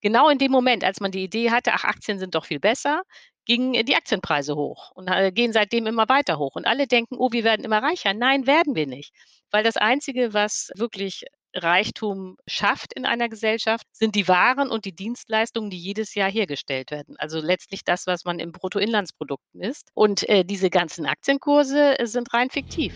genau 0.00 0.28
in 0.28 0.38
dem 0.38 0.52
Moment, 0.52 0.84
als 0.84 1.00
man 1.00 1.10
die 1.10 1.24
Idee 1.24 1.50
hatte, 1.50 1.72
ach, 1.74 1.84
Aktien 1.84 2.18
sind 2.18 2.34
doch 2.34 2.44
viel 2.44 2.60
besser, 2.60 3.02
gingen 3.46 3.84
die 3.84 3.96
Aktienpreise 3.96 4.54
hoch 4.54 4.92
und 4.92 5.08
äh, 5.08 5.32
gehen 5.32 5.52
seitdem 5.52 5.86
immer 5.86 6.08
weiter 6.08 6.38
hoch. 6.38 6.54
Und 6.54 6.66
alle 6.66 6.86
denken, 6.86 7.16
oh, 7.18 7.32
wir 7.32 7.44
werden 7.44 7.64
immer 7.64 7.82
reicher. 7.82 8.14
Nein, 8.14 8.46
werden 8.46 8.74
wir 8.74 8.86
nicht. 8.86 9.12
Weil 9.50 9.64
das 9.64 9.76
Einzige, 9.76 10.32
was 10.32 10.70
wirklich 10.76 11.24
Reichtum 11.54 12.36
schafft 12.46 12.92
in 12.92 13.04
einer 13.04 13.28
Gesellschaft, 13.28 13.84
sind 13.92 14.14
die 14.14 14.28
Waren 14.28 14.70
und 14.70 14.84
die 14.84 14.94
Dienstleistungen, 14.94 15.70
die 15.70 15.78
jedes 15.78 16.14
Jahr 16.14 16.30
hergestellt 16.30 16.90
werden. 16.92 17.16
Also 17.18 17.40
letztlich 17.40 17.84
das, 17.84 18.06
was 18.06 18.24
man 18.24 18.38
im 18.38 18.52
Bruttoinlandsprodukt 18.52 19.42
misst. 19.52 19.90
Und 19.94 20.28
äh, 20.28 20.44
diese 20.44 20.70
ganzen 20.70 21.06
Aktienkurse 21.06 21.98
äh, 21.98 22.06
sind 22.06 22.32
rein 22.32 22.50
fiktiv. 22.50 22.94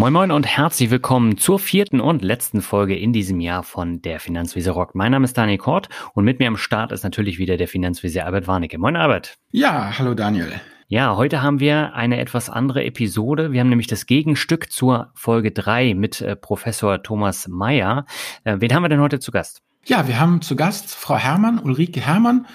Moin 0.00 0.14
Moin 0.14 0.30
und 0.30 0.46
herzlich 0.46 0.90
willkommen 0.90 1.36
zur 1.36 1.58
vierten 1.58 2.00
und 2.00 2.22
letzten 2.22 2.62
Folge 2.62 2.96
in 2.96 3.12
diesem 3.12 3.38
Jahr 3.38 3.62
von 3.62 4.00
der 4.00 4.18
Finanzwiese 4.18 4.70
Rock. 4.70 4.94
Mein 4.94 5.12
Name 5.12 5.26
ist 5.26 5.36
Daniel 5.36 5.58
Kort 5.58 5.90
und 6.14 6.24
mit 6.24 6.38
mir 6.38 6.48
am 6.48 6.56
Start 6.56 6.90
ist 6.90 7.04
natürlich 7.04 7.38
wieder 7.38 7.58
der 7.58 7.68
Finanzwiese 7.68 8.24
Albert 8.24 8.46
Warnecke. 8.46 8.78
Moin 8.78 8.96
Albert. 8.96 9.34
Ja, 9.50 9.98
hallo 9.98 10.14
Daniel. 10.14 10.58
Ja, 10.88 11.16
heute 11.16 11.42
haben 11.42 11.60
wir 11.60 11.92
eine 11.92 12.18
etwas 12.18 12.48
andere 12.48 12.82
Episode. 12.82 13.52
Wir 13.52 13.60
haben 13.60 13.68
nämlich 13.68 13.88
das 13.88 14.06
Gegenstück 14.06 14.72
zur 14.72 15.10
Folge 15.14 15.50
3 15.50 15.92
mit 15.92 16.22
äh, 16.22 16.34
Professor 16.34 17.02
Thomas 17.02 17.46
Mayer. 17.46 18.06
Äh, 18.44 18.56
wen 18.60 18.74
haben 18.74 18.82
wir 18.82 18.88
denn 18.88 19.00
heute 19.00 19.20
zu 19.20 19.30
Gast? 19.30 19.60
Ja, 19.84 20.08
wir 20.08 20.18
haben 20.18 20.40
zu 20.40 20.56
Gast 20.56 20.94
Frau 20.94 21.18
Hermann, 21.18 21.58
Ulrike 21.58 22.00
Hermann 22.00 22.46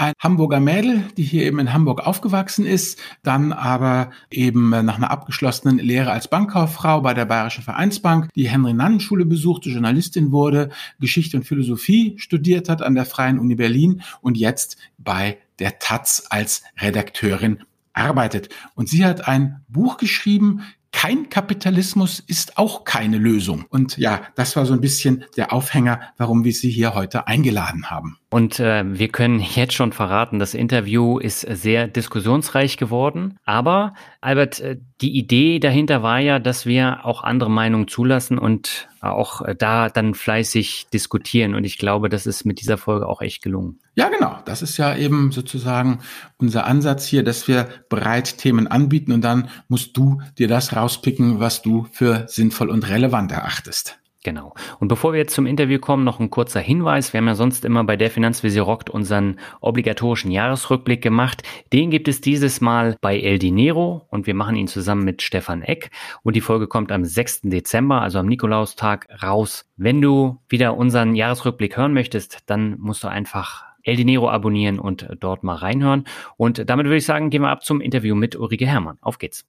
ein 0.00 0.14
Hamburger 0.18 0.60
Mädel, 0.60 1.04
die 1.16 1.22
hier 1.22 1.44
eben 1.44 1.58
in 1.58 1.72
Hamburg 1.72 2.06
aufgewachsen 2.06 2.64
ist, 2.64 2.98
dann 3.22 3.52
aber 3.52 4.10
eben 4.30 4.70
nach 4.70 4.96
einer 4.96 5.10
abgeschlossenen 5.10 5.78
Lehre 5.78 6.10
als 6.10 6.28
Bankkauffrau 6.28 7.02
bei 7.02 7.12
der 7.12 7.26
Bayerischen 7.26 7.62
Vereinsbank 7.62 8.32
die 8.34 8.48
Henry-Nannen-Schule 8.48 9.26
besuchte, 9.26 9.68
Journalistin 9.68 10.32
wurde, 10.32 10.70
Geschichte 11.00 11.36
und 11.36 11.44
Philosophie 11.44 12.14
studiert 12.16 12.68
hat 12.68 12.80
an 12.80 12.94
der 12.94 13.04
Freien 13.04 13.38
Uni 13.38 13.54
Berlin 13.54 14.02
und 14.22 14.38
jetzt 14.38 14.78
bei 14.96 15.38
der 15.58 15.78
Taz 15.78 16.24
als 16.30 16.62
Redakteurin 16.80 17.58
arbeitet. 17.92 18.48
Und 18.74 18.88
sie 18.88 19.04
hat 19.04 19.28
ein 19.28 19.60
Buch 19.68 19.98
geschrieben, 19.98 20.62
kein 20.92 21.28
Kapitalismus 21.28 22.20
ist 22.20 22.56
auch 22.56 22.84
keine 22.84 23.18
Lösung. 23.18 23.66
Und 23.68 23.98
ja, 23.98 24.22
das 24.34 24.56
war 24.56 24.66
so 24.66 24.72
ein 24.72 24.80
bisschen 24.80 25.24
der 25.36 25.52
Aufhänger, 25.52 26.00
warum 26.16 26.44
wir 26.44 26.52
Sie 26.52 26.70
hier 26.70 26.94
heute 26.94 27.26
eingeladen 27.26 27.90
haben. 27.90 28.19
Und 28.32 28.60
äh, 28.60 28.84
wir 28.86 29.08
können 29.08 29.40
jetzt 29.40 29.74
schon 29.74 29.92
verraten, 29.92 30.38
das 30.38 30.54
Interview 30.54 31.18
ist 31.18 31.40
sehr 31.40 31.88
diskussionsreich 31.88 32.76
geworden. 32.76 33.36
Aber 33.44 33.94
Albert, 34.20 34.60
äh, 34.60 34.78
die 35.00 35.18
Idee 35.18 35.58
dahinter 35.58 36.04
war 36.04 36.20
ja, 36.20 36.38
dass 36.38 36.64
wir 36.64 37.04
auch 37.04 37.24
andere 37.24 37.50
Meinungen 37.50 37.88
zulassen 37.88 38.38
und 38.38 38.88
auch 39.00 39.42
da 39.58 39.88
dann 39.88 40.14
fleißig 40.14 40.86
diskutieren. 40.92 41.56
Und 41.56 41.64
ich 41.64 41.76
glaube, 41.78 42.08
das 42.08 42.26
ist 42.26 42.44
mit 42.44 42.60
dieser 42.60 42.78
Folge 42.78 43.08
auch 43.08 43.20
echt 43.20 43.42
gelungen. 43.42 43.80
Ja, 43.96 44.08
genau. 44.10 44.38
Das 44.44 44.62
ist 44.62 44.76
ja 44.76 44.94
eben 44.94 45.32
sozusagen 45.32 45.98
unser 46.36 46.66
Ansatz 46.66 47.06
hier, 47.06 47.24
dass 47.24 47.48
wir 47.48 47.66
breit 47.88 48.38
Themen 48.38 48.68
anbieten 48.68 49.10
und 49.10 49.22
dann 49.22 49.48
musst 49.68 49.96
du 49.96 50.20
dir 50.38 50.46
das 50.46 50.76
rauspicken, 50.76 51.40
was 51.40 51.62
du 51.62 51.88
für 51.90 52.26
sinnvoll 52.28 52.70
und 52.70 52.88
relevant 52.88 53.32
erachtest. 53.32 53.98
Genau. 54.22 54.52
Und 54.80 54.88
bevor 54.88 55.12
wir 55.12 55.18
jetzt 55.18 55.34
zum 55.34 55.46
Interview 55.46 55.78
kommen, 55.78 56.04
noch 56.04 56.20
ein 56.20 56.28
kurzer 56.28 56.60
Hinweis. 56.60 57.14
Wir 57.14 57.18
haben 57.18 57.26
ja 57.26 57.34
sonst 57.34 57.64
immer 57.64 57.84
bei 57.84 57.96
der 57.96 58.10
Finanzvisier 58.10 58.62
rockt 58.62 58.90
unseren 58.90 59.36
obligatorischen 59.62 60.30
Jahresrückblick 60.30 61.00
gemacht. 61.00 61.42
Den 61.72 61.90
gibt 61.90 62.06
es 62.06 62.20
dieses 62.20 62.60
Mal 62.60 62.96
bei 63.00 63.18
El 63.18 63.38
Dinero 63.38 64.06
und 64.10 64.26
wir 64.26 64.34
machen 64.34 64.56
ihn 64.56 64.66
zusammen 64.66 65.04
mit 65.04 65.22
Stefan 65.22 65.62
Eck. 65.62 65.90
Und 66.22 66.36
die 66.36 66.42
Folge 66.42 66.66
kommt 66.66 66.92
am 66.92 67.04
6. 67.04 67.42
Dezember, 67.44 68.02
also 68.02 68.18
am 68.18 68.26
Nikolaustag, 68.26 69.08
raus. 69.22 69.64
Wenn 69.78 70.02
du 70.02 70.38
wieder 70.50 70.76
unseren 70.76 71.14
Jahresrückblick 71.14 71.78
hören 71.78 71.94
möchtest, 71.94 72.40
dann 72.44 72.78
musst 72.78 73.02
du 73.02 73.08
einfach 73.08 73.64
El 73.82 73.96
Dinero 73.96 74.28
abonnieren 74.28 74.78
und 74.78 75.08
dort 75.20 75.44
mal 75.44 75.56
reinhören. 75.56 76.04
Und 76.36 76.68
damit 76.68 76.84
würde 76.84 76.98
ich 76.98 77.06
sagen, 77.06 77.30
gehen 77.30 77.40
wir 77.40 77.48
ab 77.48 77.64
zum 77.64 77.80
Interview 77.80 78.14
mit 78.14 78.36
Ulrike 78.36 78.66
Herrmann. 78.66 78.98
Auf 79.00 79.16
geht's. 79.16 79.46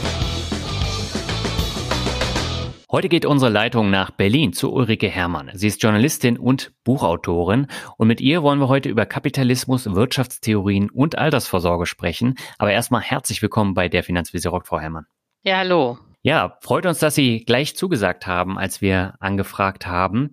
Heute 2.92 3.08
geht 3.08 3.26
unsere 3.26 3.50
Leitung 3.50 3.90
nach 3.90 4.12
Berlin 4.12 4.52
zu 4.52 4.74
Ulrike 4.74 5.08
Herrmann. 5.08 5.50
Sie 5.54 5.68
ist 5.68 5.82
Journalistin 5.82 6.38
und 6.38 6.74
Buchautorin 6.84 7.68
und 7.96 8.10
mit 8.10 8.20
ihr 8.20 8.44
wollen 8.44 8.60
wir 8.60 8.68
heute 8.68 8.90
über 8.90 9.06
Kapitalismus, 9.06 9.86
Wirtschaftstheorien 9.96 10.90
und 10.90 11.18
Altersvorsorge 11.18 11.86
sprechen. 11.86 12.36
Aber 12.58 12.74
erstmal 12.74 13.02
herzlich 13.02 13.42
willkommen 13.42 13.76
bei 13.76 13.88
der 13.88 14.04
Finanzvisier 14.04 14.52
Rock, 14.52 14.68
Frau 14.68 14.82
Herrmann. 14.82 15.06
Ja, 15.42 15.60
hallo. 15.60 16.00
Ja, 16.22 16.58
freut 16.60 16.86
uns, 16.86 17.00
dass 17.00 17.16
Sie 17.16 17.46
gleich 17.46 17.78
zugesagt 17.78 18.28
haben, 18.28 18.58
als 18.58 18.82
wir 18.82 19.16
angefragt 19.22 19.88
haben. 19.88 20.32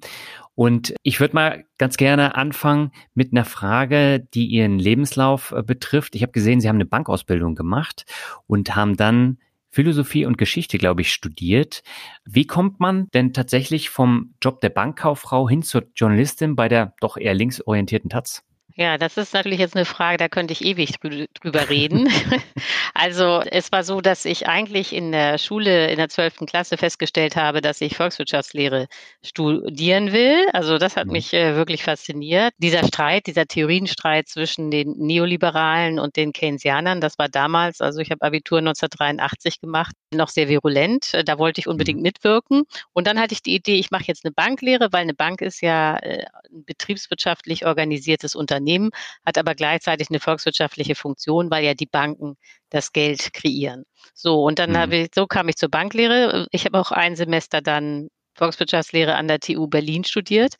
Und 0.57 0.97
ich 1.05 1.21
würde 1.21 1.37
mal 1.37 1.65
ganz 1.79 1.97
gerne 1.97 2.35
anfangen 2.35 2.91
mit 3.15 3.31
einer 3.33 3.45
Frage, 3.45 4.27
die 4.35 4.47
Ihren 4.47 4.81
Lebenslauf 4.81 5.53
äh, 5.53 5.63
betrifft. 5.63 6.17
Ich 6.17 6.23
habe 6.23 6.33
gesehen, 6.33 6.61
Sie 6.61 6.69
haben 6.69 6.75
eine 6.75 6.87
Bankausbildung 6.87 7.55
gemacht 7.55 8.05
und 8.49 8.75
haben 8.75 8.97
dann 8.97 9.39
Philosophie 9.71 10.25
und 10.25 10.39
Geschichte, 10.39 10.79
glaube 10.79 11.03
ich, 11.03 11.13
studiert. 11.13 11.83
Wie 12.25 12.47
kommt 12.47 12.81
man 12.81 13.09
denn 13.15 13.33
tatsächlich 13.33 13.91
vom 13.91 14.35
Job 14.43 14.61
der 14.61 14.71
Bankkauffrau 14.71 15.49
hin 15.49 15.63
zur 15.63 15.85
Journalistin 15.95 16.57
bei 16.57 16.69
der 16.69 16.95
doch 17.01 17.17
eher 17.17 17.35
linksorientierten 17.35 18.11
Taz? 18.11 18.48
Ja, 18.81 18.97
das 18.97 19.17
ist 19.17 19.35
natürlich 19.35 19.59
jetzt 19.59 19.75
eine 19.75 19.85
Frage, 19.85 20.19
da 20.19 20.29
könnte 20.29 20.53
ich 20.53 20.65
ewig 20.65 21.01
drüber 21.01 21.69
reden. 21.69 22.09
also 22.95 23.41
es 23.41 23.73
war 23.73 23.83
so, 23.83 24.01
dass 24.01 24.25
ich 24.25 24.47
eigentlich 24.47 24.93
in 24.93 25.11
der 25.11 25.39
Schule 25.39 25.91
in 25.91 25.97
der 25.97 26.09
zwölften 26.09 26.47
Klasse 26.47 26.77
festgestellt 26.77 27.35
habe, 27.35 27.61
dass 27.61 27.81
ich 27.81 27.97
Volkswirtschaftslehre 27.97 28.87
studieren 29.21 30.13
will. 30.13 30.47
Also 30.53 30.79
das 30.79 30.97
hat 30.97 31.07
mhm. 31.07 31.15
mich 31.15 31.35
äh, 31.35 31.57
wirklich 31.57 31.83
fasziniert. 31.83 32.55
Dieser 32.59 32.87
Streit, 32.87 33.27
dieser 33.27 33.47
Theorienstreit 33.47 34.29
zwischen 34.29 34.71
den 34.71 34.95
Neoliberalen 34.97 35.99
und 35.99 36.15
den 36.15 36.33
Keynesianern, 36.33 37.01
das 37.01 37.19
war 37.19 37.29
damals, 37.29 37.81
also 37.81 37.99
ich 37.99 38.13
habe 38.13 38.23
Abitur 38.23 38.59
1983 38.59 39.61
gemacht, 39.61 39.97
noch 40.15 40.29
sehr 40.29 40.49
virulent. 40.49 41.21
Da 41.25 41.37
wollte 41.41 41.61
ich 41.61 41.67
unbedingt 41.67 41.99
mhm. 41.99 42.05
mitwirken. 42.05 42.63
Und 42.93 43.09
dann 43.09 43.19
hatte 43.19 43.35
ich 43.35 43.43
die 43.43 43.57
Idee, 43.57 43.75
ich 43.75 43.91
mache 43.91 44.05
jetzt 44.07 44.25
eine 44.25 44.31
Banklehre, 44.31 44.93
weil 44.93 45.03
eine 45.03 45.15
Bank 45.15 45.41
ist 45.41 45.63
ja 45.63 45.97
äh, 45.97 46.27
ein 46.53 46.65
betriebswirtschaftlich 46.65 47.67
organisiertes 47.67 48.37
Unternehmen. 48.37 48.68
Unternehmen, 48.69 48.91
hat 49.25 49.39
aber 49.39 49.55
gleichzeitig 49.55 50.09
eine 50.11 50.21
volkswirtschaftliche 50.21 50.95
Funktion, 50.95 51.51
weil 51.51 51.65
ja 51.65 51.75
die 51.75 51.87
Banken 51.87 52.37
das 52.71 52.93
Geld 52.93 53.33
kreieren. 53.33 53.85
So, 54.15 54.43
und 54.43 54.59
dann 54.59 54.71
mhm. 54.71 54.77
habe 54.77 54.97
ich, 54.97 55.09
so 55.15 55.27
kam 55.27 55.49
ich 55.49 55.57
zur 55.57 55.71
Banklehre. 55.71 56.47
Ich 56.51 56.65
habe 56.65 56.79
auch 56.79 56.91
ein 56.93 57.17
Semester 57.17 57.61
dann 57.61 58.09
Volkswirtschaftslehre 58.35 59.15
an 59.15 59.29
der 59.29 59.41
TU 59.41 59.67
Berlin 59.67 60.05
studiert. 60.05 60.55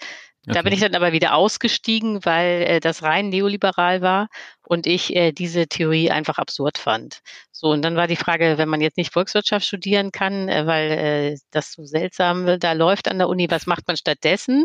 Okay. 0.47 0.55
Da 0.55 0.63
bin 0.63 0.73
ich 0.73 0.81
dann 0.81 0.95
aber 0.95 1.13
wieder 1.13 1.35
ausgestiegen, 1.35 2.25
weil 2.25 2.63
äh, 2.63 2.81
das 2.81 3.03
rein 3.03 3.29
neoliberal 3.29 4.01
war 4.01 4.29
und 4.67 4.87
ich 4.87 5.15
äh, 5.15 5.33
diese 5.33 5.67
Theorie 5.67 6.11
einfach 6.11 6.39
absurd 6.39 6.79
fand. 6.79 7.21
So, 7.53 7.69
und 7.69 7.83
dann 7.83 7.97
war 7.97 8.07
die 8.07 8.17
Frage, 8.17 8.57
wenn 8.57 8.69
man 8.69 8.81
jetzt 8.81 8.97
nicht 8.97 9.13
Volkswirtschaft 9.13 9.67
studieren 9.67 10.11
kann, 10.11 10.49
äh, 10.49 10.67
weil 10.67 10.91
äh, 10.91 11.39
das 11.51 11.73
so 11.73 11.85
seltsam 11.85 12.59
da 12.59 12.73
läuft 12.73 13.09
an 13.09 13.19
der 13.19 13.29
Uni, 13.29 13.51
was 13.51 13.67
macht 13.67 13.87
man 13.89 13.97
stattdessen? 13.97 14.65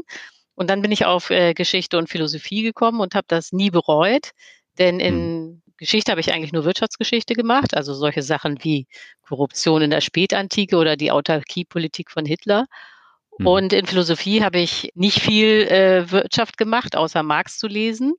Und 0.55 0.69
dann 0.69 0.81
bin 0.81 0.91
ich 0.91 1.05
auf 1.05 1.29
äh, 1.29 1.53
Geschichte 1.53 1.97
und 1.97 2.09
Philosophie 2.09 2.61
gekommen 2.61 2.99
und 2.99 3.15
habe 3.15 3.25
das 3.27 3.51
nie 3.51 3.71
bereut, 3.71 4.31
denn 4.77 4.99
in 4.99 5.45
mhm. 5.45 5.61
Geschichte 5.77 6.11
habe 6.11 6.21
ich 6.21 6.31
eigentlich 6.31 6.53
nur 6.53 6.65
Wirtschaftsgeschichte 6.65 7.33
gemacht, 7.33 7.75
also 7.75 7.93
solche 7.93 8.21
Sachen 8.21 8.63
wie 8.63 8.87
Korruption 9.27 9.81
in 9.81 9.89
der 9.89 10.01
Spätantike 10.01 10.77
oder 10.77 10.95
die 10.95 11.11
Autarkiepolitik 11.11 12.11
von 12.11 12.25
Hitler. 12.25 12.65
Mhm. 13.37 13.47
Und 13.47 13.73
in 13.73 13.85
Philosophie 13.85 14.43
habe 14.43 14.59
ich 14.59 14.91
nicht 14.95 15.19
viel 15.19 15.67
äh, 15.67 16.11
Wirtschaft 16.11 16.57
gemacht, 16.57 16.95
außer 16.95 17.23
Marx 17.23 17.57
zu 17.57 17.67
lesen. 17.67 18.13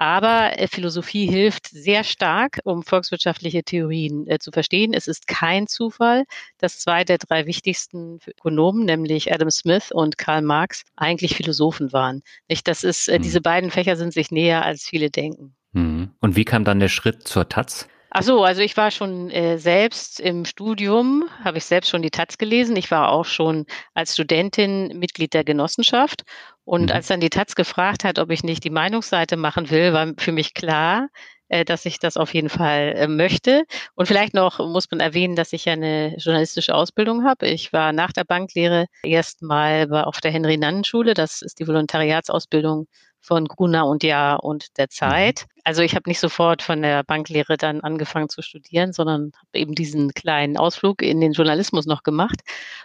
Aber 0.00 0.58
äh, 0.58 0.66
Philosophie 0.66 1.26
hilft 1.26 1.68
sehr 1.68 2.04
stark, 2.04 2.60
um 2.64 2.82
volkswirtschaftliche 2.82 3.62
Theorien 3.62 4.26
äh, 4.28 4.38
zu 4.38 4.50
verstehen. 4.50 4.94
Es 4.94 5.06
ist 5.06 5.26
kein 5.26 5.66
Zufall, 5.66 6.24
dass 6.56 6.78
zwei 6.78 7.04
der 7.04 7.18
drei 7.18 7.44
wichtigsten 7.44 8.18
Ökonomen, 8.26 8.86
nämlich 8.86 9.30
Adam 9.30 9.50
Smith 9.50 9.92
und 9.92 10.16
Karl 10.16 10.40
Marx, 10.40 10.84
eigentlich 10.96 11.36
Philosophen 11.36 11.92
waren. 11.92 12.22
Nicht? 12.48 12.66
Das 12.66 12.82
ist, 12.82 13.08
äh, 13.08 13.18
mhm. 13.18 13.22
diese 13.24 13.42
beiden 13.42 13.70
Fächer 13.70 13.96
sind 13.96 14.14
sich 14.14 14.30
näher, 14.30 14.64
als 14.64 14.84
viele 14.84 15.10
denken. 15.10 15.54
Mhm. 15.72 16.12
Und 16.20 16.34
wie 16.34 16.46
kam 16.46 16.64
dann 16.64 16.80
der 16.80 16.88
Schritt 16.88 17.28
zur 17.28 17.50
Taz? 17.50 17.86
Ach 18.12 18.24
so, 18.24 18.42
also 18.42 18.60
ich 18.60 18.76
war 18.76 18.90
schon 18.90 19.30
äh, 19.30 19.56
selbst 19.58 20.18
im 20.18 20.44
Studium, 20.44 21.30
habe 21.44 21.58
ich 21.58 21.64
selbst 21.64 21.90
schon 21.90 22.02
die 22.02 22.10
Taz 22.10 22.38
gelesen. 22.38 22.74
Ich 22.74 22.90
war 22.90 23.10
auch 23.10 23.24
schon 23.24 23.66
als 23.94 24.14
Studentin 24.14 24.98
Mitglied 24.98 25.32
der 25.32 25.44
Genossenschaft. 25.44 26.22
Und 26.64 26.86
mhm. 26.86 26.90
als 26.90 27.06
dann 27.06 27.20
die 27.20 27.30
Taz 27.30 27.54
gefragt 27.54 28.02
hat, 28.02 28.18
ob 28.18 28.30
ich 28.32 28.42
nicht 28.42 28.64
die 28.64 28.70
Meinungsseite 28.70 29.36
machen 29.36 29.70
will, 29.70 29.92
war 29.92 30.12
für 30.18 30.32
mich 30.32 30.54
klar, 30.54 31.08
äh, 31.48 31.64
dass 31.64 31.86
ich 31.86 32.00
das 32.00 32.16
auf 32.16 32.34
jeden 32.34 32.48
Fall 32.48 32.94
äh, 32.96 33.06
möchte. 33.06 33.62
Und 33.94 34.06
vielleicht 34.06 34.34
noch 34.34 34.58
muss 34.58 34.90
man 34.90 34.98
erwähnen, 34.98 35.36
dass 35.36 35.52
ich 35.52 35.66
ja 35.66 35.74
eine 35.74 36.16
journalistische 36.16 36.74
Ausbildung 36.74 37.24
habe. 37.24 37.46
Ich 37.46 37.72
war 37.72 37.92
nach 37.92 38.12
der 38.12 38.24
Banklehre 38.24 38.86
erstmal 39.04 39.88
auf 40.02 40.20
der 40.20 40.32
Henry-Nannen-Schule. 40.32 41.14
Das 41.14 41.42
ist 41.42 41.60
die 41.60 41.68
Volontariatsausbildung 41.68 42.88
von 43.20 43.46
Gruner 43.46 43.86
und 43.86 44.02
Jahr 44.02 44.42
und 44.42 44.76
der 44.78 44.86
mhm. 44.86 44.90
Zeit. 44.90 45.46
Also 45.64 45.82
ich 45.82 45.94
habe 45.94 46.08
nicht 46.08 46.20
sofort 46.20 46.62
von 46.62 46.82
der 46.82 47.04
Banklehre 47.04 47.56
dann 47.56 47.80
angefangen 47.80 48.28
zu 48.28 48.42
studieren, 48.42 48.92
sondern 48.92 49.32
habe 49.36 49.58
eben 49.58 49.74
diesen 49.74 50.12
kleinen 50.14 50.56
Ausflug 50.56 51.02
in 51.02 51.20
den 51.20 51.32
Journalismus 51.32 51.86
noch 51.86 52.02
gemacht. 52.02 52.40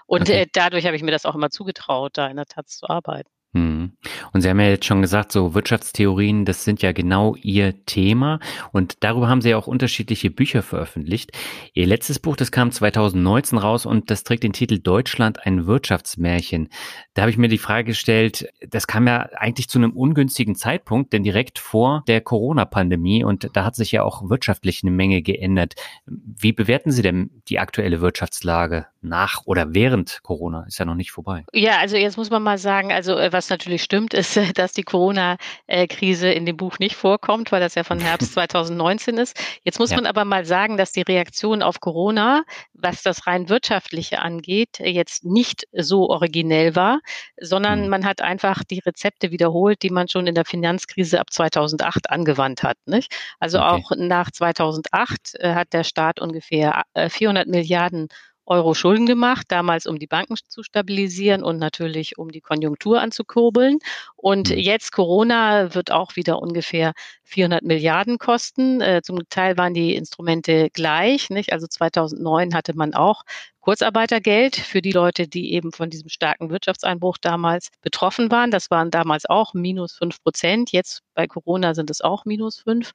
Und 0.05 0.23
okay. 0.23 0.41
äh, 0.41 0.47
dadurch 0.51 0.85
habe 0.85 0.95
ich 0.95 1.03
mir 1.03 1.11
das 1.11 1.25
auch 1.25 1.35
immer 1.35 1.49
zugetraut, 1.49 2.17
da 2.17 2.27
in 2.27 2.35
der 2.35 2.45
Taz 2.45 2.77
zu 2.77 2.89
arbeiten. 2.89 3.29
Hm. 3.55 3.93
Und 4.33 4.41
Sie 4.41 4.49
haben 4.49 4.59
ja 4.59 4.67
jetzt 4.67 4.83
schon 4.83 5.01
gesagt, 5.01 5.31
so 5.31 5.53
Wirtschaftstheorien, 5.53 6.43
das 6.43 6.65
sind 6.65 6.81
ja 6.81 6.91
genau 6.91 7.35
Ihr 7.35 7.85
Thema. 7.85 8.41
Und 8.73 9.01
darüber 9.01 9.29
haben 9.29 9.39
Sie 9.39 9.51
ja 9.51 9.57
auch 9.57 9.67
unterschiedliche 9.67 10.29
Bücher 10.29 10.61
veröffentlicht. 10.61 11.31
Ihr 11.73 11.87
letztes 11.87 12.19
Buch, 12.19 12.35
das 12.35 12.51
kam 12.51 12.73
2019 12.73 13.57
raus 13.57 13.85
und 13.85 14.11
das 14.11 14.25
trägt 14.25 14.43
den 14.43 14.51
Titel 14.51 14.79
Deutschland 14.79 15.45
ein 15.45 15.67
Wirtschaftsmärchen. 15.67 16.67
Da 17.13 17.21
habe 17.21 17.31
ich 17.31 17.37
mir 17.37 17.47
die 17.47 17.57
Frage 17.57 17.85
gestellt, 17.85 18.49
das 18.69 18.87
kam 18.87 19.07
ja 19.07 19.29
eigentlich 19.37 19.69
zu 19.69 19.79
einem 19.79 19.93
ungünstigen 19.93 20.55
Zeitpunkt, 20.55 21.13
denn 21.13 21.23
direkt 21.23 21.57
vor 21.57 22.03
der 22.09 22.19
Corona-Pandemie 22.19 23.23
und 23.23 23.49
da 23.53 23.63
hat 23.63 23.77
sich 23.77 23.93
ja 23.93 24.03
auch 24.03 24.29
wirtschaftlich 24.29 24.83
eine 24.83 24.91
Menge 24.91 25.21
geändert. 25.21 25.75
Wie 26.05 26.51
bewerten 26.51 26.91
Sie 26.91 27.03
denn 27.03 27.29
die 27.47 27.59
aktuelle 27.59 28.01
Wirtschaftslage 28.01 28.87
nach 29.01 29.43
oder 29.45 29.73
während 29.73 30.19
Corona? 30.23 30.65
Ist 30.67 30.77
ja 30.77 30.83
noch 30.83 30.95
nicht 30.95 31.11
vorbei. 31.13 31.45
Ja, 31.53 31.77
also 31.79 31.95
jetzt 31.95 32.17
muss 32.17 32.29
man 32.29 32.43
mal 32.43 32.57
sagen, 32.57 32.91
also 32.91 33.17
äh, 33.17 33.31
was 33.31 33.44
was 33.45 33.49
natürlich 33.51 33.83
stimmt, 33.83 34.13
ist, 34.13 34.39
dass 34.57 34.73
die 34.73 34.83
Corona-Krise 34.83 36.29
in 36.29 36.45
dem 36.45 36.57
Buch 36.57 36.79
nicht 36.79 36.95
vorkommt, 36.95 37.51
weil 37.51 37.61
das 37.61 37.75
ja 37.75 37.83
von 37.83 37.99
Herbst 37.99 38.33
2019 38.33 39.17
ist. 39.17 39.37
Jetzt 39.63 39.79
muss 39.79 39.91
ja. 39.91 39.97
man 39.97 40.07
aber 40.07 40.25
mal 40.25 40.45
sagen, 40.45 40.77
dass 40.77 40.91
die 40.91 41.03
Reaktion 41.03 41.61
auf 41.61 41.79
Corona, 41.79 42.43
was 42.73 43.03
das 43.03 43.27
rein 43.27 43.49
wirtschaftliche 43.49 44.19
angeht, 44.19 44.79
jetzt 44.79 45.25
nicht 45.25 45.67
so 45.73 46.09
originell 46.09 46.75
war, 46.75 46.99
sondern 47.39 47.83
mhm. 47.83 47.89
man 47.89 48.05
hat 48.05 48.21
einfach 48.21 48.63
die 48.63 48.79
Rezepte 48.79 49.31
wiederholt, 49.31 49.83
die 49.83 49.91
man 49.91 50.07
schon 50.07 50.25
in 50.25 50.35
der 50.35 50.45
Finanzkrise 50.45 51.19
ab 51.19 51.31
2008 51.31 52.09
angewandt 52.09 52.63
hat. 52.63 52.77
Nicht? 52.85 53.15
Also 53.39 53.59
okay. 53.59 53.67
auch 53.67 53.91
nach 53.95 54.31
2008 54.31 55.35
äh, 55.35 55.53
hat 55.53 55.73
der 55.73 55.83
Staat 55.83 56.19
ungefähr 56.19 56.83
400 56.95 57.45
äh, 57.45 57.49
Milliarden 57.49 58.09
Euro 58.45 58.73
Schulden 58.73 59.05
gemacht, 59.05 59.47
damals 59.49 59.85
um 59.85 59.99
die 59.99 60.07
Banken 60.07 60.35
zu 60.47 60.63
stabilisieren 60.63 61.43
und 61.43 61.57
natürlich 61.57 62.17
um 62.17 62.31
die 62.31 62.41
Konjunktur 62.41 63.01
anzukurbeln. 63.01 63.79
Und 64.15 64.49
mhm. 64.51 64.57
jetzt 64.57 64.91
Corona 64.91 65.73
wird 65.73 65.91
auch 65.91 66.15
wieder 66.15 66.41
ungefähr 66.41 66.93
400 67.23 67.63
Milliarden 67.63 68.17
kosten. 68.17 68.81
Äh, 68.81 69.01
zum 69.03 69.19
Teil 69.29 69.57
waren 69.57 69.73
die 69.73 69.95
Instrumente 69.95 70.69
gleich. 70.71 71.29
Nicht? 71.29 71.53
Also 71.53 71.67
2009 71.67 72.53
hatte 72.53 72.75
man 72.75 72.93
auch 72.93 73.23
Kurzarbeitergeld 73.61 74.55
für 74.55 74.81
die 74.81 74.91
Leute, 74.91 75.27
die 75.27 75.53
eben 75.53 75.71
von 75.71 75.89
diesem 75.89 76.09
starken 76.09 76.51
Wirtschaftseinbruch 76.51 77.17
damals 77.17 77.69
betroffen 77.81 78.29
waren. 78.29 78.51
Das 78.51 78.69
waren 78.69 78.91
damals 78.91 79.25
auch 79.25 79.55
minus 79.55 79.93
fünf 79.93 80.21
Prozent. 80.21 80.71
Jetzt 80.71 81.01
bei 81.15 81.25
Corona 81.25 81.73
sind 81.73 81.89
es 81.89 82.01
auch 82.01 82.25
minus 82.25 82.59
fünf 82.59 82.91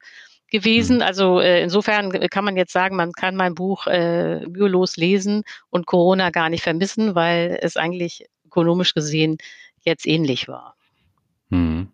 gewesen. 0.51 0.97
Mhm. 0.97 1.01
Also 1.01 1.39
äh, 1.39 1.63
insofern 1.63 2.11
kann 2.29 2.45
man 2.45 2.57
jetzt 2.57 2.73
sagen, 2.73 2.95
man 2.95 3.13
kann 3.13 3.35
mein 3.35 3.55
Buch 3.55 3.87
äh, 3.87 4.45
mühelos 4.45 4.97
lesen 4.97 5.43
und 5.69 5.87
Corona 5.87 6.29
gar 6.29 6.49
nicht 6.49 6.63
vermissen, 6.63 7.15
weil 7.15 7.57
es 7.61 7.77
eigentlich 7.77 8.25
ökonomisch 8.45 8.93
gesehen 8.93 9.37
jetzt 9.83 10.05
ähnlich 10.05 10.47
war. 10.47 10.75
Mhm. 11.49 11.87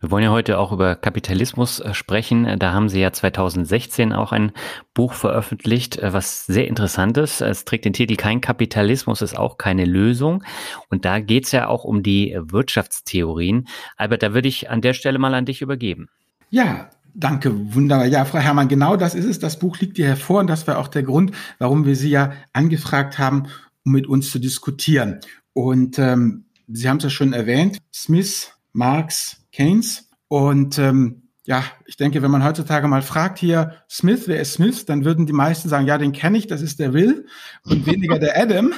Wir 0.00 0.10
wollen 0.10 0.24
ja 0.24 0.30
heute 0.30 0.58
auch 0.58 0.72
über 0.72 0.94
Kapitalismus 0.94 1.80
äh, 1.80 1.94
sprechen. 1.94 2.58
Da 2.58 2.72
haben 2.74 2.90
Sie 2.90 3.00
ja 3.00 3.12
2016 3.12 4.12
auch 4.12 4.32
ein 4.32 4.52
Buch 4.92 5.14
veröffentlicht, 5.14 5.98
äh, 5.98 6.12
was 6.12 6.44
sehr 6.44 6.68
interessant 6.68 7.16
ist. 7.16 7.40
Es 7.40 7.64
trägt 7.64 7.86
den 7.86 7.94
Titel 7.94 8.16
Kein 8.16 8.42
Kapitalismus 8.42 9.22
ist 9.22 9.38
auch 9.38 9.56
keine 9.56 9.86
Lösung. 9.86 10.44
Und 10.90 11.06
da 11.06 11.20
geht 11.20 11.46
es 11.46 11.52
ja 11.52 11.68
auch 11.68 11.84
um 11.84 12.02
die 12.02 12.36
Wirtschaftstheorien. 12.38 13.66
Albert, 13.96 14.22
da 14.22 14.34
würde 14.34 14.48
ich 14.48 14.68
an 14.68 14.82
der 14.82 14.92
Stelle 14.92 15.18
mal 15.18 15.32
an 15.32 15.46
dich 15.46 15.62
übergeben. 15.62 16.10
Ja, 16.50 16.90
Danke, 17.16 17.74
wunderbar. 17.74 18.06
Ja, 18.06 18.24
Frau 18.24 18.38
Herrmann, 18.38 18.66
genau 18.66 18.96
das 18.96 19.14
ist 19.14 19.24
es. 19.24 19.38
Das 19.38 19.60
Buch 19.60 19.78
liegt 19.78 19.96
hier 19.96 20.06
hervor 20.06 20.40
und 20.40 20.48
das 20.48 20.66
war 20.66 20.78
auch 20.78 20.88
der 20.88 21.04
Grund, 21.04 21.30
warum 21.58 21.86
wir 21.86 21.94
Sie 21.94 22.10
ja 22.10 22.32
angefragt 22.52 23.18
haben, 23.20 23.44
um 23.84 23.92
mit 23.92 24.08
uns 24.08 24.32
zu 24.32 24.40
diskutieren. 24.40 25.20
Und 25.52 25.98
ähm, 26.00 26.46
Sie 26.66 26.88
haben 26.88 26.96
es 26.96 27.04
ja 27.04 27.10
schon 27.10 27.32
erwähnt, 27.32 27.78
Smith, 27.92 28.52
Marx, 28.72 29.44
Keynes. 29.52 30.10
Und 30.26 30.78
ähm, 30.80 31.22
ja, 31.46 31.62
ich 31.86 31.96
denke, 31.96 32.20
wenn 32.22 32.30
man 32.32 32.42
heutzutage 32.42 32.88
mal 32.88 33.02
fragt 33.02 33.38
hier, 33.38 33.74
Smith, 33.88 34.24
wer 34.26 34.40
ist 34.40 34.54
Smith, 34.54 34.86
dann 34.86 35.04
würden 35.04 35.26
die 35.26 35.32
meisten 35.32 35.68
sagen, 35.68 35.86
ja, 35.86 35.98
den 35.98 36.12
kenne 36.12 36.38
ich, 36.38 36.48
das 36.48 36.62
ist 36.62 36.80
der 36.80 36.94
Will 36.94 37.26
und 37.64 37.86
weniger 37.86 38.18
der 38.18 38.36
Adam. 38.40 38.72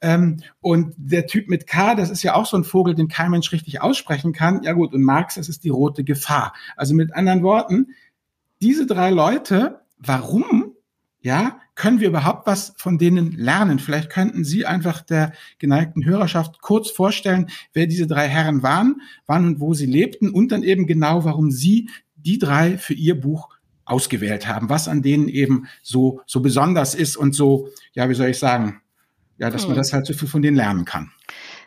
Ähm, 0.00 0.38
und 0.60 0.94
der 0.96 1.26
Typ 1.26 1.48
mit 1.48 1.66
K, 1.66 1.94
das 1.94 2.10
ist 2.10 2.22
ja 2.22 2.34
auch 2.34 2.46
so 2.46 2.56
ein 2.56 2.64
Vogel, 2.64 2.94
den 2.94 3.08
kein 3.08 3.30
Mensch 3.30 3.52
richtig 3.52 3.80
aussprechen 3.80 4.32
kann. 4.32 4.62
Ja 4.62 4.72
gut, 4.72 4.92
und 4.92 5.02
Marx, 5.02 5.34
das 5.34 5.48
ist 5.48 5.64
die 5.64 5.68
rote 5.68 6.04
Gefahr. 6.04 6.54
Also 6.76 6.94
mit 6.94 7.14
anderen 7.14 7.42
Worten, 7.42 7.88
diese 8.60 8.86
drei 8.86 9.10
Leute, 9.10 9.80
warum, 9.98 10.72
ja, 11.20 11.58
können 11.74 12.00
wir 12.00 12.08
überhaupt 12.08 12.46
was 12.46 12.74
von 12.76 12.98
denen 12.98 13.32
lernen? 13.32 13.78
Vielleicht 13.78 14.10
könnten 14.10 14.44
Sie 14.44 14.66
einfach 14.66 15.00
der 15.00 15.32
geneigten 15.58 16.04
Hörerschaft 16.04 16.60
kurz 16.60 16.90
vorstellen, 16.90 17.48
wer 17.72 17.86
diese 17.86 18.06
drei 18.06 18.28
Herren 18.28 18.62
waren, 18.62 19.00
wann 19.26 19.46
und 19.46 19.60
wo 19.60 19.72
sie 19.72 19.86
lebten 19.86 20.30
und 20.30 20.52
dann 20.52 20.62
eben 20.62 20.86
genau, 20.86 21.24
warum 21.24 21.50
Sie 21.50 21.88
die 22.16 22.38
drei 22.38 22.76
für 22.76 22.92
Ihr 22.92 23.18
Buch 23.18 23.48
ausgewählt 23.86 24.46
haben, 24.46 24.68
was 24.68 24.88
an 24.88 25.02
denen 25.02 25.28
eben 25.28 25.68
so, 25.82 26.20
so 26.26 26.40
besonders 26.40 26.94
ist 26.94 27.16
und 27.16 27.34
so, 27.34 27.68
ja, 27.92 28.08
wie 28.08 28.14
soll 28.14 28.28
ich 28.28 28.38
sagen, 28.38 28.79
ja, 29.40 29.50
dass 29.50 29.62
hm. 29.62 29.70
man 29.70 29.78
das 29.78 29.92
halt 29.92 30.06
so 30.06 30.12
viel 30.12 30.28
von 30.28 30.42
denen 30.42 30.56
lernen 30.56 30.84
kann. 30.84 31.10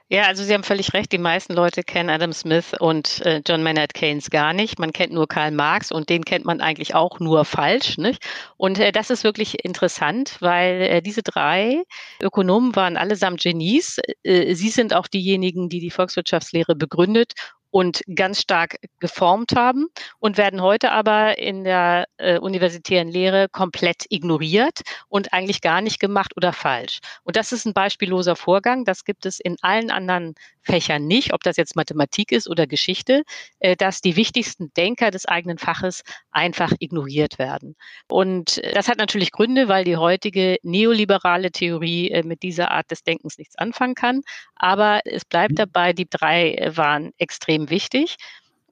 Ja, 0.10 0.24
also 0.28 0.44
Sie 0.44 0.54
haben 0.54 0.64
völlig 0.64 0.94
recht. 0.94 1.12
Die 1.12 1.18
meisten 1.18 1.54
Leute 1.54 1.81
kennen 1.81 2.10
Adam 2.10 2.34
Smith 2.34 2.74
und 2.80 3.25
äh, 3.25 3.42
John 3.48 3.64
Maynard 3.64 3.96
Keynes 3.96 4.30
gar 4.30 4.54
nicht. 4.54 4.78
Man 4.78 4.94
kennt 4.94 5.12
nur 5.12 5.28
Karl 5.28 5.50
Marx 5.50 5.92
und 5.92 6.10
den 6.10 6.24
kennt 6.24 6.46
man 6.46 6.62
eigentlich 6.62 6.94
auch 6.94 7.20
nur 7.20 7.46
falsch. 7.46 7.98
Nicht? 7.98 8.24
Und 8.56 8.78
äh, 8.78 8.92
das 8.92 9.10
ist 9.10 9.24
wirklich 9.24 9.66
interessant, 9.66 10.38
weil 10.40 10.81
äh, 10.81 11.02
diese 11.02 11.24
drei 11.24 11.81
Ökonomen 12.22 12.75
waren 12.75 12.96
allesamt 12.96 13.42
Genies. 13.42 13.98
Äh, 14.22 14.54
sie 14.54 14.70
sind 14.70 14.94
auch 14.94 15.08
diejenigen, 15.08 15.68
die 15.68 15.80
die 15.80 15.90
Volkswirtschaftslehre 15.90 16.75
begründet 16.75 17.34
und 17.74 18.02
ganz 18.16 18.40
stark 18.40 18.75
geformt 19.00 19.56
haben 19.56 19.88
und 20.20 20.38
werden 20.38 20.62
heute 20.62 20.92
aber 20.92 21.40
in 21.40 21.64
der 21.64 22.06
äh, 22.18 22.38
universitären 22.38 23.08
Lehre 23.08 23.50
komplett 23.50 24.06
ignoriert 24.10 24.81
und 25.10 25.34
eigentlich 25.34 25.60
gar 25.60 25.81
nicht 25.81 26.00
gemacht 26.00 26.38
oder 26.38 26.54
falsch. 26.54 27.00
Und 27.24 27.36
das 27.36 27.52
ist 27.52 27.66
ein 27.66 27.74
beispielloser 27.74 28.36
Vorgang. 28.36 28.86
Das 28.86 29.06
gibt 29.06 29.25
es 29.25 29.40
in 29.40 29.58
allen 29.64 29.90
anderen 29.90 30.36
Fächern 30.62 31.08
nicht, 31.08 31.34
ob 31.34 31.42
das 31.42 31.58
jetzt 31.58 31.75
Mathematik 31.75 32.31
ist 32.31 32.48
oder 32.48 32.68
Geschichte, 32.68 33.24
äh, 33.60 33.75
dass 33.75 34.02
die 34.02 34.16
wichtigsten 34.16 34.72
Denker 34.78 35.10
des 35.10 35.25
eigenen 35.25 35.58
Faches 35.58 36.04
einfach 36.31 36.74
ignoriert 36.78 37.40
werden. 37.40 37.75
Und 38.08 38.62
das 38.75 38.88
hat 38.88 39.00
natürlich 39.00 39.32
Gründe, 39.32 39.68
weil 39.68 39.84
die 39.84 39.98
heutige 39.98 40.58
neoliberale 40.62 41.51
Theorie 41.51 42.12
äh, 42.12 42.22
mit 42.22 42.44
dieser 42.44 42.70
Art 42.70 42.92
des 42.92 43.03
Denkens 43.03 43.39
nichts 43.39 43.58
anfangen 43.58 43.96
kann. 43.96 44.22
Aber 44.56 45.01
es 45.06 45.25
bleibt 45.25 45.58
dabei, 45.58 45.92
die 45.92 46.08
drei 46.08 46.72
waren 46.75 47.13
extrem 47.18 47.62
wichtig. 47.70 48.17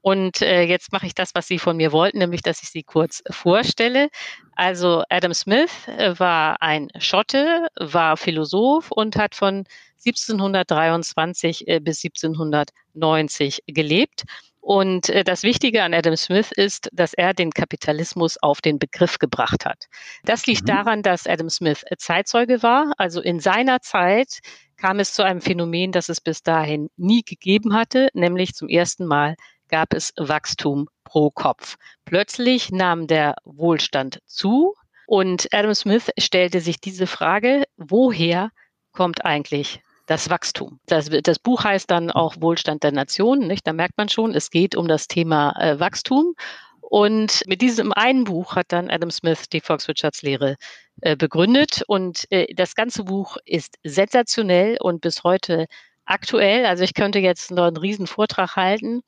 Und 0.01 0.41
äh, 0.41 0.63
jetzt 0.63 0.91
mache 0.91 1.05
ich 1.05 1.13
das, 1.13 1.35
was 1.35 1.47
Sie 1.47 1.59
von 1.59 1.77
mir 1.77 1.91
wollten, 1.91 2.17
nämlich, 2.17 2.41
dass 2.41 2.63
ich 2.63 2.69
Sie 2.69 2.81
kurz 2.83 3.21
vorstelle. 3.29 4.09
Also 4.55 5.03
Adam 5.09 5.33
Smith 5.33 5.87
äh, 5.87 6.17
war 6.17 6.61
ein 6.61 6.89
Schotte, 6.97 7.67
war 7.79 8.17
Philosoph 8.17 8.89
und 8.91 9.15
hat 9.15 9.35
von 9.35 9.65
1723 10.05 11.67
äh, 11.67 11.79
bis 11.79 12.03
1790 12.03 13.63
gelebt. 13.67 14.23
Und 14.59 15.09
äh, 15.09 15.23
das 15.23 15.43
Wichtige 15.43 15.83
an 15.83 15.93
Adam 15.93 16.15
Smith 16.15 16.51
ist, 16.51 16.89
dass 16.93 17.13
er 17.13 17.33
den 17.33 17.51
Kapitalismus 17.51 18.37
auf 18.41 18.61
den 18.61 18.79
Begriff 18.79 19.19
gebracht 19.19 19.65
hat. 19.65 19.85
Das 20.23 20.45
liegt 20.45 20.63
mhm. 20.63 20.67
daran, 20.67 21.03
dass 21.03 21.27
Adam 21.27 21.49
Smith 21.49 21.83
Zeitzeuge 21.97 22.63
war. 22.63 22.93
Also 22.97 23.21
in 23.21 23.39
seiner 23.39 23.81
Zeit 23.81 24.39
kam 24.81 24.99
es 24.99 25.13
zu 25.13 25.23
einem 25.23 25.41
Phänomen, 25.41 25.91
das 25.91 26.09
es 26.09 26.19
bis 26.19 26.41
dahin 26.41 26.89
nie 26.97 27.21
gegeben 27.21 27.75
hatte, 27.75 28.09
nämlich 28.13 28.55
zum 28.55 28.67
ersten 28.67 29.05
Mal 29.05 29.35
gab 29.69 29.93
es 29.93 30.11
Wachstum 30.17 30.89
pro 31.03 31.29
Kopf. 31.29 31.75
Plötzlich 32.03 32.71
nahm 32.71 33.05
der 33.05 33.35
Wohlstand 33.45 34.19
zu 34.25 34.73
und 35.05 35.47
Adam 35.53 35.75
Smith 35.75 36.09
stellte 36.17 36.61
sich 36.61 36.79
diese 36.79 37.05
Frage, 37.05 37.63
woher 37.77 38.49
kommt 38.91 39.23
eigentlich 39.23 39.81
das 40.07 40.29
Wachstum. 40.29 40.79
Das, 40.87 41.09
das, 41.09 41.37
Buch 41.37 41.63
heißt 41.63 41.89
dann 41.89 42.09
auch 42.09 42.35
Wohlstand 42.39 42.83
der 42.83 42.91
Nationen, 42.91 43.47
nicht? 43.47 43.67
Da 43.67 43.73
merkt 43.73 43.97
man 43.97 44.09
schon, 44.09 44.33
es 44.33 44.49
geht 44.49 44.75
um 44.75 44.87
das 44.87 45.07
Thema 45.07 45.53
äh, 45.59 45.79
Wachstum. 45.79 46.33
Und 46.91 47.43
mit 47.47 47.61
diesem 47.61 47.93
einen 47.93 48.25
Buch 48.25 48.57
hat 48.57 48.73
dann 48.73 48.89
Adam 48.89 49.11
Smith 49.11 49.47
die 49.47 49.61
Volkswirtschaftslehre 49.61 50.57
äh, 50.99 51.15
begründet. 51.15 51.83
Und 51.87 52.29
äh, 52.31 52.53
das 52.53 52.75
ganze 52.75 53.05
Buch 53.05 53.37
ist 53.45 53.77
sensationell 53.85 54.75
und 54.81 54.99
bis 54.99 55.23
heute 55.23 55.67
aktuell. 56.03 56.65
Also 56.65 56.83
ich 56.83 56.93
könnte 56.93 57.19
jetzt 57.19 57.49
noch 57.49 57.63
einen 57.63 57.77
riesen 57.77 58.07
Vortrag 58.07 58.57
halten 58.57 59.03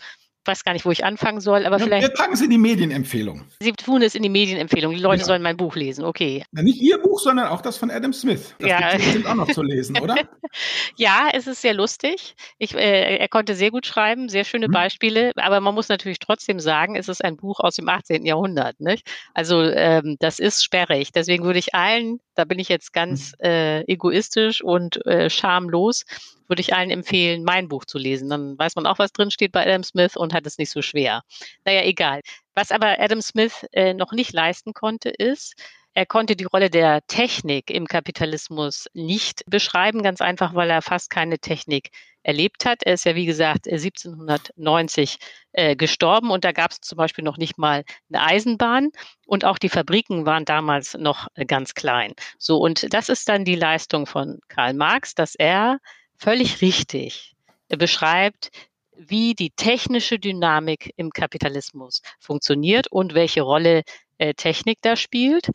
weiß 0.45 0.63
gar 0.63 0.73
nicht, 0.73 0.85
wo 0.85 0.91
ich 0.91 1.05
anfangen 1.05 1.39
soll, 1.39 1.65
aber 1.65 1.77
ja, 1.77 1.83
vielleicht. 1.83 2.07
Wir 2.07 2.13
packen 2.13 2.35
Sie 2.35 2.45
in 2.45 2.49
die 2.49 2.57
Medienempfehlung. 2.57 3.45
Sie 3.59 3.71
tun 3.73 4.01
es 4.01 4.15
in 4.15 4.23
die 4.23 4.29
Medienempfehlung. 4.29 4.93
Die 4.93 5.01
Leute 5.01 5.21
ja. 5.21 5.25
sollen 5.25 5.41
mein 5.41 5.57
Buch 5.57 5.75
lesen, 5.75 6.03
okay. 6.03 6.43
Ja, 6.51 6.61
nicht 6.61 6.81
Ihr 6.81 6.97
Buch, 6.97 7.19
sondern 7.19 7.47
auch 7.47 7.61
das 7.61 7.77
von 7.77 7.89
Adam 7.89 8.13
Smith. 8.13 8.55
Das 8.59 8.69
ja. 8.69 8.97
gibt 8.97 9.25
auch 9.25 9.35
noch 9.35 9.51
zu 9.51 9.63
lesen, 9.63 9.99
oder? 9.99 10.15
ja, 10.97 11.29
es 11.33 11.47
ist 11.47 11.61
sehr 11.61 11.73
lustig. 11.73 12.35
Ich, 12.57 12.75
äh, 12.75 13.17
er 13.17 13.27
konnte 13.27 13.55
sehr 13.55 13.71
gut 13.71 13.85
schreiben, 13.85 14.29
sehr 14.29 14.43
schöne 14.43 14.65
hm. 14.65 14.73
Beispiele, 14.73 15.31
aber 15.35 15.61
man 15.61 15.73
muss 15.73 15.89
natürlich 15.89 16.19
trotzdem 16.19 16.59
sagen, 16.59 16.95
es 16.95 17.07
ist 17.07 17.23
ein 17.23 17.37
Buch 17.37 17.59
aus 17.59 17.75
dem 17.75 17.87
18. 17.87 18.25
Jahrhundert. 18.25 18.79
Nicht? 18.79 19.07
Also 19.33 19.61
ähm, 19.61 20.17
das 20.19 20.39
ist 20.39 20.63
sperrig. 20.63 21.11
Deswegen 21.11 21.43
würde 21.43 21.59
ich 21.59 21.73
allen, 21.73 22.19
da 22.35 22.45
bin 22.45 22.59
ich 22.59 22.69
jetzt 22.69 22.93
ganz 22.93 23.33
hm. 23.39 23.49
äh, 23.49 23.81
egoistisch 23.91 24.63
und 24.63 25.05
äh, 25.05 25.29
schamlos, 25.29 26.05
würde 26.47 26.61
ich 26.61 26.73
allen 26.73 26.89
empfehlen, 26.89 27.43
mein 27.43 27.67
Buch 27.67 27.85
zu 27.85 27.97
lesen. 27.97 28.29
Dann 28.29 28.57
weiß 28.57 28.75
man 28.75 28.85
auch, 28.85 28.99
was 28.99 29.11
drin 29.11 29.31
steht 29.31 29.51
bei 29.51 29.65
Adam 29.65 29.83
Smith 29.83 30.15
und 30.15 30.33
hat 30.33 30.45
es 30.45 30.57
nicht 30.57 30.69
so 30.69 30.81
schwer. 30.81 31.23
Naja, 31.65 31.83
egal. 31.83 32.21
Was 32.55 32.71
aber 32.71 32.99
Adam 32.99 33.21
Smith 33.21 33.65
äh, 33.71 33.93
noch 33.93 34.11
nicht 34.11 34.33
leisten 34.33 34.73
konnte, 34.73 35.09
ist, 35.09 35.55
er 35.95 36.07
konnte 36.07 36.35
die 36.35 36.45
Rolle 36.45 36.71
der 36.71 37.05
Technik 37.05 37.69
im 37.69 37.85
Kapitalismus 37.85 38.87
nicht 38.93 39.43
beschreiben, 39.45 40.01
ganz 40.01 40.21
einfach, 40.21 40.55
weil 40.55 40.69
er 40.71 40.81
fast 40.81 41.11
keine 41.11 41.37
Technik 41.37 41.91
erlebt 42.23 42.65
hat. 42.65 42.81
Er 42.83 42.95
ist 42.95 43.05
ja, 43.05 43.13
wie 43.15 43.27
gesagt, 43.27 43.67
1790 43.67 45.17
äh, 45.51 45.75
gestorben 45.75 46.31
und 46.31 46.45
da 46.45 46.51
gab 46.51 46.71
es 46.71 46.81
zum 46.81 46.97
Beispiel 46.97 47.23
noch 47.23 47.37
nicht 47.37 47.59
mal 47.59 47.83
eine 48.11 48.23
Eisenbahn 48.23 48.89
und 49.27 49.45
auch 49.45 49.59
die 49.59 49.69
Fabriken 49.69 50.25
waren 50.25 50.45
damals 50.45 50.95
noch 50.95 51.27
äh, 51.35 51.45
ganz 51.45 51.75
klein. 51.75 52.13
So, 52.39 52.57
und 52.57 52.91
das 52.91 53.09
ist 53.09 53.29
dann 53.29 53.45
die 53.45 53.55
Leistung 53.55 54.07
von 54.07 54.39
Karl 54.47 54.73
Marx, 54.73 55.13
dass 55.13 55.35
er 55.35 55.77
völlig 56.23 56.61
richtig 56.61 57.35
beschreibt, 57.67 58.49
wie 58.95 59.33
die 59.33 59.49
technische 59.51 60.19
Dynamik 60.19 60.93
im 60.95 61.09
Kapitalismus 61.09 62.01
funktioniert 62.19 62.87
und 62.87 63.13
welche 63.13 63.41
Rolle 63.41 63.83
äh, 64.19 64.33
Technik 64.33 64.77
da 64.81 64.95
spielt. 64.95 65.49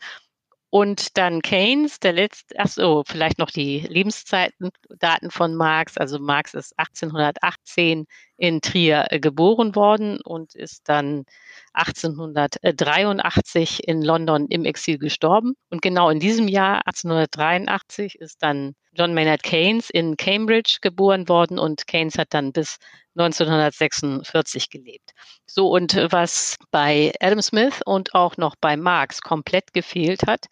Und 0.69 1.17
dann 1.17 1.41
Keynes, 1.41 1.99
der 1.99 2.13
letzte, 2.13 2.53
ach 2.59 2.67
so, 2.67 3.03
vielleicht 3.07 3.39
noch 3.39 3.49
die 3.49 3.79
Lebenszeitendaten 3.79 5.31
von 5.31 5.55
Marx. 5.55 5.97
Also 5.97 6.19
Marx 6.19 6.53
ist 6.53 6.77
1818 6.77 8.05
in 8.39 8.61
Trier 8.61 9.07
äh, 9.09 9.19
geboren 9.19 9.75
worden 9.75 10.19
und 10.21 10.55
ist 10.55 10.87
dann 10.87 11.25
1883 11.73 13.87
in 13.87 14.01
London 14.01 14.47
im 14.47 14.65
Exil 14.65 14.97
gestorben. 14.97 15.55
Und 15.69 15.81
genau 15.81 16.09
in 16.09 16.19
diesem 16.19 16.47
Jahr, 16.47 16.87
1883, 16.87 18.15
ist 18.15 18.41
dann 18.41 18.75
John 18.93 19.13
Maynard 19.13 19.43
Keynes 19.43 19.89
in 19.89 20.17
Cambridge 20.17 20.79
geboren 20.81 21.27
worden 21.27 21.59
und 21.59 21.85
Keynes 21.85 22.17
hat 22.17 22.33
dann 22.33 22.53
bis 22.53 22.77
1946 23.15 24.69
gelebt. 24.69 25.11
So, 25.45 25.69
und 25.69 25.95
was 26.11 26.55
bei 26.71 27.11
Adam 27.19 27.41
Smith 27.41 27.81
und 27.85 28.15
auch 28.15 28.37
noch 28.37 28.55
bei 28.59 28.77
Marx 28.77 29.21
komplett 29.21 29.73
gefehlt 29.73 30.25
hat, 30.25 30.45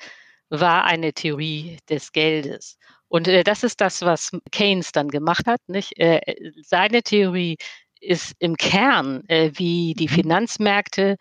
war 0.50 0.86
eine 0.86 1.14
Theorie 1.14 1.78
des 1.90 2.12
Geldes. 2.12 2.78
Und 3.08 3.28
äh, 3.28 3.44
das 3.44 3.64
ist 3.64 3.82
das, 3.82 4.02
was 4.02 4.32
Keynes 4.52 4.92
dann 4.92 5.10
gemacht 5.10 5.46
hat. 5.48 5.62
Nicht? 5.68 5.98
Äh, 6.00 6.22
seine 6.64 7.04
Theorie 7.04 7.58
ist 8.00 8.34
im 8.40 8.56
Kern, 8.58 9.24
äh, 9.28 9.52
wie 9.56 9.94
die 9.94 10.08
mhm. 10.08 10.14
Finanzmärkte 10.14 11.18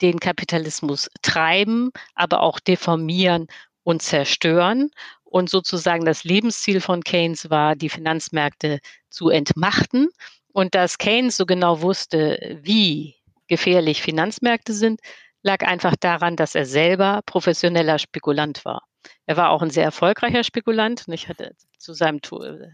den 0.00 0.20
Kapitalismus 0.20 1.08
treiben, 1.22 1.90
aber 2.14 2.40
auch 2.40 2.60
deformieren 2.60 3.46
und 3.82 4.02
zerstören. 4.02 4.90
Und 5.24 5.50
sozusagen 5.50 6.04
das 6.04 6.24
Lebensziel 6.24 6.80
von 6.80 7.02
Keynes 7.02 7.50
war, 7.50 7.76
die 7.76 7.88
Finanzmärkte 7.88 8.80
zu 9.10 9.28
entmachten 9.28 10.08
und 10.52 10.74
dass 10.74 10.98
Keynes 10.98 11.36
so 11.36 11.46
genau 11.46 11.82
wusste, 11.82 12.58
wie 12.62 13.16
gefährlich 13.48 14.02
Finanzmärkte 14.02 14.72
sind, 14.72 15.00
lag 15.42 15.62
einfach 15.66 15.94
daran, 15.98 16.36
dass 16.36 16.54
er 16.54 16.66
selber 16.66 17.20
professioneller 17.26 17.98
Spekulant 17.98 18.64
war. 18.64 18.82
Er 19.26 19.36
war 19.36 19.50
auch 19.50 19.62
ein 19.62 19.70
sehr 19.70 19.84
erfolgreicher 19.84 20.44
Spekulant. 20.44 21.04
Ich 21.08 21.28
hatte 21.28 21.54
zu 21.78 21.92
seinem 21.92 22.20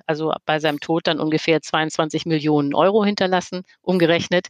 also 0.07 0.33
bei 0.47 0.59
seinem 0.59 0.81
Tod 0.81 1.07
dann 1.07 1.21
ungefähr 1.21 1.61
22 1.61 2.27
Millionen 2.27 2.75
Euro 2.75 3.05
hinterlassen, 3.05 3.63
umgerechnet, 3.83 4.49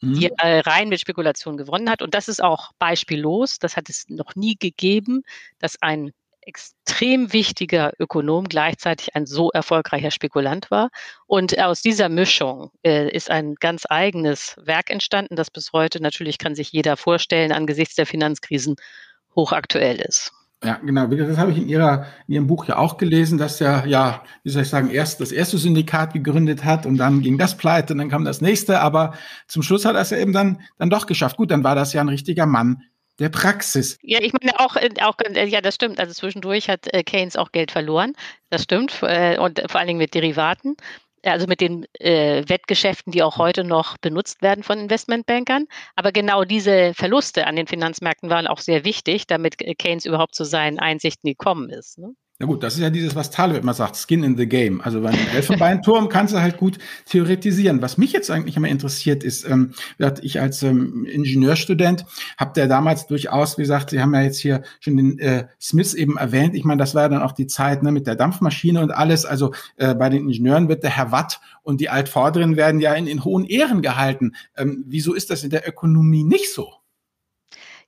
mhm. 0.00 0.14
die 0.14 0.30
er 0.36 0.66
rein 0.66 0.88
mit 0.88 1.00
Spekulation 1.00 1.56
gewonnen 1.56 1.90
hat. 1.90 2.02
Und 2.02 2.14
das 2.14 2.28
ist 2.28 2.42
auch 2.42 2.72
beispiellos. 2.78 3.58
Das 3.58 3.76
hat 3.76 3.88
es 3.88 4.08
noch 4.08 4.34
nie 4.34 4.56
gegeben, 4.56 5.22
dass 5.58 5.80
ein 5.82 6.12
extrem 6.50 7.32
wichtiger 7.32 7.92
Ökonom 8.00 8.48
gleichzeitig 8.48 9.14
ein 9.14 9.24
so 9.24 9.50
erfolgreicher 9.50 10.10
Spekulant 10.10 10.68
war. 10.72 10.90
Und 11.26 11.56
aus 11.60 11.80
dieser 11.80 12.08
Mischung 12.08 12.70
äh, 12.82 13.08
ist 13.08 13.30
ein 13.30 13.54
ganz 13.60 13.84
eigenes 13.88 14.56
Werk 14.64 14.90
entstanden, 14.90 15.36
das 15.36 15.50
bis 15.50 15.72
heute 15.72 16.02
natürlich 16.02 16.38
kann 16.38 16.56
sich 16.56 16.72
jeder 16.72 16.96
vorstellen, 16.96 17.52
angesichts 17.52 17.94
der 17.94 18.06
Finanzkrisen 18.06 18.74
hochaktuell 19.36 20.00
ist. 20.00 20.32
Ja, 20.62 20.78
genau. 20.84 21.06
Das 21.06 21.38
habe 21.38 21.52
ich 21.52 21.58
in, 21.58 21.68
ihrer, 21.68 22.06
in 22.26 22.34
Ihrem 22.34 22.46
Buch 22.46 22.66
ja 22.66 22.76
auch 22.76 22.98
gelesen, 22.98 23.38
dass 23.38 23.60
er, 23.62 23.86
ja, 23.86 24.22
wie 24.42 24.50
soll 24.50 24.62
ich 24.62 24.68
sagen, 24.68 24.90
erst 24.90 25.20
das 25.20 25.32
erste 25.32 25.56
Syndikat 25.56 26.12
gegründet 26.12 26.64
hat 26.64 26.84
und 26.84 26.98
dann 26.98 27.22
ging 27.22 27.38
das 27.38 27.56
pleite 27.56 27.94
und 27.94 27.98
dann 27.98 28.10
kam 28.10 28.26
das 28.26 28.42
nächste, 28.42 28.80
aber 28.80 29.14
zum 29.46 29.62
Schluss 29.62 29.86
hat 29.86 29.94
er 29.94 30.02
es 30.02 30.10
ja 30.10 30.18
eben 30.18 30.34
dann, 30.34 30.60
dann 30.78 30.90
doch 30.90 31.06
geschafft. 31.06 31.38
Gut, 31.38 31.50
dann 31.50 31.64
war 31.64 31.76
das 31.76 31.94
ja 31.94 32.02
ein 32.02 32.10
richtiger 32.10 32.44
Mann 32.44 32.82
der 33.20 33.28
Praxis. 33.28 33.98
Ja, 34.02 34.18
ich 34.20 34.32
meine 34.32 34.58
auch, 34.58 34.76
äh, 34.76 34.88
auch 35.02 35.16
äh, 35.20 35.46
ja, 35.46 35.60
das 35.60 35.74
stimmt. 35.74 36.00
Also 36.00 36.14
zwischendurch 36.14 36.68
hat 36.68 36.92
äh, 36.92 37.04
Keynes 37.04 37.36
auch 37.36 37.52
Geld 37.52 37.70
verloren. 37.70 38.14
Das 38.48 38.64
stimmt. 38.64 39.02
Und 39.02 39.62
vor 39.68 39.78
allen 39.78 39.86
Dingen 39.86 39.98
mit 39.98 40.14
Derivaten. 40.14 40.76
Also 41.22 41.46
mit 41.46 41.60
den 41.60 41.86
äh, 41.98 42.48
Wettgeschäften, 42.48 43.12
die 43.12 43.22
auch 43.22 43.36
heute 43.36 43.62
noch 43.62 43.98
benutzt 43.98 44.40
werden 44.40 44.64
von 44.64 44.78
Investmentbankern. 44.78 45.66
Aber 45.94 46.12
genau 46.12 46.44
diese 46.44 46.94
Verluste 46.94 47.46
an 47.46 47.56
den 47.56 47.66
Finanzmärkten 47.66 48.30
waren 48.30 48.46
auch 48.46 48.58
sehr 48.58 48.84
wichtig, 48.84 49.26
damit 49.26 49.58
Keynes 49.78 50.06
überhaupt 50.06 50.34
zu 50.34 50.44
seinen 50.44 50.78
Einsichten 50.78 51.28
gekommen 51.28 51.68
ist. 51.68 51.98
Ne? 51.98 52.14
Na 52.42 52.46
gut, 52.46 52.62
das 52.62 52.72
ist 52.72 52.80
ja 52.80 52.88
dieses, 52.88 53.14
was 53.14 53.30
Taleb 53.30 53.62
immer 53.62 53.74
sagt, 53.74 53.96
Skin 53.96 54.24
in 54.24 54.34
the 54.34 54.48
Game. 54.48 54.80
Also 54.80 55.02
bei 55.02 55.10
einem 55.10 55.28
Elfenbeinturm 55.34 56.08
kannst 56.08 56.32
du 56.32 56.40
halt 56.40 56.56
gut 56.56 56.78
theoretisieren. 57.04 57.82
Was 57.82 57.98
mich 57.98 58.12
jetzt 58.12 58.30
eigentlich 58.30 58.56
immer 58.56 58.68
interessiert 58.68 59.22
ist, 59.22 59.44
ähm, 59.44 59.74
ich 60.22 60.40
als 60.40 60.62
ähm, 60.62 61.04
Ingenieurstudent 61.04 62.06
habe 62.38 62.52
der 62.54 62.66
damals 62.66 63.06
durchaus, 63.06 63.58
wie 63.58 63.62
gesagt, 63.62 63.90
Sie 63.90 64.00
haben 64.00 64.14
ja 64.14 64.22
jetzt 64.22 64.40
hier 64.40 64.62
schon 64.80 64.96
den 64.96 65.18
äh, 65.18 65.48
Smith 65.60 65.92
eben 65.92 66.16
erwähnt. 66.16 66.54
Ich 66.54 66.64
meine, 66.64 66.78
das 66.78 66.94
war 66.94 67.02
ja 67.02 67.08
dann 67.10 67.20
auch 67.20 67.32
die 67.32 67.46
Zeit 67.46 67.82
ne, 67.82 67.92
mit 67.92 68.06
der 68.06 68.16
Dampfmaschine 68.16 68.80
und 68.80 68.90
alles. 68.90 69.26
Also 69.26 69.52
äh, 69.76 69.94
bei 69.94 70.08
den 70.08 70.22
Ingenieuren 70.22 70.70
wird 70.70 70.82
der 70.82 70.96
Herr 70.96 71.12
Watt 71.12 71.42
und 71.62 71.82
die 71.82 71.90
Altvorderen 71.90 72.56
werden 72.56 72.80
ja 72.80 72.94
in, 72.94 73.06
in 73.06 73.22
hohen 73.22 73.44
Ehren 73.44 73.82
gehalten. 73.82 74.32
Ähm, 74.56 74.82
wieso 74.86 75.12
ist 75.12 75.28
das 75.28 75.44
in 75.44 75.50
der 75.50 75.68
Ökonomie 75.68 76.24
nicht 76.24 76.54
so? 76.54 76.72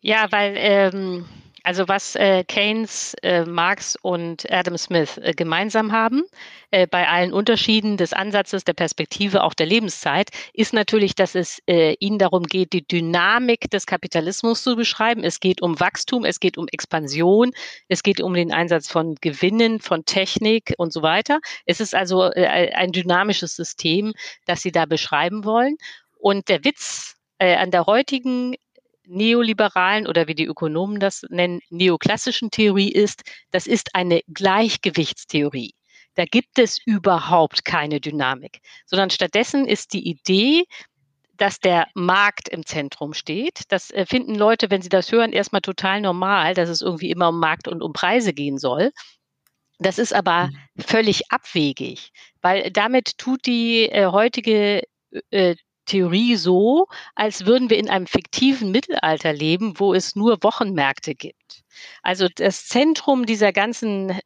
Ja, 0.02 0.26
weil 0.30 0.52
ähm 0.58 1.24
also 1.64 1.88
was 1.88 2.16
äh, 2.16 2.44
Keynes, 2.44 3.14
äh, 3.22 3.44
Marx 3.44 3.96
und 4.02 4.50
Adam 4.50 4.76
Smith 4.76 5.18
äh, 5.18 5.32
gemeinsam 5.32 5.92
haben, 5.92 6.22
äh, 6.70 6.86
bei 6.86 7.08
allen 7.08 7.32
Unterschieden 7.32 7.96
des 7.96 8.12
Ansatzes, 8.12 8.64
der 8.64 8.72
Perspektive, 8.72 9.44
auch 9.44 9.54
der 9.54 9.66
Lebenszeit, 9.66 10.30
ist 10.52 10.72
natürlich, 10.72 11.14
dass 11.14 11.34
es 11.34 11.60
äh, 11.66 11.94
ihnen 12.00 12.18
darum 12.18 12.44
geht, 12.44 12.72
die 12.72 12.86
Dynamik 12.86 13.70
des 13.70 13.86
Kapitalismus 13.86 14.62
zu 14.62 14.76
beschreiben. 14.76 15.24
Es 15.24 15.40
geht 15.40 15.62
um 15.62 15.78
Wachstum, 15.78 16.24
es 16.24 16.40
geht 16.40 16.58
um 16.58 16.68
Expansion, 16.68 17.52
es 17.88 18.02
geht 18.02 18.20
um 18.20 18.34
den 18.34 18.52
Einsatz 18.52 18.90
von 18.90 19.14
Gewinnen, 19.20 19.80
von 19.80 20.04
Technik 20.04 20.74
und 20.78 20.92
so 20.92 21.02
weiter. 21.02 21.40
Es 21.66 21.80
ist 21.80 21.94
also 21.94 22.24
äh, 22.32 22.72
ein 22.74 22.92
dynamisches 22.92 23.56
System, 23.56 24.12
das 24.46 24.62
sie 24.62 24.72
da 24.72 24.86
beschreiben 24.86 25.44
wollen. 25.44 25.76
Und 26.18 26.48
der 26.48 26.64
Witz 26.64 27.16
an 27.38 27.72
der 27.72 27.86
heutigen 27.86 28.54
neoliberalen 29.06 30.06
oder 30.06 30.28
wie 30.28 30.34
die 30.34 30.46
Ökonomen 30.46 31.00
das 31.00 31.22
nennen, 31.28 31.60
neoklassischen 31.70 32.50
Theorie 32.50 32.90
ist, 32.90 33.22
das 33.50 33.66
ist 33.66 33.94
eine 33.94 34.22
Gleichgewichtstheorie. 34.32 35.74
Da 36.14 36.24
gibt 36.24 36.58
es 36.58 36.78
überhaupt 36.84 37.64
keine 37.64 38.00
Dynamik, 38.00 38.60
sondern 38.86 39.10
stattdessen 39.10 39.66
ist 39.66 39.92
die 39.92 40.06
Idee, 40.06 40.64
dass 41.36 41.58
der 41.58 41.86
Markt 41.94 42.48
im 42.48 42.66
Zentrum 42.66 43.14
steht. 43.14 43.62
Das 43.68 43.90
äh, 43.90 44.06
finden 44.06 44.34
Leute, 44.34 44.70
wenn 44.70 44.82
sie 44.82 44.90
das 44.90 45.10
hören, 45.10 45.32
erstmal 45.32 45.62
total 45.62 46.00
normal, 46.00 46.54
dass 46.54 46.68
es 46.68 46.82
irgendwie 46.82 47.10
immer 47.10 47.30
um 47.30 47.40
Markt 47.40 47.66
und 47.66 47.82
um 47.82 47.92
Preise 47.92 48.32
gehen 48.32 48.58
soll. 48.58 48.92
Das 49.78 49.98
ist 49.98 50.14
aber 50.14 50.48
mhm. 50.48 50.82
völlig 50.82 51.32
abwegig, 51.32 52.10
weil 52.42 52.70
damit 52.70 53.18
tut 53.18 53.46
die 53.46 53.88
äh, 53.88 54.06
heutige 54.06 54.82
äh, 55.30 55.56
Theorie 55.92 56.36
so, 56.36 56.86
als 57.14 57.44
würden 57.44 57.68
wir 57.68 57.76
in 57.76 57.90
einem 57.90 58.06
fiktiven 58.06 58.70
Mittelalter 58.70 59.34
leben, 59.34 59.78
wo 59.78 59.92
es 59.92 60.16
nur 60.16 60.42
Wochenmärkte 60.42 61.14
gibt. 61.14 61.64
Also 62.02 62.28
das 62.34 62.66
Zentrum 62.66 63.26
dieser 63.26 63.52
ganzen 63.52 64.18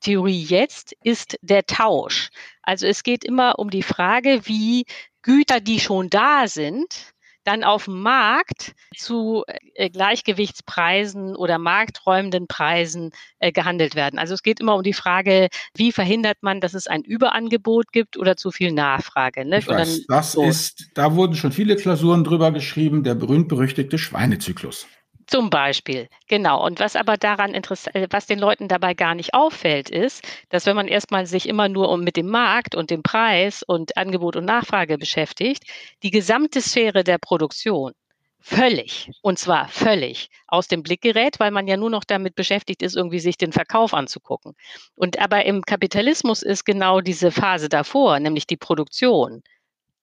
Theorie 0.00 0.42
jetzt 0.42 0.96
ist 1.04 1.38
der 1.42 1.64
Tausch. 1.64 2.30
Also 2.62 2.88
es 2.88 3.04
geht 3.04 3.24
immer 3.24 3.60
um 3.60 3.70
die 3.70 3.84
Frage, 3.84 4.40
wie 4.46 4.84
Güter, 5.22 5.60
die 5.60 5.78
schon 5.78 6.10
da 6.10 6.48
sind, 6.48 7.14
dann 7.46 7.62
auf 7.62 7.84
dem 7.84 8.00
Markt 8.00 8.74
zu 8.96 9.44
äh, 9.74 9.88
Gleichgewichtspreisen 9.88 11.36
oder 11.36 11.58
markträumenden 11.58 12.48
Preisen 12.48 13.12
äh, 13.38 13.52
gehandelt 13.52 13.94
werden. 13.94 14.18
Also 14.18 14.34
es 14.34 14.42
geht 14.42 14.58
immer 14.60 14.74
um 14.74 14.82
die 14.82 14.92
Frage, 14.92 15.48
wie 15.74 15.92
verhindert 15.92 16.38
man, 16.40 16.60
dass 16.60 16.74
es 16.74 16.86
ein 16.88 17.02
Überangebot 17.02 17.92
gibt 17.92 18.16
oder 18.16 18.36
zu 18.36 18.50
viel 18.50 18.72
Nachfrage. 18.72 19.44
Ne? 19.44 19.58
Ich 19.58 19.68
weiß, 19.68 20.06
das 20.08 20.32
so. 20.32 20.42
ist, 20.42 20.90
da 20.94 21.14
wurden 21.14 21.36
schon 21.36 21.52
viele 21.52 21.76
Klausuren 21.76 22.24
drüber 22.24 22.50
geschrieben, 22.50 23.04
der 23.04 23.14
berühmt-berüchtigte 23.14 23.96
Schweinezyklus. 23.96 24.86
Zum 25.28 25.50
Beispiel, 25.50 26.08
genau. 26.28 26.64
Und 26.64 26.78
was 26.78 26.94
aber 26.94 27.16
daran 27.16 27.52
interessant, 27.54 27.96
äh, 27.96 28.06
was 28.10 28.26
den 28.26 28.38
Leuten 28.38 28.68
dabei 28.68 28.94
gar 28.94 29.14
nicht 29.16 29.34
auffällt, 29.34 29.90
ist, 29.90 30.24
dass 30.50 30.66
wenn 30.66 30.76
man 30.76 30.86
erstmal 30.86 31.26
sich 31.26 31.48
immer 31.48 31.68
nur 31.68 31.88
um 31.90 32.02
mit 32.02 32.16
dem 32.16 32.28
Markt 32.28 32.76
und 32.76 32.90
dem 32.90 33.02
Preis 33.02 33.62
und 33.64 33.96
Angebot 33.96 34.36
und 34.36 34.44
Nachfrage 34.44 34.98
beschäftigt, 34.98 35.64
die 36.04 36.10
gesamte 36.12 36.60
Sphäre 36.60 37.02
der 37.02 37.18
Produktion 37.18 37.92
völlig, 38.40 39.10
und 39.22 39.38
zwar 39.40 39.68
völlig 39.68 40.28
aus 40.46 40.68
dem 40.68 40.84
Blick 40.84 41.00
gerät, 41.02 41.40
weil 41.40 41.50
man 41.50 41.66
ja 41.66 41.76
nur 41.76 41.90
noch 41.90 42.04
damit 42.04 42.36
beschäftigt 42.36 42.80
ist, 42.82 42.94
irgendwie 42.94 43.18
sich 43.18 43.36
den 43.36 43.52
Verkauf 43.52 43.94
anzugucken. 43.94 44.54
Und 44.94 45.18
aber 45.18 45.44
im 45.44 45.62
Kapitalismus 45.62 46.42
ist 46.42 46.64
genau 46.64 47.00
diese 47.00 47.32
Phase 47.32 47.68
davor, 47.68 48.20
nämlich 48.20 48.46
die 48.46 48.56
Produktion, 48.56 49.42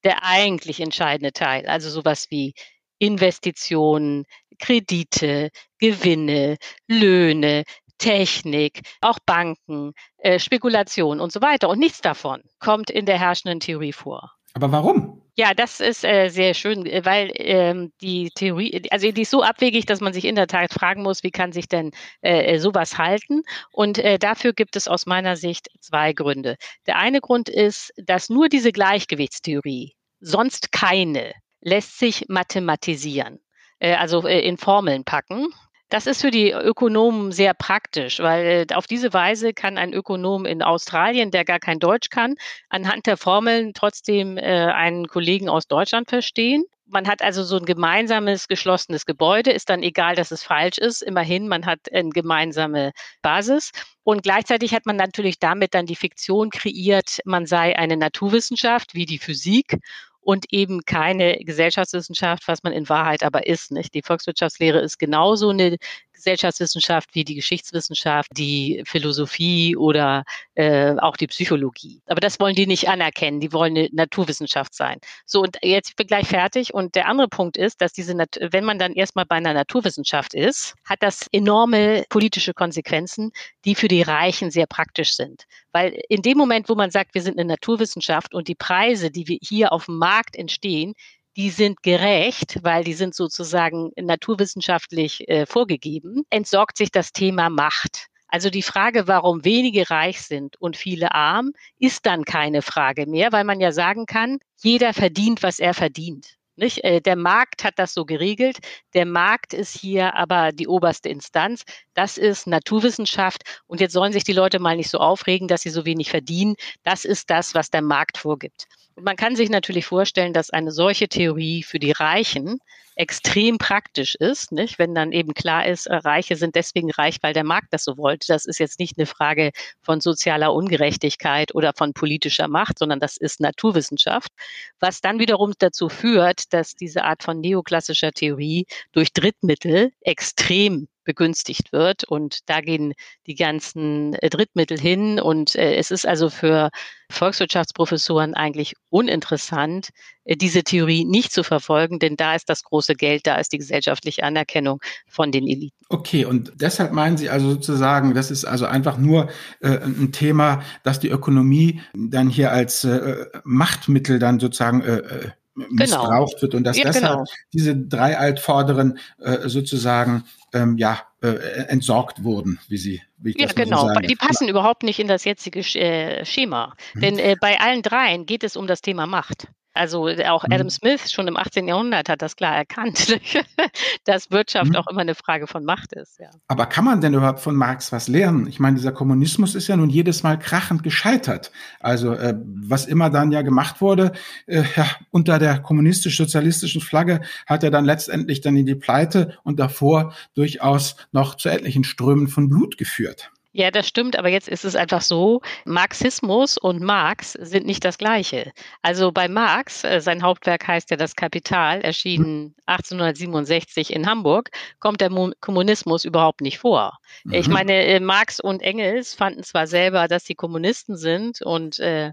der 0.03 0.23
eigentlich 0.23 0.81
entscheidende 0.81 1.31
Teil. 1.33 1.67
Also 1.67 1.89
sowas 1.89 2.27
wie 2.29 2.53
Investitionen, 2.99 4.25
Kredite, 4.59 5.49
Gewinne, 5.79 6.57
Löhne, 6.87 7.63
Technik, 7.97 8.81
auch 9.01 9.19
Banken, 9.25 9.93
äh, 10.17 10.39
Spekulation 10.39 11.19
und 11.19 11.31
so 11.31 11.41
weiter. 11.41 11.69
Und 11.69 11.79
nichts 11.79 12.01
davon 12.01 12.41
kommt 12.59 12.89
in 12.89 13.05
der 13.05 13.19
herrschenden 13.19 13.59
Theorie 13.59 13.93
vor. 13.93 14.31
Aber 14.53 14.71
warum? 14.71 15.21
Ja, 15.35 15.55
das 15.55 15.79
ist 15.79 16.03
äh, 16.03 16.29
sehr 16.29 16.53
schön, 16.53 16.85
äh, 16.85 17.03
weil 17.05 17.31
ähm, 17.35 17.91
die 18.01 18.29
Theorie, 18.35 18.83
also 18.91 19.11
die 19.11 19.23
ist 19.23 19.31
so 19.31 19.41
abwegig, 19.41 19.87
dass 19.87 19.99
man 19.99 20.13
sich 20.13 20.25
in 20.25 20.35
der 20.35 20.45
Tat 20.45 20.71
fragen 20.71 21.01
muss, 21.01 21.23
wie 21.23 21.31
kann 21.31 21.51
sich 21.51 21.67
denn 21.67 21.91
äh, 22.21 22.53
äh, 22.53 22.59
sowas 22.59 22.99
halten? 22.99 23.41
Und 23.71 23.97
äh, 23.97 24.19
dafür 24.19 24.53
gibt 24.53 24.75
es 24.75 24.87
aus 24.87 25.07
meiner 25.07 25.35
Sicht 25.35 25.69
zwei 25.79 26.13
Gründe. 26.13 26.57
Der 26.85 26.99
eine 26.99 27.19
Grund 27.19 27.49
ist, 27.49 27.91
dass 27.97 28.29
nur 28.29 28.47
diese 28.47 28.71
Gleichgewichtstheorie, 28.71 29.95
sonst 30.19 30.71
keine, 30.71 31.33
lässt 31.61 31.97
sich 31.97 32.25
mathematisieren. 32.27 33.39
Äh, 33.83 33.95
also 33.95 34.25
äh, 34.25 34.39
in 34.39 34.57
Formeln 34.57 35.03
packen. 35.03 35.47
Das 35.89 36.07
ist 36.07 36.21
für 36.21 36.31
die 36.31 36.51
Ökonomen 36.51 37.31
sehr 37.31 37.53
praktisch, 37.53 38.19
weil 38.19 38.65
äh, 38.69 38.73
auf 38.73 38.87
diese 38.87 39.13
Weise 39.13 39.53
kann 39.53 39.77
ein 39.77 39.93
Ökonom 39.93 40.45
in 40.45 40.63
Australien, 40.63 41.29
der 41.29 41.45
gar 41.45 41.59
kein 41.59 41.79
Deutsch 41.79 42.09
kann, 42.09 42.35
anhand 42.69 43.05
der 43.05 43.17
Formeln 43.17 43.73
trotzdem 43.75 44.37
einen 44.37 45.07
Kollegen 45.07 45.49
aus 45.49 45.67
Deutschland 45.67 46.09
verstehen. 46.09 46.63
Man 46.87 47.07
hat 47.07 47.21
also 47.21 47.43
so 47.43 47.57
ein 47.57 47.65
gemeinsames 47.65 48.47
geschlossenes 48.47 49.05
Gebäude, 49.05 49.51
ist 49.51 49.69
dann 49.69 49.83
egal, 49.83 50.15
dass 50.15 50.31
es 50.31 50.43
falsch 50.43 50.77
ist. 50.77 51.01
Immerhin, 51.01 51.47
man 51.47 51.65
hat 51.65 51.79
eine 51.91 52.09
gemeinsame 52.09 52.91
Basis. 53.21 53.71
Und 54.03 54.23
gleichzeitig 54.23 54.73
hat 54.73 54.85
man 54.85 54.95
natürlich 54.95 55.39
damit 55.39 55.73
dann 55.73 55.85
die 55.85 55.95
Fiktion 55.95 56.49
kreiert, 56.49 57.19
man 57.25 57.45
sei 57.45 57.77
eine 57.77 57.97
Naturwissenschaft 57.97 58.93
wie 58.93 59.05
die 59.05 59.19
Physik 59.19 59.79
und 60.23 60.45
eben 60.51 60.81
keine 60.85 61.37
Gesellschaftswissenschaft, 61.37 62.47
was 62.47 62.63
man 62.63 62.73
in 62.73 62.89
Wahrheit 62.89 63.23
aber 63.23 63.47
ist. 63.47 63.71
Nicht? 63.71 63.93
Die 63.93 64.01
Volkswirtschaftslehre 64.01 64.79
ist 64.79 64.97
genauso 64.99 65.49
eine 65.49 65.77
Gesellschaftswissenschaft 66.13 67.09
wie 67.13 67.23
die 67.23 67.35
Geschichtswissenschaft, 67.35 68.29
die 68.37 68.83
Philosophie 68.85 69.75
oder 69.75 70.23
äh, 70.55 70.95
auch 70.99 71.17
die 71.17 71.27
Psychologie. 71.27 72.01
Aber 72.05 72.21
das 72.21 72.39
wollen 72.39 72.55
die 72.55 72.67
nicht 72.67 72.87
anerkennen. 72.87 73.39
Die 73.39 73.51
wollen 73.51 73.77
eine 73.77 73.89
Naturwissenschaft 73.91 74.73
sein. 74.73 74.99
So, 75.25 75.41
und 75.41 75.57
jetzt 75.61 75.95
bin 75.95 76.05
ich 76.05 76.07
gleich 76.07 76.27
fertig. 76.27 76.73
Und 76.73 76.95
der 76.95 77.07
andere 77.07 77.27
Punkt 77.27 77.57
ist, 77.57 77.81
dass 77.81 77.93
diese, 77.93 78.15
Nat 78.15 78.37
wenn 78.39 78.63
man 78.63 78.79
dann 78.79 78.93
erstmal 78.93 79.25
bei 79.25 79.35
einer 79.35 79.53
Naturwissenschaft 79.53 80.33
ist, 80.33 80.75
hat 80.85 81.01
das 81.01 81.27
enorme 81.31 82.05
politische 82.09 82.53
Konsequenzen, 82.53 83.31
die 83.65 83.75
für 83.75 83.87
die 83.87 84.01
Reichen 84.01 84.51
sehr 84.51 84.67
praktisch 84.67 85.15
sind. 85.15 85.45
Weil 85.71 85.99
in 86.07 86.21
dem 86.21 86.37
Moment, 86.37 86.69
wo 86.69 86.75
man 86.75 86.91
sagt, 86.91 87.15
wir 87.15 87.21
sind 87.21 87.37
eine 87.37 87.47
Naturwissenschaft 87.47 88.33
und 88.33 88.47
die 88.47 88.55
Preise, 88.55 89.11
die 89.11 89.27
wir 89.27 89.39
hier 89.41 89.73
auf 89.73 89.85
dem 89.85 89.97
Markt 89.97 90.35
entstehen, 90.35 90.93
die 91.35 91.49
sind 91.49 91.81
gerecht, 91.83 92.59
weil 92.63 92.83
die 92.83 92.93
sind 92.93 93.15
sozusagen 93.15 93.91
naturwissenschaftlich 93.95 95.27
äh, 95.27 95.45
vorgegeben, 95.45 96.23
entsorgt 96.29 96.77
sich 96.77 96.91
das 96.91 97.11
Thema 97.11 97.49
Macht. 97.49 98.07
Also 98.27 98.49
die 98.49 98.63
Frage, 98.63 99.07
warum 99.07 99.45
wenige 99.45 99.89
reich 99.89 100.21
sind 100.21 100.59
und 100.59 100.75
viele 100.75 101.13
arm, 101.13 101.51
ist 101.77 102.05
dann 102.05 102.25
keine 102.25 102.61
Frage 102.61 103.05
mehr, 103.05 103.31
weil 103.31 103.43
man 103.43 103.59
ja 103.59 103.71
sagen 103.71 104.05
kann, 104.07 104.39
jeder 104.57 104.93
verdient, 104.93 105.43
was 105.43 105.59
er 105.59 105.73
verdient. 105.73 106.37
Nicht? 106.55 106.83
Äh, 106.83 107.01
der 107.01 107.15
Markt 107.15 107.63
hat 107.63 107.79
das 107.79 107.93
so 107.93 108.05
geregelt. 108.05 108.59
Der 108.93 109.05
Markt 109.05 109.53
ist 109.53 109.77
hier 109.77 110.15
aber 110.15 110.51
die 110.51 110.67
oberste 110.67 111.09
Instanz. 111.09 111.63
Das 111.93 112.17
ist 112.17 112.47
Naturwissenschaft. 112.47 113.43
Und 113.65 113.81
jetzt 113.81 113.93
sollen 113.93 114.13
sich 114.13 114.23
die 114.23 114.33
Leute 114.33 114.59
mal 114.59 114.75
nicht 114.75 114.89
so 114.89 114.99
aufregen, 114.99 115.47
dass 115.47 115.61
sie 115.61 115.69
so 115.69 115.85
wenig 115.85 116.09
verdienen. 116.09 116.55
Das 116.83 117.05
ist 117.05 117.29
das, 117.29 117.55
was 117.55 117.71
der 117.71 117.81
Markt 117.81 118.17
vorgibt. 118.17 118.67
Und 118.95 119.03
man 119.03 119.15
kann 119.15 119.35
sich 119.35 119.49
natürlich 119.49 119.85
vorstellen, 119.85 120.33
dass 120.33 120.51
eine 120.51 120.71
solche 120.71 121.07
Theorie 121.07 121.63
für 121.63 121.79
die 121.79 121.91
Reichen 121.91 122.59
extrem 122.95 123.57
praktisch 123.57 124.15
ist, 124.15 124.51
nicht? 124.51 124.79
wenn 124.79 124.95
dann 124.95 125.11
eben 125.11 125.33
klar 125.33 125.65
ist, 125.65 125.87
äh, 125.87 125.95
Reiche 125.95 126.35
sind 126.35 126.55
deswegen 126.55 126.91
reich, 126.91 127.17
weil 127.21 127.33
der 127.33 127.43
Markt 127.43 127.67
das 127.71 127.83
so 127.83 127.97
wollte. 127.97 128.27
Das 128.27 128.45
ist 128.45 128.59
jetzt 128.59 128.79
nicht 128.79 128.97
eine 128.97 129.05
Frage 129.05 129.51
von 129.81 130.01
sozialer 130.01 130.53
Ungerechtigkeit 130.53 131.53
oder 131.55 131.73
von 131.75 131.93
politischer 131.93 132.47
Macht, 132.47 132.79
sondern 132.79 132.99
das 132.99 133.17
ist 133.17 133.39
Naturwissenschaft, 133.39 134.31
was 134.79 135.01
dann 135.01 135.19
wiederum 135.19 135.53
dazu 135.59 135.89
führt, 135.89 136.53
dass 136.53 136.75
diese 136.75 137.03
Art 137.03 137.23
von 137.23 137.39
neoklassischer 137.39 138.11
Theorie 138.11 138.65
durch 138.91 139.13
Drittmittel 139.13 139.91
extrem 140.01 140.87
begünstigt 141.03 141.71
wird. 141.71 142.03
Und 142.03 142.49
da 142.49 142.61
gehen 142.61 142.93
die 143.27 143.35
ganzen 143.35 144.13
äh, 144.15 144.29
Drittmittel 144.29 144.79
hin. 144.79 145.19
Und 145.19 145.55
äh, 145.55 145.75
es 145.75 145.91
ist 145.91 146.07
also 146.07 146.29
für 146.29 146.69
Volkswirtschaftsprofessoren 147.09 148.33
eigentlich 148.33 148.73
uninteressant, 148.89 149.89
äh, 150.25 150.35
diese 150.35 150.63
Theorie 150.63 151.05
nicht 151.05 151.31
zu 151.31 151.43
verfolgen, 151.43 151.99
denn 151.99 152.15
da 152.15 152.35
ist 152.35 152.49
das 152.49 152.63
große 152.63 152.95
Geld, 152.95 153.27
da 153.27 153.35
ist 153.35 153.53
die 153.53 153.57
gesellschaftliche 153.57 154.23
Anerkennung 154.23 154.79
von 155.07 155.31
den 155.31 155.47
Eliten. 155.47 155.77
Okay, 155.89 156.25
und 156.25 156.53
deshalb 156.55 156.91
meinen 156.91 157.17
Sie 157.17 157.29
also 157.29 157.51
sozusagen, 157.51 158.13
das 158.13 158.31
ist 158.31 158.45
also 158.45 158.65
einfach 158.65 158.97
nur 158.97 159.29
äh, 159.61 159.77
ein 159.77 160.11
Thema, 160.11 160.63
dass 160.83 160.99
die 160.99 161.09
Ökonomie 161.09 161.81
dann 161.93 162.29
hier 162.29 162.51
als 162.51 162.83
äh, 162.83 163.25
Machtmittel 163.43 164.19
dann 164.19 164.39
sozusagen 164.39 164.81
äh, 164.81 165.31
Genau. 165.55 165.69
missbraucht 165.69 166.31
genau. 166.31 166.41
wird 166.41 166.55
und 166.55 166.63
dass 166.63 166.77
ja, 166.77 166.85
deshalb 166.85 167.13
genau. 167.13 167.23
diese 167.53 167.75
drei 167.75 168.17
Altvorderen 168.17 168.97
äh, 169.19 169.47
sozusagen 169.47 170.23
ähm, 170.53 170.77
ja 170.77 171.01
äh, 171.21 171.35
entsorgt 171.67 172.23
wurden, 172.23 172.59
wie 172.67 172.77
sie 172.77 173.01
wie 173.17 173.31
ich 173.31 173.37
ja, 173.39 173.47
das 173.47 173.55
genau. 173.55 173.87
So 173.87 173.99
die 173.99 174.15
passen 174.15 174.47
überhaupt 174.47 174.83
nicht 174.83 174.99
in 174.99 175.07
das 175.07 175.23
jetzige 175.25 175.59
äh, 175.59 176.25
Schema, 176.25 176.75
hm. 176.93 177.01
denn 177.01 177.19
äh, 177.19 177.35
bei 177.39 177.59
allen 177.59 177.81
dreien 177.81 178.25
geht 178.25 178.43
es 178.43 178.55
um 178.55 178.67
das 178.67 178.81
Thema 178.81 179.05
Macht. 179.07 179.47
Also 179.73 180.07
äh, 180.07 180.25
auch 180.27 180.43
Adam 180.43 180.67
mhm. 180.67 180.71
Smith 180.71 181.11
schon 181.11 181.27
im 181.27 181.35
18. 181.35 181.67
Jahrhundert 181.67 182.09
hat 182.09 182.21
das 182.21 182.35
klar 182.35 182.55
erkannt, 182.55 183.19
dass 184.05 184.31
Wirtschaft 184.31 184.71
mhm. 184.71 184.75
auch 184.75 184.87
immer 184.87 185.01
eine 185.01 185.15
Frage 185.15 185.47
von 185.47 185.65
Macht 185.65 185.93
ist. 185.93 186.19
Ja. 186.19 186.29
Aber 186.47 186.65
kann 186.67 186.85
man 186.85 187.01
denn 187.01 187.13
überhaupt 187.13 187.39
von 187.39 187.55
Marx 187.55 187.91
was 187.91 188.07
lernen? 188.07 188.47
Ich 188.47 188.59
meine, 188.59 188.77
dieser 188.77 188.91
Kommunismus 188.91 189.55
ist 189.55 189.67
ja 189.67 189.75
nun 189.75 189.89
jedes 189.89 190.23
Mal 190.23 190.37
krachend 190.37 190.83
gescheitert. 190.83 191.51
Also 191.79 192.13
äh, 192.13 192.35
was 192.45 192.85
immer 192.85 193.09
dann 193.09 193.31
ja 193.31 193.41
gemacht 193.41 193.81
wurde, 193.81 194.13
äh, 194.45 194.63
ja, 194.75 194.87
unter 195.11 195.39
der 195.39 195.59
kommunistisch-sozialistischen 195.59 196.81
Flagge 196.81 197.21
hat 197.47 197.63
er 197.63 197.71
dann 197.71 197.85
letztendlich 197.85 198.41
dann 198.41 198.55
in 198.55 198.65
die 198.65 198.75
Pleite 198.75 199.37
und 199.43 199.59
davor 199.59 200.13
durchaus 200.35 200.95
noch 201.11 201.35
zu 201.35 201.49
etlichen 201.49 201.83
Strömen 201.83 202.27
von 202.27 202.49
Blut 202.49 202.77
geführt. 202.77 203.32
Ja, 203.55 203.69
das 203.69 203.87
stimmt, 203.87 204.17
aber 204.17 204.29
jetzt 204.29 204.47
ist 204.49 204.65
es 204.65 204.75
einfach 204.75 205.01
so, 205.01 205.41
Marxismus 205.65 206.57
und 206.57 206.81
Marx 206.81 207.33
sind 207.33 207.67
nicht 207.67 207.85
das 207.85 207.99
gleiche. 207.99 208.51
Also 208.81 209.11
bei 209.11 209.27
Marx, 209.27 209.83
äh, 209.83 210.01
sein 210.01 210.23
Hauptwerk 210.23 210.67
heißt 210.67 210.89
ja 210.89 210.97
Das 210.97 211.15
Kapital, 211.15 211.81
erschienen 211.81 212.55
1867 212.65 213.93
in 213.93 214.07
Hamburg, 214.07 214.49
kommt 214.79 215.01
der 215.01 215.11
Kommunismus 215.39 216.03
überhaupt 216.03 216.41
nicht 216.41 216.57
vor. 216.57 216.97
Mhm. 217.25 217.33
Ich 217.33 217.47
meine, 217.47 217.73
äh, 217.73 217.99
Marx 217.99 218.39
und 218.39 218.63
Engels 218.63 219.13
fanden 219.13 219.43
zwar 219.43 219.67
selber, 219.67 220.07
dass 220.07 220.25
sie 220.25 220.33
Kommunisten 220.33 220.97
sind 220.97 221.43
und 221.43 221.79
äh, 221.79 222.11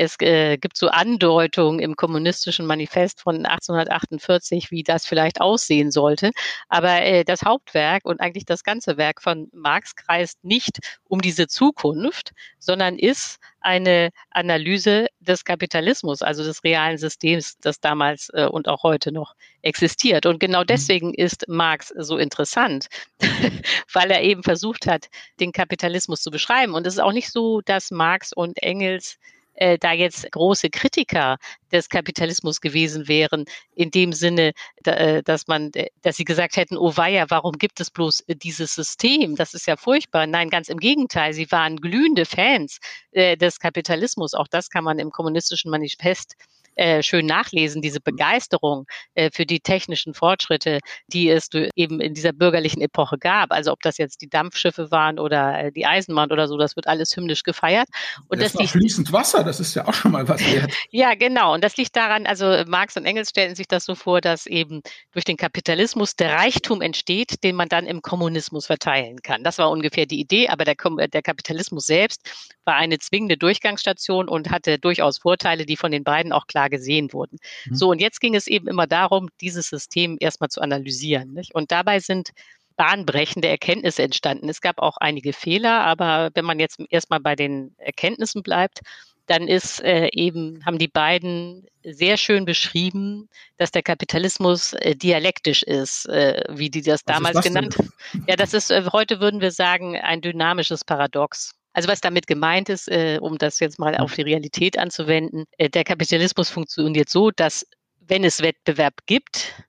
es 0.00 0.18
äh, 0.20 0.56
gibt 0.56 0.78
so 0.78 0.88
Andeutungen 0.88 1.78
im 1.78 1.94
kommunistischen 1.94 2.64
Manifest 2.64 3.20
von 3.20 3.44
1848, 3.44 4.70
wie 4.70 4.82
das 4.82 5.04
vielleicht 5.04 5.42
aussehen 5.42 5.90
sollte. 5.90 6.30
Aber 6.70 7.02
äh, 7.02 7.22
das 7.22 7.42
Hauptwerk 7.42 8.06
und 8.06 8.18
eigentlich 8.18 8.46
das 8.46 8.64
ganze 8.64 8.96
Werk 8.96 9.20
von 9.20 9.50
Marx 9.52 9.94
kreist 9.94 10.42
nicht 10.42 10.78
um 11.04 11.20
diese 11.20 11.48
Zukunft, 11.48 12.30
sondern 12.58 12.98
ist 12.98 13.36
eine 13.60 14.08
Analyse 14.30 15.08
des 15.18 15.44
Kapitalismus, 15.44 16.22
also 16.22 16.42
des 16.44 16.64
realen 16.64 16.96
Systems, 16.96 17.58
das 17.60 17.78
damals 17.80 18.30
äh, 18.32 18.46
und 18.46 18.68
auch 18.68 18.82
heute 18.82 19.12
noch 19.12 19.34
existiert. 19.60 20.24
Und 20.24 20.40
genau 20.40 20.62
mhm. 20.62 20.68
deswegen 20.68 21.12
ist 21.12 21.46
Marx 21.46 21.92
so 21.94 22.16
interessant, 22.16 22.86
weil 23.92 24.10
er 24.10 24.22
eben 24.22 24.44
versucht 24.44 24.86
hat, 24.86 25.10
den 25.40 25.52
Kapitalismus 25.52 26.22
zu 26.22 26.30
beschreiben. 26.30 26.72
Und 26.72 26.86
es 26.86 26.94
ist 26.94 27.00
auch 27.00 27.12
nicht 27.12 27.30
so, 27.30 27.60
dass 27.60 27.90
Marx 27.90 28.32
und 28.32 28.62
Engels 28.62 29.18
äh, 29.60 29.78
da 29.78 29.92
jetzt 29.92 30.30
große 30.32 30.70
Kritiker 30.70 31.36
des 31.70 31.88
Kapitalismus 31.88 32.60
gewesen 32.60 33.06
wären, 33.06 33.44
in 33.74 33.90
dem 33.90 34.12
Sinne, 34.12 34.52
da, 34.82 34.92
äh, 34.94 35.22
dass 35.22 35.46
man, 35.46 35.70
äh, 35.74 35.88
dass 36.02 36.16
sie 36.16 36.24
gesagt 36.24 36.56
hätten, 36.56 36.76
oh 36.76 36.96
weia, 36.96 37.26
warum 37.28 37.52
gibt 37.52 37.80
es 37.80 37.90
bloß 37.90 38.20
äh, 38.26 38.34
dieses 38.34 38.74
System? 38.74 39.36
Das 39.36 39.54
ist 39.54 39.66
ja 39.66 39.76
furchtbar. 39.76 40.26
Nein, 40.26 40.50
ganz 40.50 40.68
im 40.68 40.78
Gegenteil, 40.78 41.34
sie 41.34 41.50
waren 41.52 41.76
glühende 41.76 42.24
Fans 42.24 42.78
äh, 43.12 43.36
des 43.36 43.60
Kapitalismus. 43.60 44.34
Auch 44.34 44.48
das 44.48 44.70
kann 44.70 44.82
man 44.82 44.98
im 44.98 45.10
kommunistischen 45.10 45.70
Manifest 45.70 46.34
äh, 46.76 47.02
schön 47.02 47.26
nachlesen, 47.26 47.82
diese 47.82 48.00
Begeisterung 48.00 48.86
äh, 49.14 49.30
für 49.32 49.46
die 49.46 49.60
technischen 49.60 50.14
Fortschritte, 50.14 50.80
die 51.08 51.28
es 51.28 51.48
eben 51.74 52.00
in 52.00 52.14
dieser 52.14 52.32
bürgerlichen 52.32 52.80
Epoche 52.80 53.18
gab. 53.18 53.52
Also 53.52 53.72
ob 53.72 53.80
das 53.82 53.98
jetzt 53.98 54.22
die 54.22 54.28
Dampfschiffe 54.28 54.90
waren 54.90 55.18
oder 55.18 55.64
äh, 55.64 55.72
die 55.72 55.86
Eisenbahn 55.86 56.32
oder 56.32 56.48
so, 56.48 56.56
das 56.56 56.76
wird 56.76 56.86
alles 56.86 57.16
hymnisch 57.16 57.42
gefeiert. 57.42 57.88
Und 58.28 58.40
das, 58.40 58.52
das 58.52 58.60
liegt, 58.60 58.72
fließend 58.72 59.12
Wasser, 59.12 59.44
das 59.44 59.60
ist 59.60 59.74
ja 59.74 59.86
auch 59.86 59.94
schon 59.94 60.12
mal 60.12 60.28
was 60.28 60.40
wert. 60.40 60.72
ja, 60.90 61.14
genau. 61.14 61.54
Und 61.54 61.64
das 61.64 61.76
liegt 61.76 61.96
daran, 61.96 62.26
also 62.26 62.62
Marx 62.66 62.96
und 62.96 63.04
Engels 63.04 63.30
stellen 63.30 63.54
sich 63.54 63.68
das 63.68 63.84
so 63.84 63.94
vor, 63.94 64.20
dass 64.20 64.46
eben 64.46 64.82
durch 65.12 65.24
den 65.24 65.36
Kapitalismus 65.36 66.16
der 66.16 66.32
Reichtum 66.32 66.82
entsteht, 66.82 67.42
den 67.44 67.56
man 67.56 67.68
dann 67.68 67.86
im 67.86 68.02
Kommunismus 68.02 68.66
verteilen 68.66 69.22
kann. 69.22 69.44
Das 69.44 69.58
war 69.58 69.70
ungefähr 69.70 70.06
die 70.06 70.20
Idee, 70.20 70.48
aber 70.48 70.64
der, 70.64 70.76
der 71.08 71.22
Kapitalismus 71.22 71.86
selbst 71.86 72.28
war 72.70 72.76
eine 72.76 73.00
zwingende 73.00 73.36
Durchgangsstation 73.36 74.28
und 74.28 74.50
hatte 74.50 74.78
durchaus 74.78 75.18
Vorteile, 75.18 75.66
die 75.66 75.76
von 75.76 75.90
den 75.90 76.04
beiden 76.04 76.32
auch 76.32 76.46
klar 76.46 76.70
gesehen 76.70 77.12
wurden. 77.12 77.38
Mhm. 77.66 77.74
So, 77.74 77.90
und 77.90 78.00
jetzt 78.00 78.20
ging 78.20 78.36
es 78.36 78.46
eben 78.46 78.68
immer 78.68 78.86
darum, 78.86 79.28
dieses 79.40 79.68
System 79.68 80.16
erstmal 80.20 80.50
zu 80.50 80.60
analysieren. 80.60 81.32
Nicht? 81.32 81.52
Und 81.52 81.72
dabei 81.72 81.98
sind 81.98 82.30
bahnbrechende 82.76 83.48
Erkenntnisse 83.48 84.04
entstanden. 84.04 84.48
Es 84.48 84.60
gab 84.60 84.78
auch 84.78 84.98
einige 84.98 85.32
Fehler, 85.32 85.80
aber 85.80 86.30
wenn 86.34 86.44
man 86.44 86.60
jetzt 86.60 86.78
erstmal 86.90 87.18
bei 87.18 87.34
den 87.34 87.74
Erkenntnissen 87.78 88.44
bleibt, 88.44 88.82
dann 89.26 89.48
ist 89.48 89.82
äh, 89.82 90.08
eben, 90.12 90.64
haben 90.64 90.78
die 90.78 90.88
beiden 90.88 91.66
sehr 91.82 92.16
schön 92.16 92.44
beschrieben, 92.44 93.28
dass 93.56 93.72
der 93.72 93.82
Kapitalismus 93.82 94.74
äh, 94.74 94.94
dialektisch 94.94 95.64
ist, 95.64 96.08
äh, 96.08 96.44
wie 96.50 96.70
die 96.70 96.82
das 96.82 97.02
Was 97.04 97.16
damals 97.16 97.44
genannt 97.44 97.76
haben. 97.76 97.92
Ja, 98.28 98.36
das 98.36 98.54
ist, 98.54 98.70
äh, 98.70 98.84
heute 98.92 99.18
würden 99.18 99.40
wir 99.40 99.50
sagen, 99.50 99.96
ein 99.96 100.20
dynamisches 100.20 100.84
Paradox. 100.84 101.56
Also 101.72 101.88
was 101.88 102.00
damit 102.00 102.26
gemeint 102.26 102.68
ist, 102.68 102.88
äh, 102.88 103.18
um 103.20 103.38
das 103.38 103.60
jetzt 103.60 103.78
mal 103.78 103.96
auf 103.96 104.14
die 104.14 104.22
Realität 104.22 104.78
anzuwenden, 104.78 105.44
äh, 105.56 105.70
der 105.70 105.84
Kapitalismus 105.84 106.50
funktioniert 106.50 107.08
so, 107.08 107.30
dass 107.30 107.66
wenn 108.00 108.24
es 108.24 108.42
Wettbewerb 108.42 108.94
gibt, 109.06 109.64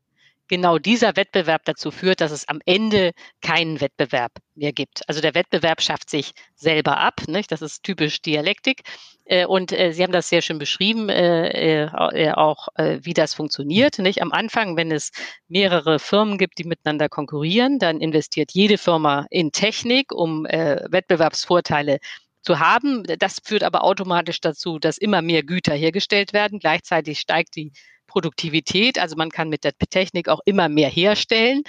genau 0.52 0.78
dieser 0.78 1.16
Wettbewerb 1.16 1.64
dazu 1.64 1.92
führt, 1.92 2.20
dass 2.20 2.32
es 2.34 2.46
am 2.50 2.60
Ende 2.66 3.14
keinen 3.42 3.80
Wettbewerb 3.80 4.34
mehr 4.54 4.74
gibt. 4.74 5.02
Also 5.08 5.22
der 5.22 5.34
Wettbewerb 5.34 5.82
schafft 5.82 6.10
sich 6.10 6.34
selber 6.56 6.98
ab. 6.98 7.22
Nicht? 7.28 7.54
Das 7.54 7.62
ist 7.62 7.84
typisch 7.84 8.22
Dialektik. 8.22 8.82
Äh, 9.24 9.46
und 9.46 9.72
äh, 9.72 9.94
Sie 9.94 10.04
haben 10.04 10.12
das 10.12 10.28
sehr 10.28 10.42
schön 10.42 10.60
beschrieben, 10.60 11.08
äh, 11.08 11.88
auch 12.34 12.68
wie 12.78 13.14
das 13.14 13.34
funktioniert. 13.34 13.98
Nicht? 14.00 14.22
Am 14.22 14.34
Anfang, 14.34 14.76
wenn 14.76 14.92
es 14.92 15.12
mehrere 15.48 16.00
Firmen 16.00 16.38
gibt, 16.38 16.58
die 16.58 16.66
miteinander 16.66 17.08
konkurrieren, 17.08 17.80
dann 17.80 18.02
investiert 18.02 18.52
jede 18.52 18.78
Firma 18.78 19.28
in 19.30 19.54
Technik, 19.54 20.12
um 20.12 20.44
Wettbewerbsvorteile 20.44 22.00
zu 22.42 22.60
haben. 22.60 23.04
Das 23.20 23.40
führt 23.42 23.64
aber 23.64 23.86
automatisch 23.86 24.42
dazu, 24.42 24.80
dass 24.80 24.98
immer 24.98 25.22
mehr 25.22 25.44
Güter 25.44 25.76
hergestellt 25.76 26.34
werden. 26.34 26.60
Gleichzeitig 26.60 27.22
steigt 27.22 27.56
die 27.56 27.72
Produktivität. 28.12 29.00
Also 29.00 29.16
man 29.16 29.30
kann 29.30 29.50
mit 29.50 29.64
der 29.64 29.74
Technik 29.90 30.28
auch 30.28 30.42
immer 30.46 30.68
mehr 30.68 30.90
herstellen. 30.90 31.64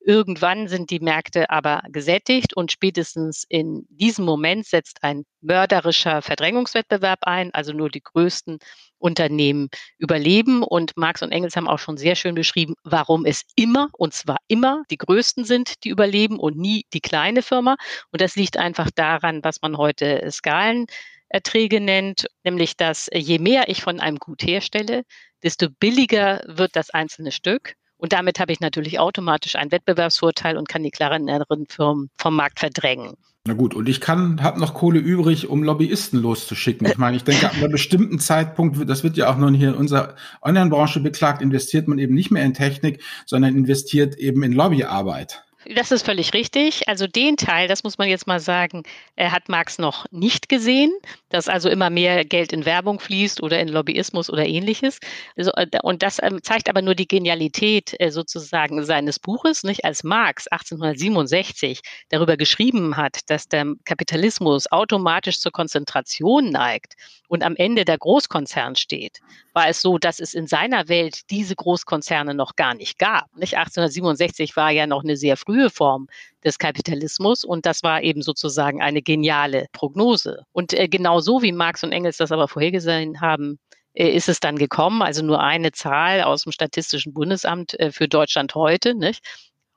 Irgendwann 0.00 0.68
sind 0.68 0.90
die 0.90 1.00
Märkte 1.00 1.50
aber 1.50 1.82
gesättigt 1.88 2.54
und 2.54 2.70
spätestens 2.70 3.44
in 3.48 3.86
diesem 3.88 4.24
Moment 4.24 4.64
setzt 4.64 5.02
ein 5.02 5.24
mörderischer 5.40 6.22
Verdrängungswettbewerb 6.22 7.20
ein. 7.22 7.52
Also 7.52 7.72
nur 7.72 7.88
die 7.88 8.02
größten 8.02 8.58
Unternehmen 8.98 9.68
überleben. 9.98 10.62
Und 10.62 10.96
Marx 10.96 11.22
und 11.22 11.32
Engels 11.32 11.56
haben 11.56 11.66
auch 11.66 11.80
schon 11.80 11.96
sehr 11.96 12.14
schön 12.14 12.36
beschrieben, 12.36 12.74
warum 12.84 13.24
es 13.24 13.42
immer, 13.56 13.88
und 13.94 14.12
zwar 14.14 14.36
immer, 14.46 14.84
die 14.92 14.98
größten 14.98 15.44
sind, 15.44 15.82
die 15.82 15.88
überleben 15.88 16.38
und 16.38 16.56
nie 16.56 16.84
die 16.92 17.00
kleine 17.00 17.42
Firma. 17.42 17.76
Und 18.12 18.20
das 18.20 18.36
liegt 18.36 18.58
einfach 18.58 18.90
daran, 18.94 19.42
was 19.42 19.60
man 19.62 19.76
heute 19.76 20.30
Skalen 20.30 20.86
Erträge 21.28 21.80
nennt, 21.80 22.26
nämlich 22.44 22.76
dass 22.76 23.10
je 23.12 23.38
mehr 23.38 23.68
ich 23.68 23.82
von 23.82 23.98
einem 23.98 24.18
Gut 24.18 24.42
herstelle, 24.42 25.02
desto 25.42 25.68
billiger 25.68 26.42
wird 26.46 26.76
das 26.76 26.90
einzelne 26.90 27.32
Stück. 27.32 27.74
Und 27.98 28.12
damit 28.12 28.40
habe 28.40 28.52
ich 28.52 28.60
natürlich 28.60 28.98
automatisch 28.98 29.56
einen 29.56 29.72
Wettbewerbsvorteil 29.72 30.58
und 30.58 30.68
kann 30.68 30.82
die 30.82 30.90
kleineren 30.90 31.66
Firmen 31.66 32.10
vom 32.18 32.36
Markt 32.36 32.60
verdrängen. 32.60 33.16
Na 33.46 33.54
gut, 33.54 33.74
und 33.74 33.88
ich 33.88 34.00
kann, 34.00 34.42
habe 34.42 34.58
noch 34.58 34.74
Kohle 34.74 34.98
übrig, 34.98 35.48
um 35.48 35.62
Lobbyisten 35.62 36.20
loszuschicken. 36.20 36.86
Ich 36.88 36.98
meine, 36.98 37.16
ich 37.16 37.22
denke, 37.22 37.46
ab 37.46 37.54
einem 37.54 37.70
bestimmten 37.70 38.18
Zeitpunkt, 38.18 38.76
das 38.90 39.04
wird 39.04 39.16
ja 39.16 39.30
auch 39.30 39.36
nun 39.36 39.54
hier 39.54 39.68
in 39.68 39.74
unserer 39.74 40.16
Online-Branche 40.42 40.98
beklagt, 40.98 41.40
investiert 41.40 41.86
man 41.86 41.98
eben 41.98 42.14
nicht 42.14 42.32
mehr 42.32 42.44
in 42.44 42.54
Technik, 42.54 43.02
sondern 43.24 43.56
investiert 43.56 44.16
eben 44.16 44.42
in 44.42 44.52
Lobbyarbeit. 44.52 45.45
Das 45.74 45.90
ist 45.90 46.04
völlig 46.04 46.32
richtig. 46.32 46.86
Also 46.88 47.06
den 47.06 47.36
Teil, 47.36 47.66
das 47.66 47.82
muss 47.82 47.98
man 47.98 48.08
jetzt 48.08 48.26
mal 48.26 48.38
sagen, 48.38 48.84
hat 49.18 49.48
Marx 49.48 49.78
noch 49.78 50.06
nicht 50.12 50.48
gesehen, 50.48 50.92
dass 51.28 51.48
also 51.48 51.68
immer 51.68 51.90
mehr 51.90 52.24
Geld 52.24 52.52
in 52.52 52.64
Werbung 52.64 53.00
fließt 53.00 53.42
oder 53.42 53.58
in 53.58 53.68
Lobbyismus 53.68 54.30
oder 54.30 54.46
ähnliches. 54.46 55.00
Äh, 55.36 55.66
und 55.82 56.02
das 56.02 56.18
ähm, 56.22 56.42
zeigt 56.42 56.68
aber 56.68 56.82
nur 56.82 56.94
die 56.94 57.08
Genialität 57.08 57.94
äh, 57.98 58.10
sozusagen 58.10 58.84
seines 58.84 59.18
Buches, 59.18 59.64
nicht? 59.64 59.84
Als 59.84 60.04
Marx 60.04 60.46
1867 60.48 61.80
darüber 62.10 62.36
geschrieben 62.36 62.96
hat, 62.96 63.20
dass 63.28 63.48
der 63.48 63.66
Kapitalismus 63.84 64.70
automatisch 64.70 65.40
zur 65.40 65.52
Konzentration 65.52 66.50
neigt 66.50 66.94
und 67.28 67.42
am 67.42 67.56
Ende 67.56 67.84
der 67.84 67.98
Großkonzern 67.98 68.76
steht, 68.76 69.18
war 69.52 69.68
es 69.68 69.80
so, 69.80 69.98
dass 69.98 70.20
es 70.20 70.34
in 70.34 70.46
seiner 70.46 70.88
Welt 70.88 71.30
diese 71.30 71.56
Großkonzerne 71.56 72.34
noch 72.34 72.56
gar 72.56 72.74
nicht 72.74 72.98
gab. 72.98 73.34
Nicht? 73.36 73.56
1867 73.56 74.54
war 74.54 74.70
ja 74.70 74.86
noch 74.86 75.02
eine 75.02 75.16
sehr 75.16 75.36
frühe 75.36 75.55
Form 75.70 76.08
des 76.44 76.58
Kapitalismus 76.58 77.44
und 77.44 77.66
das 77.66 77.82
war 77.82 78.02
eben 78.02 78.22
sozusagen 78.22 78.82
eine 78.82 79.02
geniale 79.02 79.66
Prognose. 79.72 80.44
Und 80.52 80.72
äh, 80.72 80.88
genau 80.88 81.20
so 81.20 81.42
wie 81.42 81.52
Marx 81.52 81.82
und 81.82 81.92
Engels 81.92 82.18
das 82.18 82.32
aber 82.32 82.48
vorhergesehen 82.48 83.20
haben, 83.20 83.58
äh, 83.96 84.10
ist 84.10 84.28
es 84.28 84.40
dann 84.40 84.56
gekommen. 84.56 85.02
Also 85.02 85.24
nur 85.24 85.40
eine 85.40 85.72
Zahl 85.72 86.22
aus 86.22 86.44
dem 86.44 86.52
Statistischen 86.52 87.14
Bundesamt 87.14 87.78
äh, 87.80 87.90
für 87.90 88.08
Deutschland 88.08 88.54
heute. 88.54 88.94
Nicht? 88.94 89.24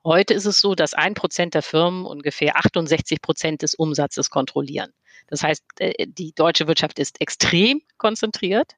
Heute 0.03 0.33
ist 0.33 0.45
es 0.45 0.59
so, 0.59 0.75
dass 0.75 0.93
ein 0.93 1.13
Prozent 1.13 1.53
der 1.53 1.61
Firmen 1.61 2.05
ungefähr 2.05 2.57
68 2.57 3.21
Prozent 3.21 3.61
des 3.61 3.75
Umsatzes 3.75 4.29
kontrollieren. 4.29 4.91
Das 5.27 5.43
heißt, 5.43 5.63
äh, 5.79 6.07
die 6.07 6.33
deutsche 6.33 6.67
Wirtschaft 6.67 6.99
ist 6.99 7.21
extrem 7.21 7.81
konzentriert. 7.97 8.73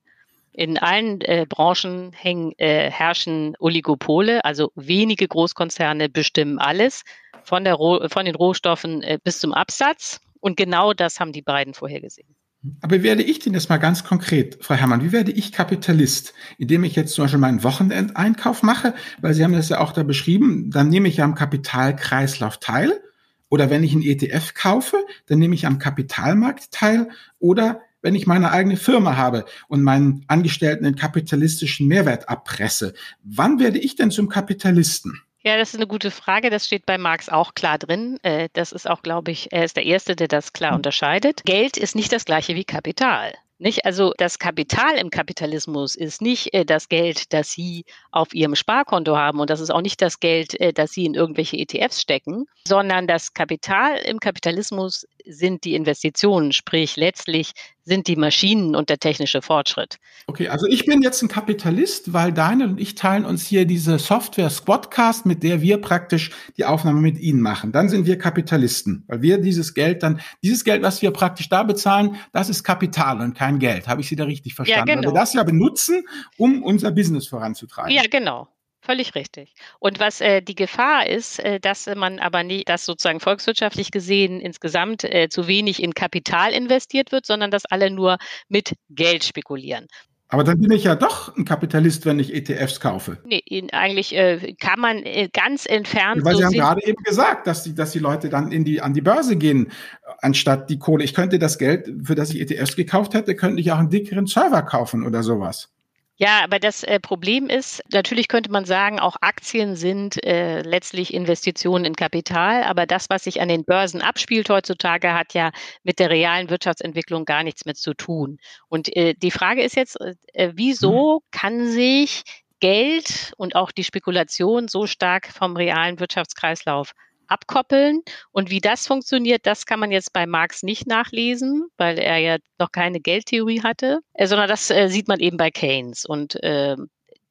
In 0.54 0.78
allen 0.78 1.22
äh, 1.22 1.46
Branchen 1.48 2.12
hängen, 2.14 2.54
äh, 2.58 2.90
herrschen 2.92 3.56
Oligopole, 3.60 4.44
also 4.44 4.72
wenige 4.76 5.28
Großkonzerne 5.28 6.10
bestimmen 6.10 6.60
alles, 6.60 7.04
von, 7.44 7.64
der 7.64 7.78
von 7.78 8.26
den 8.26 8.36
Rohstoffen 8.36 9.02
äh, 9.02 9.18
bis 9.24 9.40
zum 9.40 9.54
Absatz. 9.54 10.20
Und 10.40 10.58
genau 10.58 10.94
das 10.94 11.20
haben 11.20 11.32
die 11.32 11.42
beiden 11.42 11.74
vorhergesehen. 11.74 12.36
Aber 12.82 12.98
wie 12.98 13.04
werde 13.04 13.24
ich 13.24 13.40
denn 13.40 13.54
jetzt 13.54 13.70
mal 13.70 13.78
ganz 13.78 14.04
konkret, 14.04 14.60
Frau 14.62 14.76
Herrmann, 14.76 15.04
wie 15.04 15.12
werde 15.12 15.32
ich 15.32 15.52
Kapitalist? 15.52 16.34
Indem 16.60 16.84
ich 16.84 16.96
jetzt 16.96 17.14
zum 17.14 17.24
Beispiel 17.24 17.40
meinen 17.40 17.64
Wochenendeinkauf 17.64 18.62
mache, 18.62 18.94
weil 19.20 19.34
Sie 19.34 19.44
haben 19.44 19.54
das 19.54 19.70
ja 19.70 19.80
auch 19.80 19.94
da 19.94 20.04
beschrieben, 20.04 20.70
dann 20.70 20.90
nehme 20.90 21.08
ich 21.08 21.18
ja 21.18 21.26
am 21.26 21.34
Kapitalkreislauf 21.34 22.58
teil. 22.58 23.02
Oder 23.50 23.70
wenn 23.70 23.84
ich 23.84 23.94
einen 23.94 24.04
ETF 24.04 24.54
kaufe, 24.54 24.98
dann 25.28 25.40
nehme 25.40 25.56
ich 25.56 25.66
am 25.66 25.80
Kapitalmarkt 25.80 26.72
teil. 26.72 27.10
Oder 27.40 27.82
wenn 28.02 28.16
ich 28.16 28.28
meine 28.28 28.52
eigene 28.52 28.78
Firma 28.78 29.16
habe 29.16 29.46
und 29.68 29.84
meinen 29.84 30.24
Angestellten 30.28 30.86
einen 30.86 30.96
kapitalistischen 30.96 31.88
Mehrwert 31.88 32.30
abpresse. 32.30 32.94
Wann 33.24 33.60
werde 33.60 33.80
ich 33.80 33.96
denn 33.96 34.12
zum 34.12 34.30
Kapitalisten? 34.30 35.22
Ja, 35.44 35.58
das 35.58 35.70
ist 35.70 35.76
eine 35.76 35.88
gute 35.88 36.12
Frage. 36.12 36.52
Das 36.52 36.68
steht 36.68 36.86
bei 36.86 36.98
Marx 37.00 37.28
auch 37.28 37.56
klar 37.56 37.80
drin. 37.80 38.20
Äh, 38.22 38.50
das 38.54 38.72
ist 38.72 38.88
auch, 38.88 39.02
glaube 39.02 39.32
ich, 39.32 39.52
er 39.52 39.66
ist 39.66 39.76
der 39.76 39.86
Erste, 39.86 40.16
der 40.16 40.28
das 40.28 40.54
klar 40.54 40.76
unterscheidet. 40.76 41.44
Geld 41.46 41.78
ist 41.78 41.96
nicht 41.96 42.14
das 42.14 42.26
gleiche 42.26 42.54
wie 42.56 42.64
Kapital. 42.64 43.34
Nicht? 43.62 43.86
Also 43.86 44.14
das 44.18 44.40
Kapital 44.40 44.98
im 44.98 45.12
Kapitalismus 45.12 45.96
ist 45.96 46.20
nicht 46.20 46.52
äh, 46.54 46.66
das 46.66 46.90
Geld, 46.90 47.32
das 47.32 47.52
Sie 47.52 47.86
auf 48.10 48.34
Ihrem 48.34 48.56
Sparkonto 48.56 49.16
haben 49.16 49.40
und 49.40 49.52
das 49.52 49.60
ist 49.60 49.70
auch 49.70 49.82
nicht 49.82 50.02
das 50.02 50.20
Geld, 50.20 50.60
äh, 50.60 50.74
das 50.74 50.94
Sie 50.94 51.06
in 51.06 51.14
irgendwelche 51.14 51.58
ETFs 51.58 52.02
stecken, 52.02 52.46
sondern 52.68 53.06
das 53.06 53.36
Kapital 53.36 53.98
im 53.98 54.20
Kapitalismus 54.20 55.08
sind 55.28 55.64
die 55.64 55.76
Investitionen, 55.76 56.52
sprich 56.52 56.96
letztlich 56.96 57.52
sind 57.84 58.08
die 58.08 58.16
Maschinen 58.16 58.76
und 58.76 58.90
der 58.90 59.00
technische 59.00 59.42
Fortschritt. 59.42 59.98
Okay, 60.28 60.48
also 60.48 60.68
ich 60.68 60.86
bin 60.86 61.02
jetzt 61.02 61.22
ein 61.22 61.28
Kapitalist, 61.28 62.14
weil 62.14 62.32
Daniel 62.32 62.70
und 62.70 62.80
ich 62.80 62.96
teilen 62.96 63.26
uns 63.26 63.46
hier 63.46 63.66
diese 63.66 63.98
Software 63.98 64.50
Squadcast, 64.50 65.26
mit 65.26 65.44
der 65.44 65.62
wir 65.62 65.80
praktisch 65.80 66.32
die 66.58 66.66
Aufnahme 66.66 67.02
mit 67.02 67.20
Ihnen 67.20 67.42
machen. 67.42 67.72
Dann 67.72 67.90
sind 67.90 68.06
wir 68.06 68.18
Kapitalisten, 68.18 69.04
weil 69.08 69.22
wir 69.22 69.40
dieses 69.40 69.74
Geld 69.74 70.04
dann, 70.04 70.22
dieses 70.44 70.64
Geld, 70.64 70.84
was 70.84 71.02
wir 71.02 71.12
praktisch 71.12 71.50
da 71.50 71.64
bezahlen, 71.64 72.18
das 72.34 72.50
ist 72.50 72.64
Kapital 72.64 73.20
und 73.20 73.36
kein 73.36 73.60
Geld. 73.60 73.88
Habe 73.88 74.02
ich 74.02 74.08
Sie 74.08 74.16
da 74.16 74.26
richtig 74.26 74.54
verstanden? 74.54 74.88
Ja, 74.88 74.96
genau. 74.96 75.08
Weil 75.08 75.16
wir 75.16 75.20
das 75.20 75.34
ja 75.34 75.44
benutzen, 75.44 76.04
um 76.38 76.64
unser 76.64 76.92
Business 76.92 77.28
voranzutreiben. 77.28 77.92
Ja, 77.92 78.04
genau. 78.10 78.48
Völlig 78.82 79.14
richtig. 79.14 79.54
Und 79.80 80.00
was 80.00 80.22
äh, 80.22 80.42
die 80.42 80.56
Gefahr 80.56 81.06
ist, 81.06 81.40
äh, 81.40 81.60
dass 81.60 81.88
man 81.96 82.18
aber 82.18 82.44
nicht, 82.44 82.68
dass 82.68 82.86
sozusagen 82.86 83.20
volkswirtschaftlich 83.20 83.92
gesehen 83.92 84.40
insgesamt 84.40 85.04
äh, 85.04 85.30
zu 85.30 85.48
wenig 85.48 85.84
in 85.84 85.94
Kapital 85.94 86.52
investiert 86.52 87.12
wird, 87.12 87.28
sondern 87.28 87.52
dass 87.52 87.66
alle 87.66 87.92
nur 87.92 88.18
mit 88.50 88.74
Geld 88.90 89.24
spekulieren. 89.24 89.88
Aber 90.30 90.46
dann 90.46 90.60
bin 90.62 90.72
ich 90.72 90.86
ja 90.86 90.96
doch 90.96 91.36
ein 91.36 91.44
Kapitalist, 91.44 92.06
wenn 92.06 92.18
ich 92.18 92.34
ETFs 92.34 92.80
kaufe. 92.80 93.18
Nee, 93.26 93.44
eigentlich 93.74 94.16
äh, 94.16 94.56
kann 94.60 94.80
man 94.80 95.04
äh, 95.04 95.30
ganz 95.32 95.66
entfernt. 95.66 96.24
Weil 96.24 96.36
so 96.36 96.40
Sie 96.40 96.46
haben 96.46 96.54
gerade 96.54 96.88
eben 96.88 97.04
gesagt, 97.04 97.48
dass 97.48 97.64
die, 97.64 97.76
dass 97.76 97.92
die 97.92 98.00
Leute 98.00 98.30
dann 98.30 98.52
in 98.52 98.64
die, 98.64 98.82
an 98.82 98.94
die 98.94 99.02
Börse 99.02 99.36
gehen, 99.36 99.74
anstatt 100.20 100.70
die 100.70 100.80
Kohle. 100.80 101.04
Ich 101.04 101.14
könnte 101.14 101.38
das 101.38 101.58
Geld, 101.58 101.92
für 102.04 102.16
das 102.16 102.34
ich 102.34 102.40
ETFs 102.40 102.78
gekauft 102.78 103.14
hätte, 103.14 103.36
könnte 103.36 103.60
ich 103.60 103.74
auch 103.74 103.78
einen 103.78 103.90
dickeren 103.90 104.26
Server 104.26 104.62
kaufen 104.62 105.06
oder 105.06 105.22
sowas. 105.22 105.70
Ja, 106.18 106.44
aber 106.44 106.60
das 106.60 106.84
äh, 106.84 107.00
Problem 107.00 107.50
ist, 107.50 107.82
natürlich 107.92 108.28
könnte 108.28 108.52
man 108.52 108.66
sagen, 108.66 109.00
auch 109.00 109.16
Aktien 109.22 109.76
sind 109.76 110.24
äh, 110.24 110.62
letztlich 110.62 111.14
Investitionen 111.14 111.84
in 111.84 111.96
Kapital, 111.96 112.64
aber 112.64 112.86
das, 112.86 113.10
was 113.10 113.24
sich 113.24 113.42
an 113.42 113.48
den 113.48 113.64
Börsen 113.66 114.02
abspielt 114.02 114.50
heutzutage, 114.50 115.14
hat 115.14 115.34
ja 115.34 115.52
mit 115.84 115.98
der 115.98 116.12
realen 116.12 116.50
Wirtschaftsentwicklung 116.52 117.26
gar 117.26 117.44
nichts 117.44 117.66
mehr 117.66 117.74
zu 117.74 117.96
tun. 117.96 118.38
Und 118.68 118.96
äh, 118.96 119.16
die 119.16 119.32
Frage 119.32 119.64
ist 119.64 119.76
jetzt, 119.76 120.00
äh, 120.00 120.52
wieso 120.54 121.22
hm. 121.22 121.28
kann 121.32 121.68
sich 121.68 122.24
Geld 122.60 123.34
und 123.38 123.56
auch 123.56 123.72
die 123.72 123.84
Spekulation 123.84 124.68
so 124.68 124.86
stark 124.86 125.28
vom 125.28 125.58
realen 125.58 126.00
Wirtschaftskreislauf 126.00 126.94
abkoppeln. 127.32 128.02
Und 128.32 128.50
wie 128.50 128.60
das 128.60 128.88
funktioniert, 128.88 129.46
das 129.46 129.66
kann 129.66 129.80
man 129.80 129.92
jetzt 129.92 130.14
bei 130.14 130.26
Marx 130.26 130.64
nicht 130.64 130.88
nachlesen, 130.88 131.68
weil 131.78 131.98
er 131.98 132.18
ja 132.18 132.38
noch 132.60 132.72
keine 132.72 133.00
Geldtheorie 133.00 133.64
hatte, 133.64 134.02
äh, 134.14 134.28
sondern 134.28 134.50
das 134.50 134.70
äh, 134.70 134.88
sieht 134.90 135.08
man 135.08 135.20
eben 135.20 135.38
bei 135.38 135.50
Keynes. 135.50 136.06
Und 136.06 136.42
äh, 136.44 136.76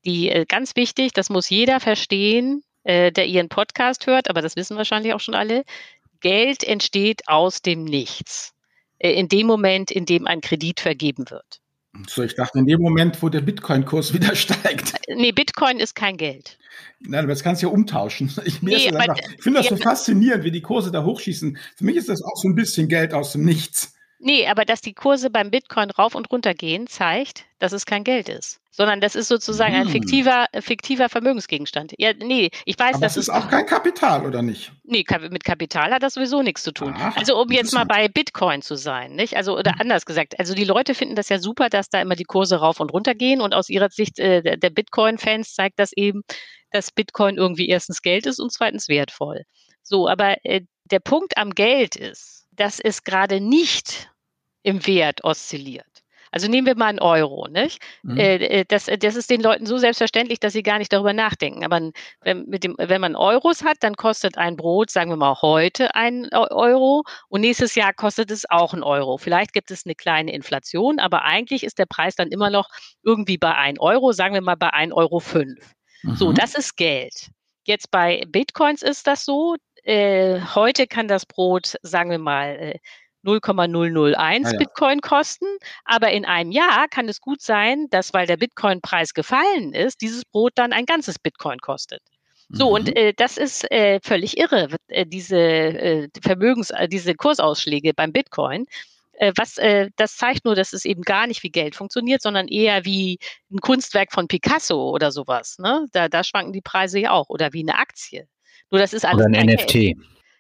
die 0.05 0.31
äh, 0.31 0.47
ganz 0.47 0.77
wichtig, 0.77 1.13
das 1.13 1.31
muss 1.31 1.51
jeder 1.51 1.81
verstehen, 1.81 2.63
äh, 2.85 3.13
der 3.13 3.27
ihren 3.27 3.49
Podcast 3.49 4.07
hört, 4.07 4.31
aber 4.31 4.43
das 4.43 4.57
wissen 4.57 4.77
wahrscheinlich 4.77 5.13
auch 5.13 5.21
schon 5.21 5.35
alle. 5.35 5.65
Geld 6.21 6.65
entsteht 6.65 7.23
aus 7.29 7.63
dem 7.63 7.85
Nichts. 7.85 8.55
Äh, 8.99 9.13
in 9.13 9.29
dem 9.29 9.47
Moment, 9.47 9.91
in 9.91 10.07
dem 10.07 10.27
ein 10.27 10.41
Kredit 10.41 10.81
vergeben 10.81 11.31
wird. 11.31 11.60
So, 12.09 12.23
ich 12.23 12.35
dachte, 12.35 12.59
in 12.59 12.67
dem 12.67 12.81
Moment, 12.81 13.21
wo 13.23 13.29
der 13.29 13.41
Bitcoin-Kurs 13.41 14.13
wieder 14.15 14.35
steigt. 14.35 14.95
Nee, 15.09 15.33
Bitcoin 15.33 15.79
ist 15.79 15.95
kein 15.95 16.17
Geld. 16.17 16.59
Nein, 17.01 17.21
aber 17.21 17.29
das 17.29 17.43
kannst 17.43 17.63
du 17.63 17.67
ja 17.67 17.73
umtauschen. 17.73 18.31
Ich, 18.45 18.63
nee, 18.63 18.75
ich 18.75 18.85
finde 19.43 19.59
das 19.59 19.69
ja, 19.69 19.77
so 19.77 19.83
faszinierend, 19.83 20.45
wie 20.45 20.51
die 20.51 20.63
Kurse 20.63 20.91
da 20.91 21.05
hochschießen. 21.05 21.59
Für 21.77 21.85
mich 21.85 21.97
ist 21.97 22.09
das 22.09 22.23
auch 22.23 22.37
so 22.37 22.49
ein 22.49 22.55
bisschen 22.55 22.89
Geld 22.89 23.13
aus 23.13 23.33
dem 23.33 23.45
Nichts. 23.45 23.95
Nee, 24.23 24.47
aber 24.47 24.67
dass 24.67 24.83
die 24.83 24.93
Kurse 24.93 25.31
beim 25.31 25.51
Bitcoin 25.51 25.91
rauf 25.91 26.15
und 26.15 26.31
runter 26.31 26.53
gehen, 26.53 26.87
zeigt, 26.87 27.47
dass 27.59 27.73
es 27.73 27.87
kein 27.87 28.05
Geld 28.05 28.29
ist. 28.29 28.61
Sondern 28.71 29.01
das 29.01 29.15
ist 29.17 29.29
sozusagen 29.29 29.75
hm. 29.75 29.81
ein 29.81 29.89
fiktiver, 29.89 30.47
fiktiver 30.61 31.09
Vermögensgegenstand. 31.09 31.95
Ja, 31.97 32.13
nee, 32.13 32.51
ich 32.67 32.79
weiß, 32.79 32.97
aber 32.97 33.07
das 33.07 33.17
ist 33.17 33.31
auch 33.31 33.49
kein 33.49 33.65
Kapital, 33.65 34.27
oder 34.27 34.43
nicht? 34.43 34.73
Nee, 34.85 35.05
mit 35.31 35.43
Kapital 35.45 35.93
hat 35.93 36.03
das 36.03 36.15
sowieso 36.15 36.43
nichts 36.43 36.63
zu 36.63 36.73
tun. 36.73 36.95
Ach, 36.99 37.17
also 37.17 37.41
um 37.41 37.51
jetzt 37.51 37.73
mal 37.73 37.85
bei 37.85 38.09
Bitcoin 38.09 38.61
zu 38.61 38.77
sein, 38.77 39.17
nicht? 39.17 39.37
Also, 39.37 39.59
oder 39.59 39.73
hm. 39.73 39.81
anders 39.81 40.05
gesagt, 40.05 40.39
also 40.39 40.55
die 40.55 40.65
Leute 40.65 40.95
finden 40.95 41.15
das 41.15 41.31
ja 41.31 41.39
super, 41.39 41.71
dass 41.71 41.89
da 41.89 42.03
immer 42.03 42.15
die 42.15 42.25
Kurse 42.25 42.57
rauf 42.57 42.79
und 42.79 42.93
runter 42.93 43.15
gehen 43.15 43.41
und 43.41 43.55
aus 43.55 43.71
ihrer 43.71 43.89
Sicht 43.89 44.19
äh, 44.19 44.59
der 44.59 44.71
Bitcoin-Fans 44.71 45.55
zeigt 45.55 45.79
das 45.79 45.93
eben, 45.95 46.23
dass 46.71 46.93
Bitcoin 46.93 47.39
irgendwie 47.39 47.69
erstens 47.69 48.03
Geld 48.03 48.27
ist 48.27 48.39
und 48.39 48.53
zweitens 48.53 48.89
wertvoll. 48.89 49.45
So, 49.83 50.09
aber 50.09 50.37
äh, 50.45 50.61
der 50.91 51.01
Punkt 51.01 51.39
am 51.39 51.51
Geld 51.51 51.97
ist, 51.97 52.40
dass 52.61 52.79
es 52.79 53.05
gerade 53.05 53.41
nicht 53.41 54.11
im 54.63 54.87
Wert 54.87 55.25
oszilliert. 55.25 55.87
Also 56.33 56.47
nehmen 56.47 56.67
wir 56.67 56.77
mal 56.77 56.87
einen 56.87 57.01
Euro, 57.01 57.49
nicht? 57.49 57.83
Mhm. 58.03 58.17
Äh, 58.17 58.35
äh, 58.37 58.65
das, 58.69 58.87
das 58.87 59.17
ist 59.17 59.31
den 59.31 59.41
Leuten 59.41 59.67
so 59.67 59.79
selbstverständlich, 59.79 60.39
dass 60.39 60.53
sie 60.53 60.63
gar 60.63 60.79
nicht 60.79 60.93
darüber 60.93 61.13
nachdenken. 61.13 61.65
Aber 61.65 61.91
wenn, 62.21 62.45
mit 62.47 62.63
dem, 62.63 62.77
wenn 62.79 63.01
man 63.01 63.17
Euros 63.17 63.65
hat, 63.65 63.79
dann 63.81 63.97
kostet 63.97 64.39
ein 64.39 64.57
Brot, 64.57 64.91
sagen 64.91 65.11
wir 65.11 65.17
mal 65.17 65.41
heute, 65.43 65.95
einen 65.97 66.29
Euro 66.33 67.03
und 67.29 67.41
nächstes 67.41 67.75
Jahr 67.75 67.93
kostet 67.93 68.31
es 68.31 68.49
auch 68.49 68.73
einen 68.73 68.85
Euro. 68.85 69.19
Vielleicht 69.19 69.53
gibt 69.53 69.71
es 69.73 69.85
eine 69.85 69.97
kleine 69.97 70.33
Inflation, 70.33 71.01
aber 71.01 71.25
eigentlich 71.25 71.65
ist 71.65 71.79
der 71.79 71.87
Preis 71.87 72.15
dann 72.15 72.29
immer 72.29 72.51
noch 72.51 72.69
irgendwie 73.03 73.39
bei 73.39 73.55
1 73.55 73.81
Euro, 73.81 74.13
sagen 74.13 74.35
wir 74.35 74.43
mal 74.43 74.57
bei 74.57 74.71
1,05 74.73 74.93
Euro. 74.93 75.19
fünf. 75.19 75.75
Mhm. 76.03 76.15
So, 76.15 76.33
das 76.33 76.55
ist 76.55 76.77
Geld. 76.77 77.31
Jetzt 77.65 77.91
bei 77.91 78.25
Bitcoins 78.29 78.83
ist 78.83 79.07
das 79.07 79.25
so. 79.25 79.57
Äh, 79.85 80.41
heute 80.55 80.87
kann 80.87 81.09
das 81.09 81.27
Brot, 81.27 81.77
sagen 81.83 82.11
wir 82.11 82.19
mal, 82.19 82.57
äh, 82.57 82.79
0,001 83.23 84.17
ah, 84.47 84.53
ja. 84.53 84.59
Bitcoin 84.59 85.01
kosten. 85.01 85.47
Aber 85.85 86.11
in 86.11 86.25
einem 86.25 86.53
Jahr 86.53 86.89
kann 86.89 87.09
es 87.09 87.21
gut 87.21 87.43
sein, 87.43 87.89
dass, 87.91 88.13
weil 88.15 88.27
der 88.27 88.37
Bitcoin-Preis 88.37 89.15
gefallen 89.15 89.73
ist, 89.73 90.01
dieses 90.01 90.25
Brot 90.25 90.53
dann 90.55 90.73
ein 90.73 90.87
ganzes 90.87 91.19
Bitcoin 91.19 91.59
kostet. 91.59 92.03
So, 92.53 92.69
mhm. 92.69 92.75
und 92.75 92.97
äh, 92.97 93.13
das 93.15 93.37
ist 93.37 93.71
äh, 93.71 94.01
völlig 94.03 94.37
irre, 94.37 94.69
äh, 94.89 95.07
diese 95.07 95.39
äh, 95.39 96.09
Vermögens-, 96.21 96.71
äh, 96.71 96.89
diese 96.89 97.15
Kursausschläge 97.15 97.95
beim 97.95 98.13
Bitcoin. 98.13 98.67
Äh, 99.13 99.33
was, 99.37 99.59
äh, 99.59 99.91
das 99.97 100.17
zeigt 100.17 100.45
nur, 100.45 100.57
dass 100.57 100.73
es 100.73 100.85
eben 100.85 101.03
gar 101.03 101.27
nicht 101.27 101.43
wie 101.43 101.51
Geld 101.51 101.77
funktioniert, 101.77 102.23
sondern 102.23 102.49
eher 102.49 102.85
wie 102.85 103.19
ein 103.53 103.59
Kunstwerk 103.59 104.13
von 104.13 104.27
Picasso 104.27 104.91
oder 104.91 105.13
sowas. 105.13 105.59
Ne? 105.59 105.87
Da, 105.93 106.09
da 106.09 106.25
schwanken 106.25 106.53
die 106.53 106.63
Preise 106.63 106.99
ja 106.99 107.13
auch 107.13 107.29
oder 107.29 107.53
wie 107.53 107.61
eine 107.61 107.79
Aktie. 107.79 108.27
Nur 108.71 108.81
das 108.81 108.93
ist 108.93 109.05
alles 109.05 109.27
oder 109.27 109.39
ein 109.39 109.47
NFT. 109.47 109.73
Geld. 109.73 109.99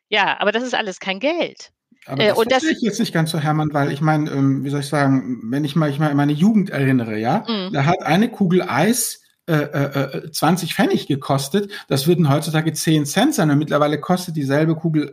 Ja, 0.08 0.40
aber 0.40 0.52
das 0.52 0.62
ist 0.62 0.74
alles 0.74 1.00
kein 1.00 1.20
Geld. 1.20 1.70
Aber 2.06 2.16
das, 2.16 2.36
äh, 2.36 2.40
und 2.40 2.52
das 2.52 2.64
ich 2.64 2.80
jetzt 2.80 2.98
nicht 2.98 3.12
ganz 3.12 3.30
so, 3.30 3.38
Hermann, 3.38 3.72
weil 3.72 3.92
ich 3.92 4.00
meine, 4.00 4.30
ähm, 4.30 4.64
wie 4.64 4.70
soll 4.70 4.80
ich 4.80 4.86
sagen, 4.86 5.40
wenn 5.44 5.64
ich 5.64 5.76
mal 5.76 5.90
ich 5.90 5.98
mal 5.98 6.14
meine 6.14 6.32
Jugend 6.32 6.70
erinnere, 6.70 7.18
ja, 7.18 7.44
mhm. 7.46 7.72
da 7.72 7.84
hat 7.84 8.02
eine 8.02 8.30
Kugel 8.30 8.62
Eis 8.62 9.22
äh, 9.46 9.54
äh, 9.54 10.30
20 10.30 10.70
äh, 10.70 10.74
Pfennig 10.74 11.06
gekostet. 11.06 11.72
Das 11.88 12.06
würden 12.06 12.30
heutzutage 12.30 12.72
10 12.72 13.04
Cent 13.04 13.34
sein 13.34 13.50
und 13.50 13.58
mittlerweile 13.58 14.00
kostet 14.00 14.36
dieselbe 14.36 14.76
Kugel 14.76 15.12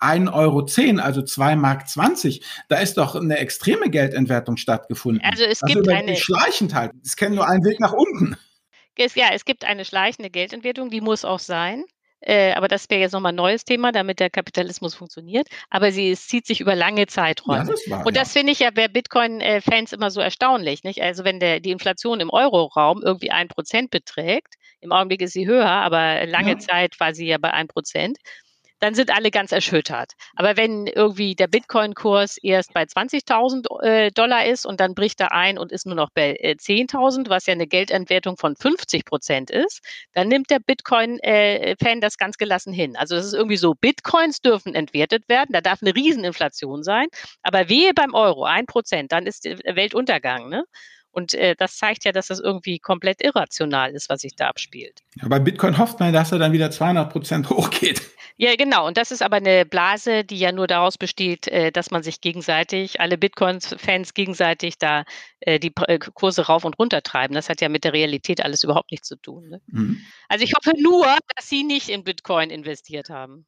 1,10 0.00 0.32
Euro, 0.32 1.02
also 1.02 1.22
2 1.22 1.56
Mark 1.56 1.88
20. 1.88 2.44
Da 2.68 2.76
ist 2.76 2.98
doch 2.98 3.16
eine 3.16 3.38
extreme 3.38 3.88
Geldentwertung 3.90 4.56
stattgefunden. 4.58 5.22
Also 5.24 5.44
es 5.44 5.62
also 5.62 5.74
gibt 5.74 5.88
eine 5.88 6.16
schleichend 6.16 6.74
halt. 6.74 6.92
Es 7.04 7.16
kennt 7.16 7.34
nur 7.34 7.48
einen 7.48 7.64
Weg 7.64 7.80
nach 7.80 7.92
unten. 7.92 8.36
Es, 8.94 9.14
ja, 9.14 9.28
es 9.32 9.44
gibt 9.44 9.64
eine 9.64 9.84
schleichende 9.84 10.28
Geldentwertung, 10.28 10.90
die 10.90 11.00
muss 11.00 11.24
auch 11.24 11.38
sein. 11.38 11.84
Äh, 12.20 12.52
aber 12.52 12.68
das 12.68 12.90
wäre 12.90 13.00
jetzt 13.00 13.12
nochmal 13.12 13.32
ein 13.32 13.36
neues 13.36 13.64
Thema, 13.64 13.92
damit 13.92 14.20
der 14.20 14.30
Kapitalismus 14.30 14.94
funktioniert. 14.94 15.48
Aber 15.70 15.92
sie 15.92 16.10
es 16.10 16.26
zieht 16.26 16.46
sich 16.46 16.60
über 16.60 16.74
lange 16.74 17.06
Zeiträume. 17.06 17.64
Ja, 17.64 17.70
das 17.70 17.90
war, 17.90 18.06
und 18.06 18.16
das 18.16 18.34
ja. 18.34 18.40
finde 18.40 18.52
ich 18.52 18.58
ja 18.58 18.70
bei 18.70 18.88
Bitcoin-Fans 18.88 19.92
immer 19.92 20.10
so 20.10 20.20
erstaunlich. 20.20 20.82
Nicht? 20.82 21.00
Also 21.02 21.24
wenn 21.24 21.40
der, 21.40 21.60
die 21.60 21.70
Inflation 21.70 22.20
im 22.20 22.30
Euro-Raum 22.30 23.02
irgendwie 23.02 23.30
ein 23.30 23.48
Prozent 23.48 23.90
beträgt, 23.90 24.54
im 24.80 24.92
Augenblick 24.92 25.22
ist 25.22 25.32
sie 25.32 25.46
höher, 25.46 25.66
aber 25.66 26.26
lange 26.26 26.52
ja. 26.52 26.58
Zeit 26.58 26.98
war 27.00 27.14
sie 27.14 27.26
ja 27.26 27.38
bei 27.38 27.52
ein 27.52 27.68
Prozent 27.68 28.18
dann 28.80 28.94
sind 28.94 29.14
alle 29.14 29.30
ganz 29.30 29.52
erschüttert. 29.52 30.12
Aber 30.36 30.56
wenn 30.56 30.86
irgendwie 30.86 31.34
der 31.34 31.46
Bitcoin-Kurs 31.46 32.38
erst 32.38 32.74
bei 32.74 32.82
20.000 32.82 33.82
äh, 33.82 34.10
Dollar 34.10 34.46
ist 34.46 34.66
und 34.66 34.80
dann 34.80 34.94
bricht 34.94 35.20
er 35.20 35.32
ein 35.32 35.58
und 35.58 35.72
ist 35.72 35.86
nur 35.86 35.94
noch 35.94 36.10
bei 36.14 36.36
äh, 36.40 36.56
10.000, 36.58 37.28
was 37.28 37.46
ja 37.46 37.52
eine 37.52 37.66
Geldentwertung 37.66 38.36
von 38.36 38.56
50 38.56 39.04
Prozent 39.04 39.50
ist, 39.50 39.80
dann 40.14 40.28
nimmt 40.28 40.50
der 40.50 40.60
Bitcoin-Fan 40.60 41.98
äh, 41.98 42.00
das 42.00 42.16
ganz 42.16 42.38
gelassen 42.38 42.72
hin. 42.72 42.96
Also 42.96 43.16
das 43.16 43.26
ist 43.26 43.34
irgendwie 43.34 43.56
so, 43.56 43.74
Bitcoins 43.74 44.40
dürfen 44.40 44.74
entwertet 44.74 45.28
werden, 45.28 45.52
da 45.52 45.60
darf 45.60 45.82
eine 45.82 45.94
Rieseninflation 45.94 46.82
sein, 46.82 47.06
aber 47.42 47.68
wehe 47.68 47.92
beim 47.94 48.14
Euro, 48.14 48.44
ein 48.44 48.66
Prozent, 48.66 49.12
dann 49.12 49.26
ist 49.26 49.44
Weltuntergang. 49.44 50.48
Ne? 50.48 50.64
Und 51.10 51.34
äh, 51.34 51.54
das 51.56 51.76
zeigt 51.76 52.04
ja, 52.04 52.12
dass 52.12 52.28
das 52.28 52.38
irgendwie 52.38 52.78
komplett 52.78 53.22
irrational 53.22 53.92
ist, 53.92 54.08
was 54.08 54.20
sich 54.20 54.36
da 54.36 54.48
abspielt. 54.48 55.00
Ja, 55.20 55.28
bei 55.28 55.38
Bitcoin 55.38 55.78
hofft 55.78 55.98
man, 56.00 56.12
dass 56.12 56.32
er 56.32 56.38
dann 56.38 56.52
wieder 56.52 56.70
200 56.70 57.10
Prozent 57.10 57.50
hochgeht. 57.50 58.02
Ja, 58.40 58.54
genau. 58.54 58.86
Und 58.86 58.96
das 58.96 59.10
ist 59.10 59.20
aber 59.20 59.36
eine 59.36 59.66
Blase, 59.66 60.22
die 60.22 60.38
ja 60.38 60.52
nur 60.52 60.68
daraus 60.68 60.96
besteht, 60.96 61.48
äh, 61.48 61.72
dass 61.72 61.90
man 61.90 62.04
sich 62.04 62.20
gegenseitig, 62.20 63.00
alle 63.00 63.18
Bitcoin-Fans 63.18 64.14
gegenseitig 64.14 64.78
da 64.78 65.04
äh, 65.40 65.58
die 65.58 65.72
äh, 65.88 65.98
Kurse 65.98 66.46
rauf 66.46 66.64
und 66.64 66.78
runter 66.78 67.02
treiben. 67.02 67.34
Das 67.34 67.48
hat 67.48 67.60
ja 67.60 67.68
mit 67.68 67.82
der 67.82 67.92
Realität 67.92 68.44
alles 68.44 68.62
überhaupt 68.62 68.92
nichts 68.92 69.08
zu 69.08 69.16
tun. 69.16 69.48
Ne? 69.48 69.60
Mhm. 69.66 70.00
Also 70.28 70.44
ich 70.44 70.52
hoffe 70.54 70.72
nur, 70.80 71.04
dass 71.34 71.48
Sie 71.48 71.64
nicht 71.64 71.88
in 71.88 72.04
Bitcoin 72.04 72.50
investiert 72.50 73.10
haben. 73.10 73.44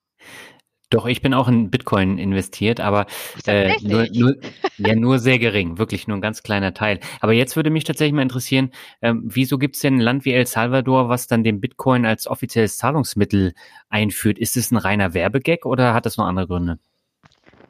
Doch, 0.91 1.07
ich 1.07 1.23
bin 1.23 1.35
auch 1.35 1.47
in 1.47 1.71
Bitcoin 1.71 2.19
investiert, 2.19 2.81
aber 2.81 3.07
äh, 3.47 3.77
nur, 3.81 4.09
nur, 4.13 4.35
ja, 4.79 4.97
nur 4.97 5.21
sehr 5.21 5.39
gering, 5.39 5.79
wirklich 5.79 6.09
nur 6.09 6.19
ein 6.19 6.21
ganz 6.21 6.43
kleiner 6.43 6.75
Teil. 6.75 6.99
Aber 7.21 7.33
jetzt 7.33 7.55
würde 7.55 7.71
mich 7.71 7.85
tatsächlich 7.85 8.13
mal 8.13 8.23
interessieren, 8.23 8.73
ähm, 9.01 9.23
wieso 9.25 9.57
gibt 9.57 9.77
es 9.77 9.83
denn 9.83 9.99
ein 9.99 10.01
Land 10.01 10.25
wie 10.25 10.33
El 10.33 10.47
Salvador, 10.47 11.09
was 11.09 11.29
dann 11.29 11.45
den 11.45 11.61
Bitcoin 11.61 12.05
als 12.05 12.27
offizielles 12.27 12.77
Zahlungsmittel 12.77 13.55
einführt? 13.89 14.37
Ist 14.39 14.57
es 14.57 14.73
ein 14.73 14.77
reiner 14.77 15.15
Werbegag 15.15 15.65
oder 15.65 15.95
hat 15.95 16.07
das 16.07 16.17
noch 16.17 16.27
andere 16.27 16.49
Gründe? 16.49 16.79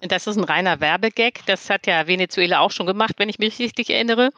Das 0.00 0.26
ist 0.26 0.38
ein 0.38 0.44
reiner 0.44 0.80
Werbegag. 0.80 1.44
Das 1.44 1.68
hat 1.68 1.86
ja 1.86 2.06
Venezuela 2.06 2.60
auch 2.60 2.70
schon 2.70 2.86
gemacht, 2.86 3.14
wenn 3.18 3.28
ich 3.28 3.38
mich 3.38 3.58
richtig 3.58 3.90
erinnere. 3.90 4.30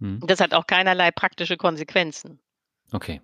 Hm. 0.00 0.20
Das 0.24 0.40
hat 0.40 0.54
auch 0.54 0.68
keinerlei 0.68 1.10
praktische 1.10 1.56
Konsequenzen. 1.56 2.40
Okay. 2.92 3.20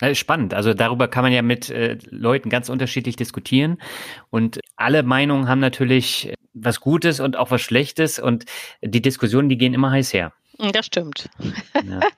Äh, 0.00 0.14
spannend. 0.14 0.52
Also 0.52 0.74
darüber 0.74 1.08
kann 1.08 1.24
man 1.24 1.32
ja 1.32 1.42
mit 1.42 1.70
äh, 1.70 1.96
Leuten 2.10 2.50
ganz 2.50 2.68
unterschiedlich 2.68 3.16
diskutieren. 3.16 3.78
Und 4.30 4.60
alle 4.76 5.02
Meinungen 5.02 5.48
haben 5.48 5.60
natürlich 5.60 6.34
was 6.52 6.80
Gutes 6.80 7.20
und 7.20 7.36
auch 7.36 7.50
was 7.50 7.62
Schlechtes. 7.62 8.18
Und 8.18 8.44
die 8.82 9.00
Diskussionen, 9.00 9.48
die 9.48 9.56
gehen 9.56 9.74
immer 9.74 9.90
heiß 9.90 10.12
her. 10.12 10.32
Das 10.72 10.86
stimmt. 10.86 11.28
Ja. 11.86 12.00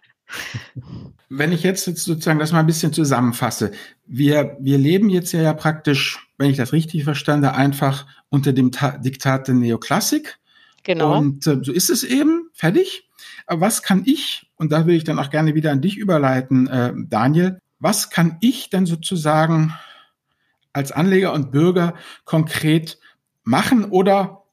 Wenn 1.29 1.53
ich 1.53 1.63
jetzt 1.63 1.85
sozusagen 1.85 2.39
das 2.39 2.53
mal 2.53 2.61
ein 2.61 2.67
bisschen 2.67 2.93
zusammenfasse, 2.93 3.73
wir, 4.07 4.57
wir 4.61 4.79
leben 4.79 5.09
jetzt 5.11 5.33
ja, 5.33 5.43
ja 5.43 5.53
praktisch, 5.53 6.27
wenn 6.37 6.51
ich 6.51 6.57
das 6.57 6.73
richtig 6.73 7.05
verstande, 7.05 7.55
einfach 7.55 8.07
unter 8.29 8.53
dem 8.53 8.73
Ta 8.73 8.99
Diktat 8.99 9.49
der 9.49 9.55
Neoklassik. 9.55 10.39
Genau. 10.85 11.19
Und 11.19 11.47
äh, 11.47 11.59
so 11.63 11.73
ist 11.73 11.91
es 11.91 12.03
eben, 12.05 12.49
fertig. 12.53 13.09
Aber 13.47 13.63
was 13.63 13.83
kann 13.83 14.03
ich, 14.05 14.51
und 14.57 14.73
da 14.73 14.87
will 14.87 14.97
ich 14.97 15.05
dann 15.05 15.19
auch 15.19 15.31
gerne 15.31 15.55
wieder 15.55 15.73
an 15.73 15.81
dich 15.81 15.97
überleiten, 15.97 16.67
äh, 16.67 16.93
Daniel, 16.97 17.61
was 17.81 18.11
kann 18.11 18.37
ich 18.41 18.71
denn 18.71 18.87
sozusagen 18.87 19.75
als 20.73 20.93
Anleger 20.93 21.33
und 21.33 21.51
Bürger 21.51 21.95
konkret 22.25 22.99
machen 23.45 23.85
oder 23.85 24.45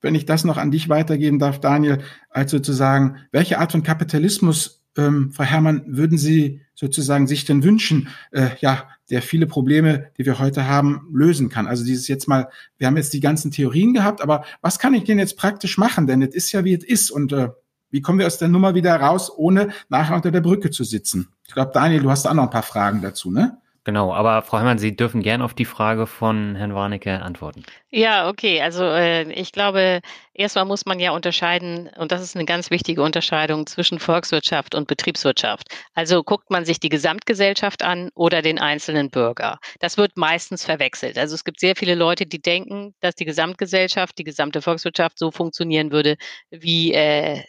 wenn 0.00 0.14
ich 0.14 0.24
das 0.24 0.44
noch 0.44 0.56
an 0.56 0.70
dich 0.70 0.88
weitergeben 0.88 1.38
darf, 1.38 1.60
Daniel, 1.60 1.98
als 2.30 2.50
sozusagen, 2.50 3.18
welche 3.32 3.58
Art 3.58 3.72
von 3.72 3.82
Kapitalismus, 3.82 4.82
ähm, 4.96 5.30
Frau 5.32 5.44
Herrmann, 5.44 5.84
würden 5.86 6.18
Sie 6.18 6.62
sozusagen 6.74 7.26
sich 7.26 7.44
denn 7.44 7.62
wünschen, 7.62 8.08
äh, 8.32 8.48
ja, 8.60 8.88
der 9.10 9.22
viele 9.22 9.46
Probleme, 9.46 10.10
die 10.16 10.24
wir 10.24 10.38
heute 10.38 10.66
haben, 10.66 11.06
lösen 11.12 11.48
kann? 11.48 11.66
Also 11.66 11.84
dieses 11.84 12.08
jetzt 12.08 12.28
mal, 12.28 12.48
wir 12.78 12.86
haben 12.86 12.96
jetzt 12.96 13.12
die 13.12 13.20
ganzen 13.20 13.50
Theorien 13.50 13.92
gehabt, 13.92 14.22
aber 14.22 14.44
was 14.62 14.78
kann 14.78 14.94
ich 14.94 15.04
denn 15.04 15.18
jetzt 15.18 15.36
praktisch 15.36 15.76
machen? 15.78 16.06
Denn 16.06 16.22
es 16.22 16.34
ist 16.34 16.52
ja, 16.52 16.64
wie 16.64 16.74
es 16.74 16.84
ist 16.84 17.10
und 17.10 17.32
äh, 17.32 17.50
wie 17.90 18.00
kommen 18.00 18.18
wir 18.18 18.26
aus 18.26 18.38
der 18.38 18.48
Nummer 18.48 18.74
wieder 18.74 18.96
raus, 18.96 19.32
ohne 19.34 19.70
nachher 19.88 20.16
unter 20.16 20.30
der 20.30 20.40
Brücke 20.40 20.70
zu 20.70 20.84
sitzen? 20.84 21.32
Ich 21.46 21.54
glaube, 21.54 21.72
Daniel, 21.72 22.02
du 22.02 22.10
hast 22.10 22.26
auch 22.26 22.34
noch 22.34 22.44
ein 22.44 22.50
paar 22.50 22.62
Fragen 22.62 23.02
dazu, 23.02 23.30
ne? 23.30 23.58
Genau, 23.84 24.12
aber 24.12 24.42
Frau 24.42 24.58
Heimann, 24.58 24.78
Sie 24.78 24.94
dürfen 24.94 25.22
gern 25.22 25.40
auf 25.40 25.54
die 25.54 25.64
Frage 25.64 26.06
von 26.06 26.54
Herrn 26.54 26.74
Warnecke 26.74 27.22
antworten. 27.22 27.64
Ja, 27.88 28.28
okay. 28.28 28.60
Also 28.60 28.84
äh, 28.84 29.32
ich 29.32 29.52
glaube, 29.52 30.02
erstmal 30.34 30.66
muss 30.66 30.84
man 30.84 31.00
ja 31.00 31.12
unterscheiden, 31.12 31.88
und 31.96 32.12
das 32.12 32.20
ist 32.20 32.36
eine 32.36 32.44
ganz 32.44 32.70
wichtige 32.70 33.02
Unterscheidung 33.02 33.66
zwischen 33.66 33.98
Volkswirtschaft 33.98 34.74
und 34.74 34.86
Betriebswirtschaft. 34.86 35.68
Also 35.94 36.22
guckt 36.22 36.50
man 36.50 36.66
sich 36.66 36.78
die 36.78 36.90
Gesamtgesellschaft 36.90 37.82
an 37.82 38.10
oder 38.14 38.42
den 38.42 38.58
einzelnen 38.58 39.08
Bürger. 39.08 39.58
Das 39.80 39.96
wird 39.96 40.14
meistens 40.18 40.62
verwechselt. 40.62 41.16
Also 41.16 41.34
es 41.34 41.44
gibt 41.44 41.58
sehr 41.58 41.74
viele 41.74 41.94
Leute, 41.94 42.26
die 42.26 42.40
denken, 42.40 42.94
dass 43.00 43.14
die 43.14 43.24
Gesamtgesellschaft, 43.24 44.18
die 44.18 44.24
gesamte 44.24 44.60
Volkswirtschaft 44.60 45.18
so 45.18 45.30
funktionieren 45.30 45.90
würde 45.90 46.16
wie 46.50 46.92
äh, 46.92 47.42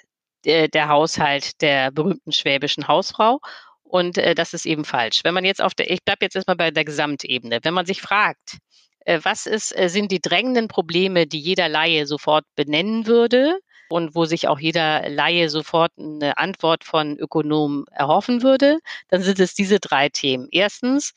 der 0.45 0.89
Haushalt 0.89 1.61
der 1.61 1.91
berühmten 1.91 2.31
schwäbischen 2.31 2.87
Hausfrau. 2.87 3.39
Und 3.83 4.17
äh, 4.17 4.35
das 4.35 4.53
ist 4.53 4.65
eben 4.65 4.85
falsch. 4.85 5.19
Wenn 5.23 5.33
man 5.33 5.43
jetzt 5.45 5.61
auf 5.61 5.73
der, 5.73 5.91
ich 5.91 6.03
bleibe 6.03 6.23
jetzt 6.25 6.35
erstmal 6.35 6.55
bei 6.55 6.71
der 6.71 6.85
Gesamtebene, 6.85 7.59
wenn 7.63 7.73
man 7.73 7.85
sich 7.85 8.01
fragt, 8.01 8.57
äh, 9.05 9.19
was 9.23 9.45
ist, 9.45 9.77
äh, 9.77 9.89
sind 9.89 10.11
die 10.11 10.21
drängenden 10.21 10.67
Probleme, 10.67 11.27
die 11.27 11.39
jeder 11.39 11.67
Laie 11.69 12.05
sofort 12.07 12.45
benennen 12.55 13.05
würde 13.05 13.59
und 13.89 14.15
wo 14.15 14.25
sich 14.25 14.47
auch 14.47 14.59
jeder 14.59 15.09
Laie 15.09 15.49
sofort 15.49 15.91
eine 15.97 16.37
Antwort 16.37 16.83
von 16.85 17.17
Ökonomen 17.17 17.85
erhoffen 17.91 18.43
würde, 18.43 18.79
dann 19.09 19.21
sind 19.23 19.39
es 19.39 19.53
diese 19.53 19.79
drei 19.79 20.09
Themen. 20.09 20.47
Erstens 20.51 21.13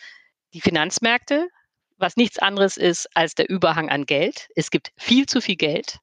die 0.53 0.61
Finanzmärkte, 0.61 1.49
was 1.99 2.17
nichts 2.17 2.39
anderes 2.39 2.77
ist 2.77 3.09
als 3.15 3.35
der 3.35 3.49
Überhang 3.49 3.89
an 3.89 4.05
Geld. 4.05 4.49
Es 4.57 4.71
gibt 4.71 4.91
viel 4.97 5.27
zu 5.27 5.41
viel 5.41 5.57
Geld. 5.57 5.99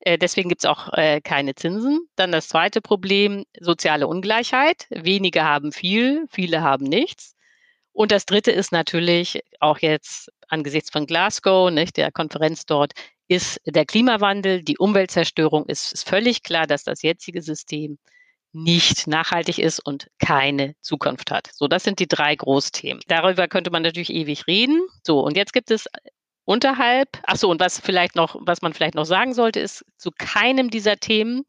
Äh, 0.00 0.18
deswegen 0.18 0.48
gibt 0.48 0.64
es 0.64 0.70
auch 0.70 0.92
äh, 0.92 1.20
keine 1.20 1.54
Zinsen. 1.54 2.08
Dann 2.16 2.32
das 2.32 2.48
zweite 2.48 2.80
Problem, 2.80 3.44
soziale 3.60 4.06
Ungleichheit. 4.06 4.86
Wenige 4.90 5.44
haben 5.44 5.72
viel, 5.72 6.26
viele 6.30 6.62
haben 6.62 6.84
nichts. 6.84 7.34
Und 7.92 8.12
das 8.12 8.26
dritte 8.26 8.50
ist 8.50 8.72
natürlich 8.72 9.40
auch 9.58 9.78
jetzt 9.78 10.30
angesichts 10.48 10.90
von 10.90 11.06
Glasgow, 11.06 11.70
nicht, 11.70 11.96
der 11.96 12.12
Konferenz 12.12 12.66
dort, 12.66 12.92
ist 13.26 13.60
der 13.64 13.86
Klimawandel, 13.86 14.62
die 14.62 14.78
Umweltzerstörung. 14.78 15.66
Ist, 15.66 15.92
ist 15.92 16.08
völlig 16.08 16.42
klar, 16.42 16.66
dass 16.66 16.84
das 16.84 17.02
jetzige 17.02 17.42
System 17.42 17.98
nicht 18.52 19.06
nachhaltig 19.06 19.58
ist 19.58 19.80
und 19.80 20.08
keine 20.18 20.74
Zukunft 20.80 21.30
hat. 21.30 21.50
So, 21.52 21.68
das 21.68 21.84
sind 21.84 21.98
die 21.98 22.08
drei 22.08 22.34
Großthemen. 22.34 23.02
Darüber 23.06 23.48
könnte 23.48 23.70
man 23.70 23.82
natürlich 23.82 24.10
ewig 24.10 24.46
reden. 24.46 24.80
So, 25.02 25.20
und 25.20 25.36
jetzt 25.36 25.52
gibt 25.52 25.70
es 25.70 25.86
unterhalb. 26.46 27.08
Ach 27.24 27.36
so, 27.36 27.50
und 27.50 27.60
was 27.60 27.78
vielleicht 27.78 28.16
noch, 28.16 28.36
was 28.40 28.62
man 28.62 28.72
vielleicht 28.72 28.94
noch 28.94 29.04
sagen 29.04 29.34
sollte, 29.34 29.60
ist 29.60 29.84
zu 29.98 30.10
keinem 30.16 30.70
dieser 30.70 30.96
Themen 30.96 31.44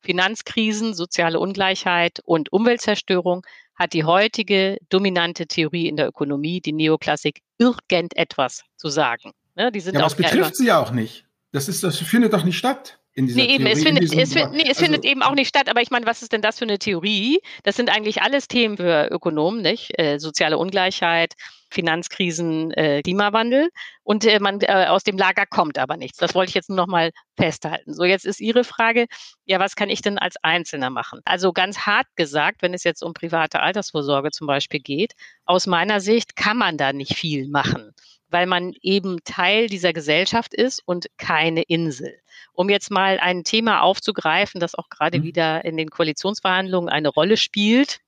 Finanzkrisen, 0.00 0.94
soziale 0.94 1.40
Ungleichheit 1.40 2.20
und 2.24 2.52
Umweltzerstörung 2.52 3.44
hat 3.74 3.92
die 3.92 4.04
heutige 4.04 4.78
dominante 4.88 5.46
Theorie 5.46 5.88
in 5.88 5.96
der 5.96 6.08
Ökonomie, 6.08 6.60
die 6.60 6.72
Neoklassik, 6.72 7.40
irgendetwas 7.58 8.62
zu 8.76 8.88
sagen. 8.88 9.32
Ne, 9.54 9.72
die 9.72 9.80
sind 9.80 9.94
ja, 9.94 10.00
das 10.00 10.14
betrifft 10.14 10.56
sie 10.56 10.66
ja 10.66 10.80
auch 10.80 10.92
nicht. 10.92 11.26
Das 11.52 11.68
ist, 11.68 11.82
das 11.82 11.98
findet 11.98 12.32
doch 12.32 12.44
nicht 12.44 12.58
statt 12.58 12.98
in 13.14 13.26
dieser 13.26 13.42
nee, 13.42 13.54
eben, 13.54 13.64
Theorie. 13.64 13.72
Es 13.72 13.82
findet, 13.84 14.04
es, 14.04 14.32
find, 14.32 14.52
nee, 14.52 14.62
es 14.62 14.68
also, 14.68 14.84
findet 14.84 15.04
eben 15.04 15.22
auch 15.22 15.34
nicht 15.34 15.48
statt, 15.48 15.68
aber 15.68 15.82
ich 15.82 15.90
meine, 15.90 16.06
was 16.06 16.22
ist 16.22 16.32
denn 16.32 16.40
das 16.40 16.58
für 16.58 16.64
eine 16.64 16.78
Theorie? 16.78 17.40
Das 17.62 17.76
sind 17.76 17.90
eigentlich 17.90 18.22
alles 18.22 18.48
Themen 18.48 18.78
für 18.78 19.08
Ökonomen, 19.10 19.60
nicht? 19.60 19.98
Äh, 19.98 20.18
soziale 20.18 20.56
Ungleichheit, 20.56 21.34
Finanzkrisen, 21.70 22.70
äh, 22.72 23.02
Klimawandel. 23.02 23.68
Und 24.02 24.24
äh, 24.24 24.40
man 24.40 24.60
äh, 24.62 24.86
aus 24.88 25.04
dem 25.04 25.18
Lager 25.18 25.44
kommt 25.44 25.78
aber 25.78 25.96
nichts. 25.96 26.18
Das 26.18 26.34
wollte 26.34 26.50
ich 26.50 26.54
jetzt 26.54 26.70
nur 26.70 26.76
noch 26.76 26.86
mal 26.86 27.10
festhalten. 27.36 27.92
So, 27.92 28.04
jetzt 28.04 28.24
ist 28.24 28.40
Ihre 28.40 28.64
Frage, 28.64 29.06
ja, 29.44 29.60
was 29.60 29.76
kann 29.76 29.90
ich 29.90 30.00
denn 30.00 30.18
als 30.18 30.36
Einzelner 30.42 30.88
machen? 30.88 31.20
Also 31.24 31.52
ganz 31.52 31.80
hart 31.80 32.06
gesagt, 32.16 32.62
wenn 32.62 32.72
es 32.72 32.84
jetzt 32.84 33.02
um 33.02 33.12
private 33.12 33.60
Altersvorsorge 33.60 34.30
zum 34.30 34.46
Beispiel 34.46 34.80
geht, 34.80 35.12
aus 35.44 35.66
meiner 35.66 36.00
Sicht 36.00 36.34
kann 36.34 36.56
man 36.56 36.78
da 36.78 36.92
nicht 36.92 37.14
viel 37.14 37.48
machen 37.48 37.92
weil 38.32 38.46
man 38.46 38.74
eben 38.82 39.18
Teil 39.24 39.68
dieser 39.68 39.92
Gesellschaft 39.92 40.54
ist 40.54 40.82
und 40.84 41.06
keine 41.18 41.62
Insel. 41.62 42.18
Um 42.54 42.68
jetzt 42.68 42.90
mal 42.90 43.18
ein 43.20 43.44
Thema 43.44 43.82
aufzugreifen, 43.82 44.60
das 44.60 44.74
auch 44.74 44.88
gerade 44.88 45.20
mhm. 45.20 45.22
wieder 45.24 45.64
in 45.64 45.76
den 45.76 45.90
Koalitionsverhandlungen 45.90 46.88
eine 46.88 47.08
Rolle 47.08 47.36
spielt, 47.36 48.00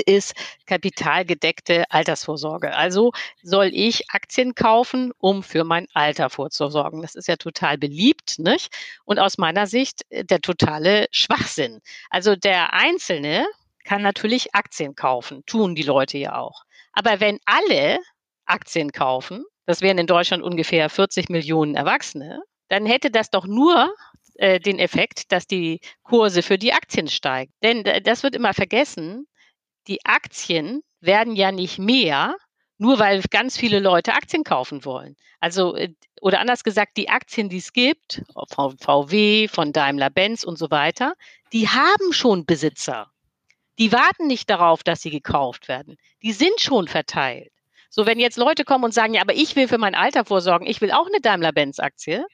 ist 0.00 0.34
kapitalgedeckte 0.66 1.84
Altersvorsorge. 1.90 2.74
Also 2.74 3.12
soll 3.42 3.70
ich 3.72 4.10
Aktien 4.10 4.54
kaufen, 4.54 5.12
um 5.18 5.42
für 5.42 5.64
mein 5.64 5.86
Alter 5.94 6.30
vorzusorgen. 6.30 7.02
Das 7.02 7.14
ist 7.14 7.28
ja 7.28 7.36
total 7.36 7.78
beliebt, 7.78 8.38
nicht? 8.38 8.74
Und 9.04 9.18
aus 9.18 9.38
meiner 9.38 9.66
Sicht 9.66 10.02
äh, 10.10 10.24
der 10.24 10.40
totale 10.40 11.06
Schwachsinn. 11.10 11.80
Also 12.10 12.34
der 12.36 12.72
Einzelne 12.72 13.46
kann 13.84 14.02
natürlich 14.02 14.54
Aktien 14.54 14.94
kaufen, 14.94 15.44
tun 15.46 15.74
die 15.74 15.82
Leute 15.82 16.18
ja 16.18 16.36
auch. 16.38 16.64
Aber 16.92 17.20
wenn 17.20 17.38
alle 17.44 17.98
Aktien 18.46 18.92
kaufen, 18.92 19.44
das 19.66 19.80
wären 19.80 19.98
in 19.98 20.06
Deutschland 20.06 20.42
ungefähr 20.42 20.88
40 20.88 21.28
Millionen 21.28 21.74
Erwachsene, 21.74 22.42
dann 22.68 22.86
hätte 22.86 23.10
das 23.10 23.30
doch 23.30 23.46
nur 23.46 23.94
äh, 24.34 24.58
den 24.60 24.78
Effekt, 24.78 25.32
dass 25.32 25.46
die 25.46 25.80
Kurse 26.02 26.42
für 26.42 26.58
die 26.58 26.72
Aktien 26.72 27.08
steigen. 27.08 27.52
Denn 27.62 27.84
das 28.02 28.22
wird 28.22 28.34
immer 28.34 28.54
vergessen, 28.54 29.26
die 29.86 30.04
Aktien 30.04 30.82
werden 31.00 31.36
ja 31.36 31.52
nicht 31.52 31.78
mehr, 31.78 32.34
nur 32.78 32.98
weil 32.98 33.22
ganz 33.30 33.56
viele 33.56 33.78
Leute 33.78 34.14
Aktien 34.14 34.42
kaufen 34.42 34.84
wollen. 34.84 35.16
Also, 35.40 35.76
äh, 35.76 35.92
oder 36.20 36.40
anders 36.40 36.64
gesagt, 36.64 36.96
die 36.96 37.08
Aktien, 37.08 37.48
die 37.48 37.58
es 37.58 37.72
gibt, 37.72 38.22
von 38.50 38.76
VW, 38.78 39.46
von 39.48 39.72
Daimler-Benz 39.72 40.44
und 40.44 40.58
so 40.58 40.70
weiter, 40.70 41.14
die 41.52 41.68
haben 41.68 42.12
schon 42.12 42.46
Besitzer. 42.46 43.10
Die 43.78 43.92
warten 43.92 44.26
nicht 44.26 44.48
darauf, 44.48 44.82
dass 44.82 45.02
sie 45.02 45.10
gekauft 45.10 45.68
werden. 45.68 45.96
Die 46.22 46.32
sind 46.32 46.60
schon 46.60 46.88
verteilt. 46.88 47.52
So, 47.94 48.06
wenn 48.06 48.18
jetzt 48.18 48.38
Leute 48.38 48.64
kommen 48.64 48.82
und 48.82 48.92
sagen, 48.92 49.14
ja, 49.14 49.20
aber 49.20 49.34
ich 49.34 49.54
will 49.54 49.68
für 49.68 49.78
mein 49.78 49.94
Alter 49.94 50.24
vorsorgen, 50.24 50.66
ich 50.66 50.80
will 50.80 50.90
auch 50.90 51.06
eine 51.06 51.20
Daimler-Benz-Aktie, 51.20 52.26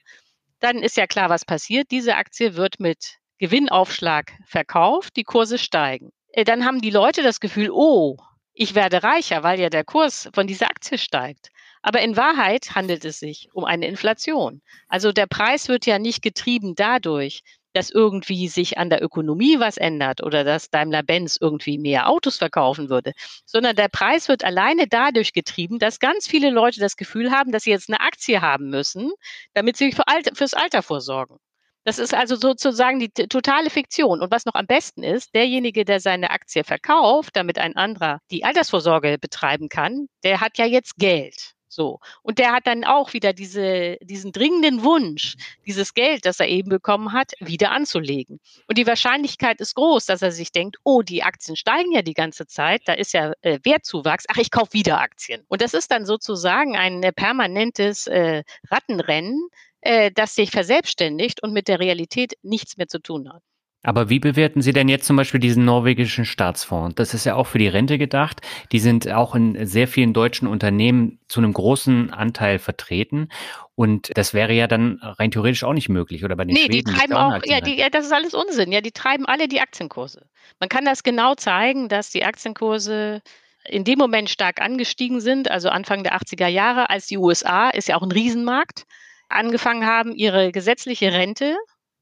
dann 0.59 0.77
ist 0.77 0.97
ja 0.97 1.05
klar, 1.05 1.29
was 1.29 1.45
passiert. 1.45 1.91
Diese 1.91 2.15
Aktie 2.15 2.55
wird 2.55 2.79
mit 2.79 3.17
Gewinnaufschlag 3.37 4.31
verkauft, 4.47 5.15
die 5.17 5.23
Kurse 5.23 5.59
steigen. 5.59 6.09
Äh, 6.29 6.45
dann 6.45 6.65
haben 6.65 6.81
die 6.81 6.89
Leute 6.89 7.21
das 7.21 7.39
Gefühl, 7.39 7.69
oh, 7.71 8.17
ich 8.53 8.73
werde 8.73 9.03
reicher, 9.03 9.43
weil 9.43 9.59
ja 9.59 9.69
der 9.69 9.83
Kurs 9.83 10.31
von 10.33 10.47
dieser 10.47 10.65
Aktie 10.65 10.97
steigt. 10.97 11.49
Aber 11.83 12.01
in 12.01 12.17
Wahrheit 12.17 12.73
handelt 12.73 13.05
es 13.05 13.19
sich 13.19 13.49
um 13.53 13.63
eine 13.63 13.85
Inflation. 13.85 14.63
Also 14.87 15.11
der 15.11 15.27
Preis 15.27 15.67
wird 15.67 15.85
ja 15.85 15.99
nicht 15.99 16.23
getrieben 16.23 16.73
dadurch, 16.73 17.43
dass 17.73 17.89
irgendwie 17.89 18.47
sich 18.47 18.77
an 18.77 18.89
der 18.89 19.03
Ökonomie 19.03 19.59
was 19.59 19.77
ändert 19.77 20.23
oder 20.23 20.43
dass 20.43 20.69
Daimler-Benz 20.69 21.37
irgendwie 21.39 21.77
mehr 21.77 22.09
Autos 22.09 22.37
verkaufen 22.37 22.89
würde, 22.89 23.13
sondern 23.45 23.75
der 23.75 23.89
Preis 23.89 24.27
wird 24.27 24.43
alleine 24.43 24.87
dadurch 24.87 25.33
getrieben, 25.33 25.79
dass 25.79 25.99
ganz 25.99 26.27
viele 26.27 26.49
Leute 26.49 26.79
das 26.79 26.95
Gefühl 26.95 27.31
haben, 27.31 27.51
dass 27.51 27.63
sie 27.63 27.71
jetzt 27.71 27.89
eine 27.89 28.01
Aktie 28.01 28.41
haben 28.41 28.69
müssen, 28.69 29.11
damit 29.53 29.77
sie 29.77 29.91
für 29.91 30.07
Alter, 30.07 30.35
fürs 30.35 30.53
Alter 30.53 30.81
vorsorgen. 30.81 31.37
Das 31.83 31.97
ist 31.97 32.13
also 32.13 32.35
sozusagen 32.35 32.99
die 32.99 33.09
totale 33.09 33.69
Fiktion. 33.71 34.21
Und 34.21 34.31
was 34.31 34.45
noch 34.45 34.53
am 34.53 34.67
besten 34.67 35.01
ist, 35.03 35.33
derjenige, 35.33 35.83
der 35.83 35.99
seine 35.99 36.29
Aktie 36.29 36.63
verkauft, 36.63 37.35
damit 37.35 37.57
ein 37.57 37.75
anderer 37.75 38.19
die 38.29 38.43
Altersvorsorge 38.43 39.17
betreiben 39.19 39.67
kann, 39.67 40.07
der 40.23 40.41
hat 40.41 40.57
ja 40.59 40.65
jetzt 40.65 40.97
Geld. 40.97 41.53
So. 41.71 41.99
Und 42.21 42.37
der 42.37 42.51
hat 42.51 42.67
dann 42.67 42.83
auch 42.83 43.13
wieder 43.13 43.31
diese, 43.31 43.97
diesen 44.01 44.33
dringenden 44.33 44.83
Wunsch, 44.83 45.35
dieses 45.65 45.93
Geld, 45.93 46.25
das 46.25 46.41
er 46.41 46.49
eben 46.49 46.69
bekommen 46.69 47.13
hat, 47.13 47.31
wieder 47.39 47.71
anzulegen. 47.71 48.41
Und 48.67 48.77
die 48.77 48.85
Wahrscheinlichkeit 48.85 49.61
ist 49.61 49.75
groß, 49.75 50.05
dass 50.05 50.21
er 50.21 50.33
sich 50.33 50.51
denkt, 50.51 50.77
oh, 50.83 51.01
die 51.01 51.23
Aktien 51.23 51.55
steigen 51.55 51.93
ja 51.93 52.01
die 52.01 52.13
ganze 52.13 52.45
Zeit, 52.45 52.81
da 52.85 52.93
ist 52.93 53.13
ja 53.13 53.31
äh, 53.41 53.59
Wertzuwachs, 53.63 54.25
ach, 54.27 54.37
ich 54.37 54.51
kaufe 54.51 54.73
wieder 54.73 54.99
Aktien. 54.99 55.43
Und 55.47 55.61
das 55.61 55.73
ist 55.73 55.91
dann 55.91 56.05
sozusagen 56.05 56.75
ein 56.75 57.01
äh, 57.03 57.13
permanentes 57.13 58.05
äh, 58.07 58.43
Rattenrennen, 58.69 59.39
äh, 59.79 60.11
das 60.11 60.35
sich 60.35 60.51
verselbstständigt 60.51 61.41
und 61.41 61.53
mit 61.53 61.69
der 61.69 61.79
Realität 61.79 62.33
nichts 62.41 62.75
mehr 62.75 62.87
zu 62.87 62.99
tun 62.99 63.31
hat. 63.31 63.41
Aber 63.83 64.09
wie 64.09 64.19
bewerten 64.19 64.61
Sie 64.61 64.73
denn 64.73 64.89
jetzt 64.89 65.07
zum 65.07 65.15
Beispiel 65.15 65.39
diesen 65.39 65.65
norwegischen 65.65 66.25
Staatsfonds? 66.25 66.95
Das 66.95 67.15
ist 67.15 67.25
ja 67.25 67.35
auch 67.35 67.47
für 67.47 67.57
die 67.57 67.67
Rente 67.67 67.97
gedacht. 67.97 68.41
Die 68.71 68.79
sind 68.79 69.11
auch 69.11 69.33
in 69.33 69.65
sehr 69.65 69.87
vielen 69.87 70.13
deutschen 70.13 70.47
Unternehmen 70.47 71.19
zu 71.27 71.39
einem 71.39 71.51
großen 71.51 72.13
Anteil 72.13 72.59
vertreten. 72.59 73.29
Und 73.73 74.11
das 74.13 74.35
wäre 74.35 74.53
ja 74.53 74.67
dann 74.67 74.99
rein 75.01 75.31
theoretisch 75.31 75.63
auch 75.63 75.73
nicht 75.73 75.89
möglich, 75.89 76.23
oder 76.23 76.35
bei 76.35 76.45
den 76.45 76.53
nee, 76.53 76.65
Schweden? 76.65 76.93
die 76.93 76.99
treiben 76.99 77.13
auch, 77.13 77.39
ja, 77.45 77.59
die, 77.59 77.77
ja, 77.77 77.89
das 77.89 78.05
ist 78.05 78.13
alles 78.13 78.35
Unsinn. 78.35 78.71
Ja, 78.71 78.81
die 78.81 78.91
treiben 78.91 79.25
alle 79.25 79.47
die 79.47 79.61
Aktienkurse. 79.61 80.27
Man 80.59 80.69
kann 80.69 80.85
das 80.85 81.01
genau 81.01 81.33
zeigen, 81.33 81.89
dass 81.89 82.11
die 82.11 82.23
Aktienkurse 82.23 83.23
in 83.65 83.83
dem 83.83 83.97
Moment 83.97 84.29
stark 84.29 84.61
angestiegen 84.61 85.21
sind, 85.21 85.49
also 85.49 85.69
Anfang 85.69 86.03
der 86.03 86.15
80er 86.15 86.47
Jahre, 86.47 86.89
als 86.91 87.07
die 87.07 87.17
USA, 87.17 87.69
ist 87.69 87.87
ja 87.87 87.95
auch 87.95 88.03
ein 88.03 88.11
Riesenmarkt, 88.11 88.85
angefangen 89.29 89.85
haben, 89.85 90.13
ihre 90.13 90.51
gesetzliche 90.51 91.13
Rente 91.13 91.55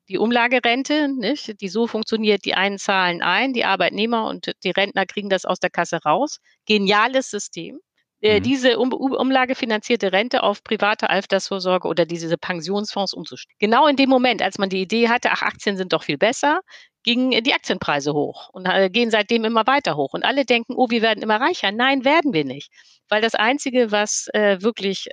die 0.09 0.17
Umlagerente, 0.17 1.07
nicht, 1.07 1.61
die 1.61 1.69
so 1.69 1.87
funktioniert, 1.87 2.43
die 2.43 2.55
einen 2.55 2.79
zahlen 2.79 3.21
ein, 3.21 3.53
die 3.53 3.63
Arbeitnehmer 3.63 4.25
und 4.25 4.51
die 4.63 4.71
Rentner 4.71 5.05
kriegen 5.05 5.29
das 5.29 5.45
aus 5.45 5.59
der 5.59 5.69
Kasse 5.69 5.99
raus. 6.03 6.39
Geniales 6.65 7.29
System. 7.29 7.79
Äh, 8.21 8.39
mhm. 8.39 8.43
Diese 8.43 8.79
um, 8.79 8.91
umlagefinanzierte 8.91 10.11
Rente 10.11 10.43
auf 10.43 10.63
private 10.63 11.09
Altersvorsorge 11.09 11.87
oder 11.87 12.05
diese 12.05 12.37
Pensionsfonds 12.37 13.13
umzustellen. 13.13 13.55
Genau 13.59 13.87
in 13.87 13.95
dem 13.95 14.09
Moment, 14.09 14.41
als 14.41 14.57
man 14.57 14.69
die 14.69 14.81
Idee 14.81 15.07
hatte, 15.07 15.29
ach, 15.31 15.43
Aktien 15.43 15.77
sind 15.77 15.93
doch 15.93 16.03
viel 16.03 16.17
besser, 16.17 16.59
gingen 17.03 17.43
die 17.43 17.53
Aktienpreise 17.53 18.13
hoch 18.13 18.49
und 18.49 18.65
äh, 18.65 18.89
gehen 18.89 19.11
seitdem 19.11 19.45
immer 19.45 19.65
weiter 19.67 19.95
hoch. 19.95 20.13
Und 20.13 20.25
alle 20.25 20.43
denken, 20.43 20.73
oh, 20.75 20.89
wir 20.89 21.01
werden 21.01 21.23
immer 21.23 21.39
reicher. 21.39 21.71
Nein, 21.71 22.03
werden 22.03 22.33
wir 22.33 22.43
nicht. 22.43 22.71
Weil 23.07 23.21
das 23.21 23.35
Einzige, 23.35 23.91
was 23.91 24.27
äh, 24.33 24.61
wirklich 24.61 25.07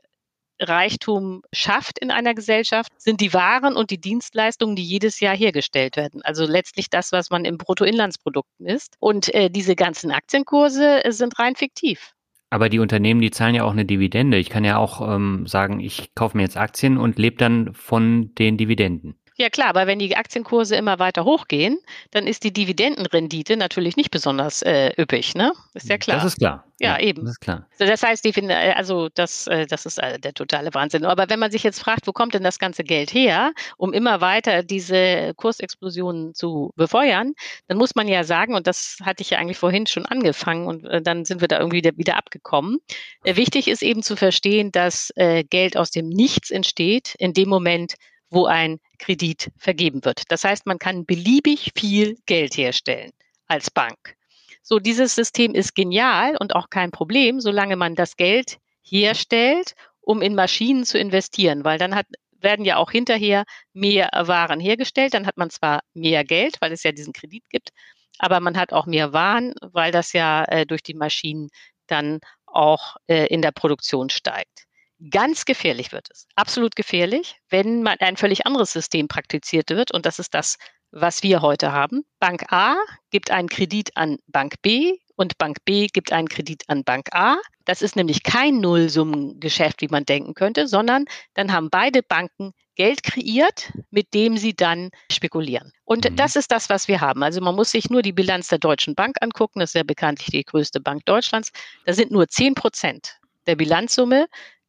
Reichtum 0.61 1.43
schafft 1.53 1.99
in 1.99 2.11
einer 2.11 2.35
Gesellschaft, 2.35 2.93
sind 2.99 3.21
die 3.21 3.33
Waren 3.35 3.77
und 3.77 3.91
die 3.91 4.01
Dienstleistungen, 4.01 4.77
die 4.77 4.85
jedes 4.85 5.21
Jahr 5.21 5.37
hergestellt 5.37 5.97
werden. 5.97 6.23
Also 6.23 6.47
letztlich 6.47 6.91
das, 6.91 7.13
was 7.13 7.31
man 7.31 7.45
im 7.45 7.59
Bruttoinlandsprodukt 7.59 8.49
misst. 8.59 8.97
Und 8.99 9.33
äh, 9.35 9.51
diese 9.51 9.77
ganzen 9.77 10.11
Aktienkurse 10.11 11.05
äh, 11.05 11.13
sind 11.13 11.39
rein 11.39 11.57
fiktiv. 11.57 12.13
Aber 12.51 12.69
die 12.69 12.79
Unternehmen, 12.79 13.21
die 13.21 13.31
zahlen 13.31 13.55
ja 13.55 13.65
auch 13.65 13.73
eine 13.73 13.85
Dividende. 13.85 14.39
Ich 14.39 14.51
kann 14.51 14.65
ja 14.65 14.79
auch 14.79 15.15
ähm, 15.15 15.47
sagen, 15.47 15.81
ich 15.81 16.15
kaufe 16.15 16.37
mir 16.37 16.45
jetzt 16.45 16.57
Aktien 16.57 16.97
und 16.97 17.19
lebe 17.19 17.37
dann 17.37 17.75
von 17.75 18.35
den 18.37 18.57
Dividenden. 18.57 19.19
Ja 19.39 19.51
klar, 19.51 19.69
aber 19.69 19.87
wenn 19.87 19.99
die 19.99 20.17
Aktienkurse 20.17 20.77
immer 20.77 20.99
weiter 20.99 21.25
hochgehen, 21.25 21.79
dann 22.11 22.27
ist 22.27 22.43
die 22.43 22.53
Dividendenrendite 22.53 23.59
natürlich 23.59 23.97
nicht 23.97 24.11
besonders 24.11 24.63
äh, 24.63 24.93
üppig, 24.99 25.35
ne? 25.35 25.53
Ist 25.75 25.91
ja 25.91 25.99
klar. 25.99 26.17
Das 26.17 26.25
ist 26.25 26.39
klar. 26.39 26.65
Ja, 26.79 26.99
ja 26.99 27.01
eben. 27.01 27.23
Das 27.23 27.33
ist 27.33 27.41
klar. 27.41 27.67
Das 27.79 28.03
heißt, 28.03 28.25
die 28.25 28.33
finden, 28.33 28.51
äh, 28.51 28.73
also 28.75 29.11
das, 29.15 29.47
äh, 29.47 29.67
das 29.67 29.85
ist 29.85 29.99
äh, 29.99 30.19
der 30.19 30.33
totale 30.33 30.73
Wahnsinn. 30.73 31.05
Aber 31.05 31.29
wenn 31.29 31.39
man 31.39 31.51
sich 31.51 31.63
jetzt 31.63 31.81
fragt, 31.81 32.07
wo 32.07 32.13
kommt 32.13 32.33
denn 32.33 32.43
das 32.43 32.59
ganze 32.59 32.83
Geld 32.83 33.13
her, 33.13 33.53
um 33.77 33.93
immer 33.93 34.23
weiter 34.23 34.63
diese 34.63 35.35
Kursexplosionen 35.37 36.35
zu 36.35 36.73
befeuern, 36.77 37.35
dann 37.69 37.77
muss 37.77 37.95
man 37.95 38.09
ja 38.09 38.25
sagen, 38.25 38.55
und 38.55 38.67
das 38.67 38.97
hatte 39.03 39.23
ich 39.23 39.31
ja 39.31 39.39
eigentlich 39.39 39.59
vorhin 39.59 39.87
schon 39.87 40.07
angefangen 40.07 40.67
und 40.67 41.07
dann 41.07 41.27
sind 41.27 41.43
wir 41.43 41.49
da 41.49 41.59
irgendwie 41.59 41.83
wieder 41.97 42.17
abgekommen. 42.17 42.79
Wichtig 43.25 43.69
ist 43.69 43.83
eben 43.83 44.03
zu 44.03 44.17
verstehen, 44.17 44.73
dass 44.73 45.13
Geld 45.51 45.77
aus 45.77 45.91
dem 45.91 46.09
Nichts 46.09 46.51
entsteht, 46.51 47.15
in 47.19 47.33
dem 47.33 47.49
Moment, 47.49 47.95
wo 48.31 48.47
ein 48.47 48.79
Kredit 48.99 49.51
vergeben 49.57 50.05
wird. 50.05 50.23
Das 50.31 50.45
heißt, 50.45 50.67
man 50.67 50.79
kann 50.79 51.07
beliebig 51.07 51.73
viel 51.77 52.17
Geld 52.27 52.57
herstellen 52.57 53.13
als 53.47 53.71
Bank. 53.71 54.17
So, 54.63 54.81
dieses 54.81 55.15
System 55.15 55.55
ist 55.55 55.75
genial 55.75 56.37
und 56.41 56.55
auch 56.55 56.71
kein 56.71 56.91
Problem, 56.91 57.41
solange 57.41 57.77
man 57.77 57.95
das 57.95 58.17
Geld 58.17 58.59
herstellt, 58.83 59.75
um 60.01 60.23
in 60.23 60.35
Maschinen 60.35 60.85
zu 60.85 60.99
investieren, 60.99 61.65
weil 61.65 61.79
dann 61.79 61.95
hat, 61.95 62.07
werden 62.41 62.65
ja 62.65 62.77
auch 62.77 62.91
hinterher 62.91 63.45
mehr 63.73 64.11
Waren 64.13 64.61
hergestellt. 64.61 65.15
Dann 65.15 65.27
hat 65.27 65.37
man 65.37 65.51
zwar 65.51 65.81
mehr 65.95 66.25
Geld, 66.25 66.57
weil 66.61 66.73
es 66.73 66.83
ja 66.83 66.93
diesen 66.93 67.13
Kredit 67.13 67.45
gibt, 67.49 67.71
aber 68.19 68.41
man 68.41 68.57
hat 68.57 68.73
auch 68.73 68.87
mehr 68.87 69.13
Waren, 69.13 69.55
weil 69.61 69.93
das 69.93 70.13
ja 70.13 70.45
äh, 70.45 70.67
durch 70.67 70.83
die 70.83 70.95
Maschinen 70.95 71.49
dann 71.87 72.21
auch 72.47 72.97
äh, 73.07 73.27
in 73.27 73.43
der 73.43 73.53
Produktion 73.53 74.11
steigt. 74.11 74.66
Ganz 75.11 75.45
gefährlich 75.45 75.93
wird 75.93 76.09
es, 76.11 76.27
absolut 76.37 76.75
gefährlich, 76.75 77.37
wenn 77.51 77.83
man 77.83 77.99
ein 78.01 78.17
völlig 78.17 78.47
anderes 78.47 78.73
System 78.73 79.09
praktiziert 79.09 79.69
wird. 79.69 79.93
Und 79.93 80.07
das 80.07 80.19
ist 80.19 80.33
das, 80.33 80.57
was 80.91 81.23
wir 81.23 81.43
heute 81.43 81.73
haben. 81.73 82.05
Bank 82.19 82.51
A 82.51 82.77
gibt 83.11 83.31
einen 83.31 83.49
Kredit 83.49 83.97
an 83.97 84.19
Bank 84.27 84.55
B 84.63 84.99
und 85.17 85.37
Bank 85.39 85.59
B 85.65 85.89
gibt 85.89 86.13
einen 86.13 86.29
Kredit 86.29 86.65
an 86.69 86.83
Bank 86.85 87.09
A. 87.13 87.37
Das 87.67 87.83
ist 87.83 87.97
nämlich 87.97 88.23
kein 88.23 88.61
Nullsummengeschäft, 88.61 89.83
wie 89.83 89.89
man 89.89 90.05
denken 90.05 90.35
könnte, 90.35 90.67
sondern 90.69 91.05
dann 91.35 91.53
haben 91.53 91.69
beide 91.69 92.03
Banken 92.03 92.53
Geld 92.77 93.03
kreiert, 93.03 93.73
mit 93.91 94.15
dem 94.15 94.37
sie 94.37 94.55
dann 94.55 94.91
spekulieren. 95.11 95.73
Und 95.85 96.09
mhm. 96.09 96.17
das 96.17 96.37
ist 96.37 96.53
das, 96.53 96.69
was 96.69 96.89
wir 96.89 97.01
haben. 97.01 97.23
Also 97.23 97.41
man 97.41 97.55
muss 97.55 97.71
sich 97.71 97.91
nur 97.91 98.03
die 98.03 98.13
Bilanz 98.13 98.49
der 98.49 98.59
Deutschen 98.59 98.95
Bank 98.95 99.17
angucken. 99.21 99.61
Das 99.61 99.71
ist 99.71 99.75
ja 99.75 99.83
bekanntlich 99.83 100.29
die 100.31 100.45
größte 100.45 100.81
Bank 100.81 101.05
Deutschlands. 101.07 101.51
Da 101.87 101.95
sind 101.95 102.11
nur 102.11 102.29
10 102.29 102.55
Prozent 102.55 103.19
der 103.47 103.57
Bilanzsumme 103.57 104.27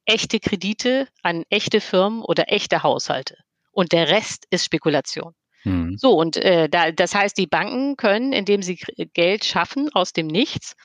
echte 0.08 0.40
Kredite 0.40 1.08
an 1.22 1.44
echte 1.50 1.82
Firmen 1.82 2.24
oder 2.24 2.52
echte 2.52 2.82
Haushalte. 2.82 3.38
Und 3.72 3.92
der 3.92 4.10
Rest 4.10 4.46
ist 4.50 4.66
Spekulation. 4.66 5.34
Mhm. 5.64 5.98
So, 5.98 6.14
und 6.14 6.38
äh, 6.38 6.70
da, 6.70 6.92
das 6.92 7.14
heißt, 7.14 7.38
die 7.38 7.48
Banken 7.48 7.98
können, 7.98 8.34
indem 8.34 8.64
sie 8.64 8.80
Geld 9.14 9.46
schaffen 9.46 9.90
aus 9.94 10.14
dem 10.14 10.28
Nichts, 10.28 10.76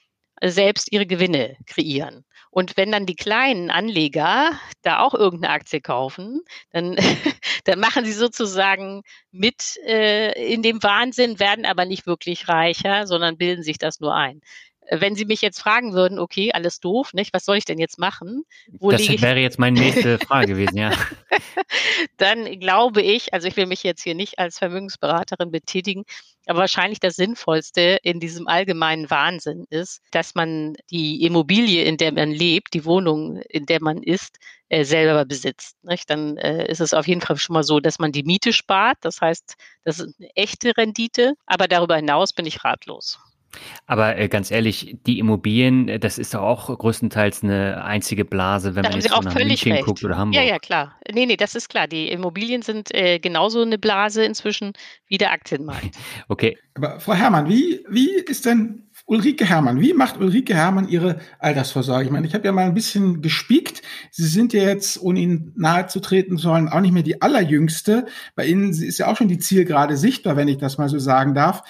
selbst 0.42 0.92
ihre 0.92 1.06
Gewinne 1.06 1.56
kreieren. 1.66 2.24
Und 2.50 2.76
wenn 2.76 2.92
dann 2.92 3.06
die 3.06 3.14
kleinen 3.14 3.70
Anleger 3.70 4.50
da 4.82 4.98
auch 5.00 5.14
irgendeine 5.14 5.54
Aktie 5.54 5.80
kaufen, 5.80 6.42
dann, 6.70 6.96
dann 7.64 7.78
machen 7.78 8.04
sie 8.04 8.12
sozusagen 8.12 9.02
mit 9.30 9.76
äh, 9.86 10.52
in 10.52 10.62
dem 10.62 10.82
Wahnsinn, 10.82 11.38
werden 11.38 11.64
aber 11.64 11.86
nicht 11.86 12.06
wirklich 12.06 12.48
reicher, 12.48 13.06
sondern 13.06 13.38
bilden 13.38 13.62
sich 13.62 13.78
das 13.78 14.00
nur 14.00 14.14
ein 14.14 14.40
wenn 14.90 15.14
Sie 15.14 15.24
mich 15.24 15.40
jetzt 15.40 15.60
fragen 15.60 15.92
würden, 15.92 16.18
okay, 16.18 16.50
alles 16.52 16.80
doof, 16.80 17.14
nicht? 17.14 17.32
Was 17.32 17.44
soll 17.44 17.56
ich 17.56 17.64
denn 17.64 17.78
jetzt 17.78 17.98
machen? 17.98 18.44
Wo 18.68 18.90
das 18.90 19.08
wäre 19.08 19.38
jetzt 19.38 19.58
meine 19.58 19.80
nächste 19.80 20.18
Frage 20.26 20.48
gewesen, 20.48 20.76
ja. 20.76 20.92
Dann 22.16 22.58
glaube 22.58 23.02
ich, 23.02 23.32
also 23.32 23.48
ich 23.48 23.56
will 23.56 23.66
mich 23.66 23.82
jetzt 23.82 24.02
hier 24.02 24.14
nicht 24.14 24.38
als 24.38 24.58
Vermögensberaterin 24.58 25.50
betätigen, 25.50 26.04
aber 26.46 26.60
wahrscheinlich 26.60 27.00
das 27.00 27.16
Sinnvollste 27.16 27.98
in 28.02 28.18
diesem 28.18 28.48
allgemeinen 28.48 29.08
Wahnsinn 29.10 29.64
ist, 29.70 30.02
dass 30.10 30.34
man 30.34 30.74
die 30.90 31.24
Immobilie, 31.24 31.84
in 31.84 31.96
der 31.96 32.12
man 32.12 32.30
lebt, 32.30 32.74
die 32.74 32.84
Wohnung, 32.84 33.36
in 33.48 33.66
der 33.66 33.80
man 33.80 34.02
ist, 34.02 34.38
äh, 34.68 34.84
selber 34.84 35.24
besitzt. 35.24 35.76
Nicht? 35.82 36.10
Dann 36.10 36.36
äh, 36.38 36.66
ist 36.70 36.80
es 36.80 36.94
auf 36.94 37.06
jeden 37.06 37.20
Fall 37.20 37.36
schon 37.36 37.54
mal 37.54 37.62
so, 37.62 37.78
dass 37.78 37.98
man 37.98 38.10
die 38.10 38.24
Miete 38.24 38.52
spart. 38.52 38.98
Das 39.02 39.20
heißt, 39.20 39.54
das 39.84 40.00
ist 40.00 40.14
eine 40.18 40.30
echte 40.34 40.76
Rendite. 40.76 41.34
Aber 41.46 41.68
darüber 41.68 41.96
hinaus 41.96 42.32
bin 42.32 42.46
ich 42.46 42.64
ratlos. 42.64 43.20
Aber 43.86 44.16
äh, 44.16 44.28
ganz 44.28 44.50
ehrlich, 44.50 44.96
die 45.06 45.18
Immobilien, 45.18 45.88
äh, 45.88 45.98
das 45.98 46.18
ist 46.18 46.34
doch 46.34 46.42
auch 46.42 46.78
größtenteils 46.78 47.42
eine 47.42 47.84
einzige 47.84 48.24
Blase, 48.24 48.74
wenn 48.74 48.82
da 48.82 48.90
man 48.90 49.00
jetzt 49.00 49.10
so 49.10 49.20
nach 49.20 49.34
München 49.34 49.72
recht. 49.72 49.84
guckt 49.84 50.04
oder 50.04 50.16
Hamburg. 50.16 50.36
Ja, 50.36 50.42
ja, 50.42 50.58
klar. 50.58 50.96
Nee, 51.12 51.26
nee, 51.26 51.36
das 51.36 51.54
ist 51.54 51.68
klar. 51.68 51.86
Die 51.86 52.08
Immobilien 52.08 52.62
sind 52.62 52.94
äh, 52.94 53.18
genauso 53.18 53.62
eine 53.62 53.78
Blase 53.78 54.24
inzwischen 54.24 54.72
wie 55.06 55.18
der 55.18 55.32
Aktienmarkt. 55.32 55.96
okay. 56.28 56.58
Aber 56.74 57.00
Frau 57.00 57.12
Herrmann, 57.12 57.48
wie, 57.48 57.84
wie 57.88 58.10
ist 58.10 58.46
denn 58.46 58.88
Ulrike 59.04 59.44
Herrmann, 59.44 59.80
wie 59.80 59.92
macht 59.92 60.18
Ulrike 60.18 60.54
Herrmann 60.54 60.88
ihre 60.88 61.20
Altersvorsorge? 61.38 62.04
Ich 62.04 62.10
meine, 62.10 62.26
ich 62.26 62.34
habe 62.34 62.46
ja 62.46 62.52
mal 62.52 62.64
ein 62.64 62.74
bisschen 62.74 63.20
gespiekt. 63.20 63.82
Sie 64.10 64.26
sind 64.26 64.52
ja 64.52 64.62
jetzt, 64.62 65.02
ohne 65.02 65.20
Ihnen 65.20 65.52
nahe 65.56 65.88
zu 65.88 66.00
treten 66.00 66.38
sollen, 66.38 66.68
auch 66.68 66.80
nicht 66.80 66.92
mehr 66.92 67.02
die 67.02 67.20
allerjüngste. 67.20 68.06
Bei 68.36 68.46
Ihnen 68.46 68.70
ist 68.70 68.98
ja 68.98 69.08
auch 69.08 69.16
schon 69.16 69.28
die 69.28 69.38
Zielgerade 69.38 69.96
sichtbar, 69.96 70.36
wenn 70.36 70.48
ich 70.48 70.58
das 70.58 70.78
mal 70.78 70.88
so 70.88 70.98
sagen 70.98 71.34
darf 71.34 71.62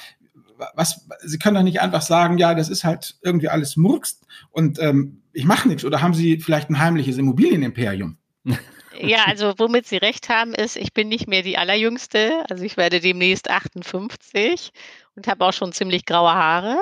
was, 0.74 1.06
Sie 1.20 1.38
können 1.38 1.56
doch 1.56 1.62
nicht 1.62 1.80
einfach 1.80 2.02
sagen, 2.02 2.38
ja, 2.38 2.54
das 2.54 2.68
ist 2.68 2.84
halt 2.84 3.16
irgendwie 3.22 3.48
alles 3.48 3.76
Murks 3.76 4.20
und 4.50 4.78
ähm, 4.78 5.22
ich 5.32 5.44
mache 5.44 5.68
nichts. 5.68 5.84
Oder 5.84 6.02
haben 6.02 6.14
Sie 6.14 6.38
vielleicht 6.38 6.70
ein 6.70 6.78
heimliches 6.78 7.18
Immobilienimperium? 7.18 8.18
Ja, 9.00 9.24
also 9.26 9.54
womit 9.56 9.86
Sie 9.86 9.96
recht 9.96 10.28
haben, 10.28 10.54
ist, 10.54 10.76
ich 10.76 10.92
bin 10.92 11.08
nicht 11.08 11.26
mehr 11.26 11.42
die 11.42 11.56
Allerjüngste. 11.56 12.44
Also 12.50 12.62
ich 12.62 12.76
werde 12.76 13.00
demnächst 13.00 13.50
58 13.50 14.70
und 15.16 15.26
habe 15.26 15.46
auch 15.46 15.52
schon 15.52 15.72
ziemlich 15.72 16.04
graue 16.04 16.32
Haare. 16.32 16.78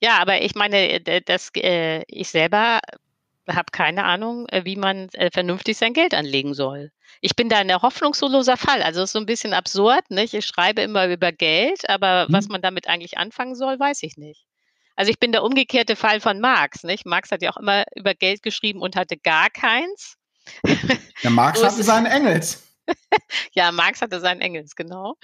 Ja, 0.00 0.18
aber 0.18 0.40
ich 0.40 0.54
meine, 0.54 1.00
das, 1.00 1.50
äh, 1.56 2.04
ich 2.06 2.28
selber 2.28 2.80
habe 3.48 3.66
keine 3.72 4.04
Ahnung, 4.04 4.46
äh, 4.48 4.64
wie 4.64 4.76
man 4.76 5.08
äh, 5.10 5.30
vernünftig 5.32 5.76
sein 5.76 5.94
Geld 5.94 6.14
anlegen 6.14 6.54
soll. 6.54 6.92
Ich 7.20 7.36
bin 7.36 7.48
da 7.48 7.58
ein 7.58 7.82
hoffnungsloser 7.82 8.56
Fall. 8.56 8.82
Also 8.82 9.00
es 9.00 9.10
ist 9.10 9.12
so 9.12 9.18
ein 9.18 9.26
bisschen 9.26 9.54
absurd. 9.54 10.10
Nicht? 10.10 10.34
Ich 10.34 10.46
schreibe 10.46 10.82
immer 10.82 11.08
über 11.08 11.32
Geld, 11.32 11.88
aber 11.88 12.26
mhm. 12.28 12.32
was 12.32 12.48
man 12.48 12.62
damit 12.62 12.88
eigentlich 12.88 13.18
anfangen 13.18 13.54
soll, 13.54 13.78
weiß 13.78 14.02
ich 14.02 14.16
nicht. 14.16 14.44
Also 14.96 15.10
ich 15.10 15.20
bin 15.20 15.32
der 15.32 15.44
umgekehrte 15.44 15.96
Fall 15.96 16.20
von 16.20 16.40
Marx. 16.40 16.82
Nicht? 16.82 17.06
Marx 17.06 17.30
hat 17.30 17.42
ja 17.42 17.50
auch 17.50 17.56
immer 17.56 17.84
über 17.94 18.14
Geld 18.14 18.42
geschrieben 18.42 18.80
und 18.80 18.96
hatte 18.96 19.16
gar 19.16 19.50
keins. 19.50 20.16
Der 21.22 21.30
Marx 21.30 21.62
hatte 21.62 21.82
seinen 21.82 22.06
Engels. 22.06 22.64
ja, 23.52 23.70
Marx 23.70 24.00
hatte 24.00 24.18
seinen 24.18 24.40
Engels, 24.40 24.74
genau. 24.74 25.16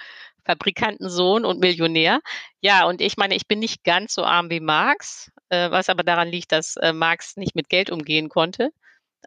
Fabrikantensohn 0.45 1.45
und 1.45 1.59
Millionär. 1.59 2.19
Ja, 2.61 2.85
und 2.85 3.01
ich 3.01 3.17
meine, 3.17 3.35
ich 3.35 3.47
bin 3.47 3.59
nicht 3.59 3.83
ganz 3.83 4.13
so 4.13 4.23
arm 4.23 4.49
wie 4.49 4.59
Marx, 4.59 5.31
äh, 5.49 5.71
was 5.71 5.89
aber 5.89 6.03
daran 6.03 6.27
liegt, 6.27 6.51
dass 6.51 6.77
äh, 6.77 6.93
Marx 6.93 7.35
nicht 7.35 7.55
mit 7.55 7.69
Geld 7.69 7.89
umgehen 7.89 8.29
konnte. 8.29 8.69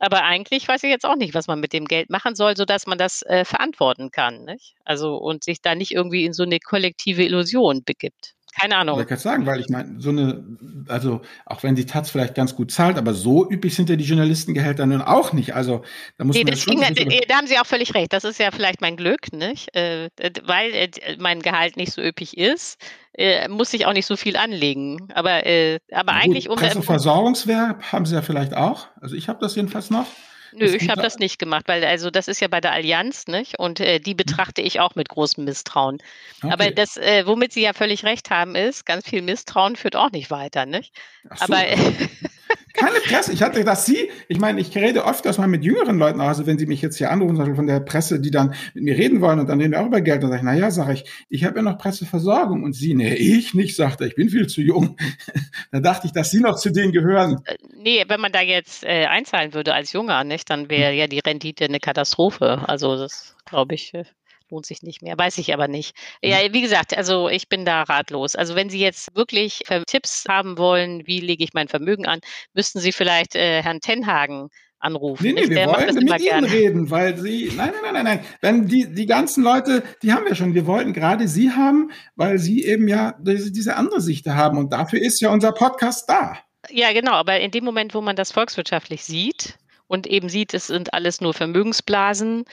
Aber 0.01 0.25
eigentlich 0.25 0.67
weiß 0.69 0.83
ich 0.85 0.91
jetzt 0.91 1.05
auch 1.07 1.17
nicht, 1.17 1.35
was 1.35 1.47
man 1.49 1.61
mit 1.61 1.73
dem 1.73 1.85
Geld 1.87 2.11
machen 2.11 2.35
soll, 2.35 2.57
sodass 2.57 2.87
man 2.87 2.99
das 2.99 3.23
äh, 3.23 3.45
verantworten 3.45 4.11
kann. 4.11 4.45
Nicht? 4.45 4.75
Also 4.85 5.17
und 5.17 5.45
sich 5.45 5.61
da 5.63 5.75
nicht 5.75 5.93
irgendwie 5.93 6.25
in 6.25 6.33
so 6.33 6.45
eine 6.45 6.61
kollektive 6.61 7.25
Illusion 7.25 7.83
begibt. 7.85 8.35
Keine 8.59 8.77
Ahnung. 8.77 9.01
Ich 9.01 9.07
kann 9.07 9.19
sagen, 9.19 9.47
weil 9.47 9.61
ich 9.61 9.69
meine, 9.69 10.01
so 10.01 10.11
eine, 10.11 10.45
also 10.89 11.21
auch 11.47 11.63
wenn 11.63 11.75
die 11.75 11.87
Taz 11.87 12.11
vielleicht 12.11 12.35
ganz 12.35 12.57
gut 12.57 12.73
zahlt, 12.73 12.99
aber 12.99 13.15
so 13.15 13.49
üppig 13.49 13.75
sind 13.75 13.89
ja 13.89 13.97
die 13.97 14.05
Journalistengehälter 14.05 14.87
nun 14.87 15.03
auch 15.03 15.33
nicht. 15.33 15.55
Also 15.55 15.83
da 16.17 16.25
muss 16.25 16.35
nee, 16.35 16.45
man 16.45 16.57
schon. 16.57 16.81
Ging, 16.81 17.21
da 17.29 17.37
haben 17.37 17.47
Sie 17.47 17.59
auch 17.59 17.67
völlig 17.67 17.95
recht. 17.95 18.13
Das 18.13 18.25
ist 18.25 18.39
ja 18.41 18.51
vielleicht 18.51 18.81
mein 18.81 18.97
Glück, 18.97 19.33
nicht? 19.33 19.75
Äh, 19.77 20.11
weil 20.45 20.75
äh, 20.75 20.91
mein 21.19 21.41
Gehalt 21.41 21.77
nicht 21.77 21.93
so 21.93 22.03
üppig 22.03 22.37
ist, 22.37 22.79
äh, 23.13 23.49
muss 23.49 23.73
ich 23.75 23.87
auch 23.87 23.93
nicht 23.93 24.07
so 24.07 24.17
viel 24.17 24.37
anlegen. 24.37 25.09
Aber, 25.15 25.47
äh, 25.47 25.79
aber 25.93 26.13
gut, 26.13 26.23
eigentlich 26.23 26.49
um. 26.49 26.57
Presseversorgungswerk 26.57 27.93
haben 27.93 28.07
Sie 28.07 28.15
ja 28.15 28.23
vielleicht 28.23 28.55
auch. 28.55 28.89
Also 29.01 29.15
ich 29.15 29.29
habe 29.29 29.39
das 29.41 29.55
jedenfalls 29.55 29.91
noch. 29.91 30.07
Nö, 30.53 30.67
ich 30.67 30.89
habe 30.89 31.03
das 31.03 31.19
nicht 31.19 31.39
gemacht, 31.39 31.69
weil 31.69 31.85
also 31.85 32.11
das 32.11 32.29
ist 32.29 32.41
ja 32.41 32.49
bei 32.49 32.61
der 32.61 32.73
Allianz, 32.73 33.27
nicht? 33.27 33.59
Und 33.59 33.81
äh, 33.81 33.99
die 33.99 34.13
hm. 34.13 34.17
betrachte 34.17 34.63
ich 34.63 34.81
auch 34.81 34.95
mit 34.95 35.09
großem 35.09 35.45
Misstrauen. 35.45 35.99
Okay. 36.43 36.53
Aber 36.53 36.71
das, 36.71 36.97
äh, 36.97 37.27
womit 37.27 37.53
Sie 37.53 37.63
ja 37.63 37.73
völlig 37.73 38.05
recht 38.05 38.31
haben, 38.31 38.55
ist, 38.55 38.87
ganz 38.87 39.09
viel 39.09 39.23
Misstrauen 39.23 39.77
führt 39.77 39.97
auch 39.97 40.11
nicht 40.11 40.31
weiter, 40.31 40.67
nicht? 40.67 40.95
So. 41.23 41.45
Aber 41.45 41.63
keine 42.75 43.01
Presse. 43.01 43.33
Ich 43.33 43.43
hatte 43.43 43.65
dass 43.65 43.87
Sie, 43.87 44.11
ich 44.29 44.39
meine, 44.39 44.61
ich 44.61 44.75
rede 44.77 45.07
öfters 45.07 45.39
mal 45.39 45.49
mit 45.49 45.65
jüngeren 45.65 45.99
Leuten, 45.99 46.21
also 46.21 46.47
wenn 46.47 46.59
Sie 46.59 46.67
mich 46.67 46.81
jetzt 46.83 46.97
hier 46.97 47.11
anrufen, 47.11 47.37
zum 47.37 47.39
Beispiel 47.39 47.57
von 47.57 47.67
der 47.67 47.81
Presse, 47.81 48.21
die 48.21 48.31
dann 48.31 48.55
mit 48.75 48.85
mir 48.85 48.97
reden 48.97 49.21
wollen 49.21 49.41
und 49.41 49.49
dann 49.49 49.61
reden 49.61 49.73
wir 49.73 49.81
auch 49.81 49.87
über 49.87 50.01
Geld, 50.01 50.23
dann 50.23 50.31
sage 50.31 50.41
ich, 50.41 50.45
na 50.45 50.55
ja, 50.55 50.71
sage 50.71 50.93
ich, 50.95 51.05
ich 51.29 51.45
habe 51.45 51.57
ja 51.57 51.63
noch 51.63 51.79
Presseversorgung 51.79 52.63
und 52.63 52.73
Sie, 52.73 52.95
nee, 52.95 53.15
ich 53.15 53.55
nicht, 53.55 53.77
sagt 53.77 54.01
er, 54.01 54.07
ich 54.07 54.15
bin 54.15 54.29
viel 54.29 54.47
zu 54.47 54.61
jung. 54.61 54.97
da 55.73 55.81
dachte 55.81 56.07
ich, 56.07 56.13
dass 56.13 56.31
Sie 56.31 56.41
noch 56.41 56.57
zu 56.57 56.71
denen 56.71 56.93
gehören. 56.93 57.41
Äh, 57.45 57.57
nee, 57.77 58.05
wenn 58.07 58.21
man 58.21 58.33
da 58.33 58.41
jetzt 58.41 58.85
äh, 58.85 59.07
einzahlen 59.07 59.55
würde 59.55 59.75
als 59.75 59.93
Junger, 59.93 60.25
nicht, 60.25 60.49
dann 60.51 60.71
wäre 60.71 60.93
ja 60.93 61.07
die 61.07 61.21
Rendite 61.21 61.65
eine 61.65 61.81
Katastrophe. 61.81 62.63
Also 62.67 62.97
das 62.97 63.37
glaube 63.45 63.75
ich. 63.75 63.95
Äh, 63.95 64.05
lohnt 64.51 64.67
sich 64.67 64.83
nicht 64.83 65.03
mehr. 65.03 65.17
Weiß 65.17 65.39
ich 65.39 65.53
aber 65.53 65.69
nicht. 65.69 65.97
Ja, 66.23 66.39
mhm. 66.39 66.53
wie 66.53 66.63
gesagt, 66.63 66.97
also 66.97 67.29
ich 67.29 67.49
bin 67.49 67.65
da 67.65 67.83
ratlos. 67.83 68.37
Also 68.37 68.55
wenn 68.55 68.71
Sie 68.71 68.81
jetzt 68.81 69.15
wirklich 69.15 69.63
äh, 69.69 69.83
Tipps 69.87 70.25
haben 70.29 70.59
wollen, 70.59 71.07
wie 71.07 71.21
lege 71.21 71.45
ich 71.45 71.55
mein 71.55 71.69
Vermögen 71.69 72.07
an, 72.07 72.21
müssten 72.55 72.81
Sie 72.81 72.93
vielleicht 72.93 73.35
äh, 73.35 73.63
Herrn 73.63 73.81
Tenhagen 73.81 74.49
anrufen. 74.81 75.25
Nee, 75.25 75.33
nee, 75.33 75.49
wir 75.49 75.67
wollen 75.67 75.95
mit 75.95 76.05
Ihnen 76.05 76.19
gerne. 76.19 76.51
reden, 76.51 76.91
weil 76.91 77.17
Sie, 77.19 77.51
nein, 77.57 77.73
nein, 77.83 77.93
nein, 77.93 78.05
nein, 78.05 78.05
nein, 78.05 78.25
wenn 78.41 78.67
die, 78.67 78.93
die 78.93 79.07
ganzen 79.07 79.43
Leute, 79.43 79.83
die 80.03 80.13
haben 80.13 80.25
wir 80.25 80.35
schon, 80.35 80.55
wir 80.55 80.67
wollten 80.67 80.93
gerade 80.93 81.27
Sie 81.27 81.51
haben, 81.51 81.91
weil 82.15 82.39
Sie 82.39 82.65
eben 82.65 82.87
ja 82.89 83.15
diese, 83.19 83.51
diese 83.51 83.77
andere 83.77 84.01
Sicht 84.01 84.27
haben 84.27 84.59
und 84.59 84.73
dafür 84.73 85.01
ist 85.01 85.21
ja 85.21 85.31
unser 85.31 85.53
Podcast 85.53 86.09
da. 86.09 86.39
Ja, 86.71 86.93
genau, 86.93 87.13
aber 87.13 87.41
in 87.41 87.51
dem 87.51 87.65
Moment, 87.65 87.95
wo 87.95 88.01
man 88.01 88.17
das 88.17 88.33
volkswirtschaftlich 88.33 89.05
sieht, 89.05 89.59
und 89.89 90.07
eben 90.07 90.29
sieht, 90.29 90.55
es 90.55 90.69
sind 90.69 90.95
alles 90.95 91.21
nur 91.21 91.35
Vermögensblasen, 91.35 92.45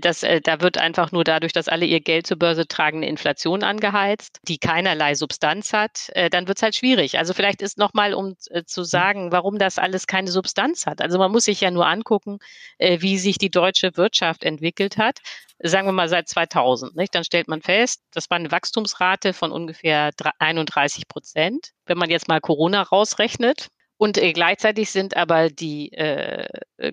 das, 0.00 0.22
äh, 0.22 0.40
da 0.40 0.60
wird 0.60 0.78
einfach 0.78 1.12
nur 1.12 1.24
dadurch, 1.24 1.52
dass 1.52 1.68
alle 1.68 1.86
ihr 1.86 2.00
Geld 2.00 2.26
zur 2.26 2.38
Börse 2.38 2.66
tragen, 2.66 2.98
eine 2.98 3.08
Inflation 3.08 3.62
angeheizt, 3.62 4.40
die 4.48 4.58
keinerlei 4.58 5.14
Substanz 5.14 5.72
hat, 5.72 6.10
äh, 6.14 6.30
dann 6.30 6.48
wird 6.48 6.58
es 6.58 6.62
halt 6.62 6.74
schwierig. 6.74 7.18
Also 7.18 7.32
vielleicht 7.32 7.62
ist 7.62 7.78
nochmal, 7.78 8.14
um 8.14 8.34
äh, 8.50 8.64
zu 8.64 8.82
sagen, 8.82 9.30
warum 9.30 9.58
das 9.58 9.78
alles 9.78 10.06
keine 10.06 10.30
Substanz 10.30 10.86
hat. 10.86 11.00
Also 11.00 11.18
man 11.18 11.30
muss 11.30 11.44
sich 11.44 11.60
ja 11.60 11.70
nur 11.70 11.86
angucken, 11.86 12.38
äh, 12.78 13.00
wie 13.00 13.18
sich 13.18 13.38
die 13.38 13.50
deutsche 13.50 13.96
Wirtschaft 13.96 14.44
entwickelt 14.44 14.96
hat. 14.96 15.20
Sagen 15.60 15.86
wir 15.86 15.92
mal 15.92 16.08
seit 16.08 16.28
2000. 16.28 16.96
Nicht? 16.96 17.14
Dann 17.14 17.24
stellt 17.24 17.48
man 17.48 17.62
fest, 17.62 18.02
das 18.12 18.28
war 18.30 18.36
eine 18.36 18.50
Wachstumsrate 18.50 19.32
von 19.32 19.52
ungefähr 19.52 20.10
31 20.40 21.06
Prozent. 21.08 21.70
Wenn 21.86 21.98
man 21.98 22.10
jetzt 22.10 22.28
mal 22.28 22.40
Corona 22.40 22.82
rausrechnet, 22.82 23.68
und 23.96 24.18
äh, 24.18 24.32
gleichzeitig 24.32 24.90
sind 24.90 25.16
aber 25.16 25.50
die 25.50 25.92
äh, 25.92 26.48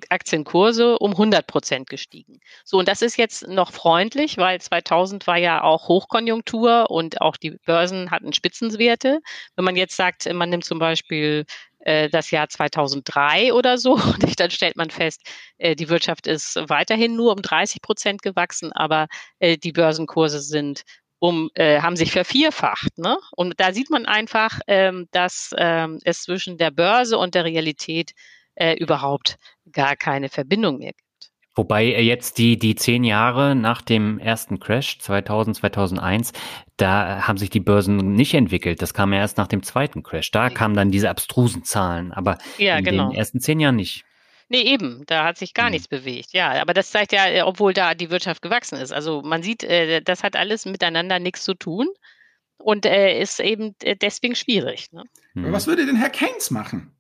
Aktienkurse 0.10 1.00
um 1.00 1.12
100 1.12 1.48
Prozent 1.48 1.90
gestiegen. 1.90 2.40
So, 2.64 2.78
und 2.78 2.88
das 2.88 3.02
ist 3.02 3.18
jetzt 3.18 3.48
noch 3.48 3.72
freundlich, 3.72 4.38
weil 4.38 4.62
2000 4.62 5.26
war 5.28 5.38
ja 5.38 5.64
auch 5.64 5.88
Hochkonjunktur 5.88 6.90
und 6.90 7.22
auch 7.22 7.38
die 7.38 7.58
Börsen 7.66 8.12
hatten 8.12 8.34
Spitzenwerte. 8.34 9.20
Wenn 9.56 9.66
man 9.66 9.76
jetzt 9.76 9.96
sagt, 9.96 10.32
man 10.32 10.50
nimmt 10.50 10.66
zum 10.66 10.80
Beispiel 10.80 11.46
äh, 11.80 12.10
das 12.10 12.32
Jahr 12.32 12.50
2003 12.50 13.54
oder 13.54 13.78
so, 13.78 13.94
und 13.96 14.40
dann 14.40 14.52
stellt 14.52 14.78
man 14.78 14.90
fest, 14.90 15.22
äh, 15.58 15.76
die 15.76 15.90
Wirtschaft 15.90 16.28
ist 16.28 16.56
weiterhin 16.68 17.16
nur 17.16 17.32
um 17.32 17.42
30 17.42 17.82
Prozent 17.82 18.22
gewachsen, 18.22 18.72
aber 18.74 19.08
äh, 19.40 19.58
die 19.58 19.72
Börsenkurse 19.72 20.40
sind 20.40 20.84
um, 21.22 21.52
äh, 21.54 21.82
haben 21.82 21.96
sich 21.96 22.12
vervierfacht. 22.12 22.98
Ne? 22.98 23.16
Und 23.36 23.54
da 23.60 23.74
sieht 23.74 23.92
man 23.92 24.08
einfach, 24.08 24.60
ähm, 24.66 25.08
dass 25.12 25.52
ähm, 25.56 26.00
es 26.04 26.24
zwischen 26.24 26.58
der 26.58 26.72
Börse 26.72 27.18
und 27.18 27.36
der 27.36 27.46
Realität 27.46 28.14
äh, 28.56 28.76
überhaupt 28.76 29.38
gar 29.72 29.96
keine 29.96 30.30
Verbindung 30.30 30.80
mehr 30.80 30.94
gibt. 30.94 31.32
Wobei 31.54 31.86
äh, 31.86 32.02
jetzt 32.02 32.40
die, 32.40 32.58
die 32.58 32.74
zehn 32.74 33.04
Jahre 33.04 33.54
nach 33.54 33.84
dem 33.84 34.18
ersten 34.18 34.60
Crash 34.60 34.98
2000, 34.98 35.58
2001, 35.58 36.34
da 36.78 37.28
haben 37.28 37.38
sich 37.38 37.52
die 37.52 37.60
Börsen 37.60 37.98
nicht 38.14 38.34
entwickelt. 38.34 38.82
Das 38.82 38.96
kam 38.96 39.14
ja 39.14 39.20
erst 39.20 39.38
nach 39.38 39.48
dem 39.48 39.62
zweiten 39.62 40.02
Crash. 40.02 40.32
Da 40.32 40.50
kamen 40.50 40.76
dann 40.76 40.90
diese 40.90 41.12
abstrusen 41.12 41.64
Zahlen, 41.64 42.12
aber 42.14 42.40
ja, 42.58 42.80
in 42.80 42.84
genau. 42.84 43.10
den 43.10 43.18
ersten 43.18 43.40
zehn 43.40 43.60
Jahren 43.60 43.76
nicht. 43.76 44.06
Nee, 44.52 44.64
eben, 44.64 45.06
da 45.08 45.24
hat 45.24 45.38
sich 45.38 45.54
gar 45.54 45.68
mhm. 45.68 45.72
nichts 45.72 45.88
bewegt. 45.88 46.34
Ja, 46.34 46.62
aber 46.62 46.74
das 46.74 46.92
zeigt 46.92 47.14
ja, 47.14 47.26
äh, 47.26 47.42
obwohl 47.44 47.74
da 47.74 47.96
die 47.96 48.10
Wirtschaft 48.10 48.42
gewachsen 48.42 48.78
ist. 48.78 48.92
Also 48.92 49.22
man 49.22 49.44
sieht, 49.44 49.64
äh, 49.64 50.02
das 50.02 50.24
hat 50.24 50.36
alles 50.36 50.66
miteinander 50.66 51.20
nichts 51.20 51.46
zu 51.46 51.54
tun 51.54 51.88
und 52.58 52.86
äh, 52.86 53.18
ist 53.18 53.40
eben 53.40 53.76
deswegen 54.02 54.36
schwierig. 54.36 54.92
Ne? 54.92 55.06
Was 55.36 55.68
würde 55.68 55.86
denn 55.86 55.96
Herr 55.96 56.10
Keynes 56.10 56.52
machen? 56.52 56.94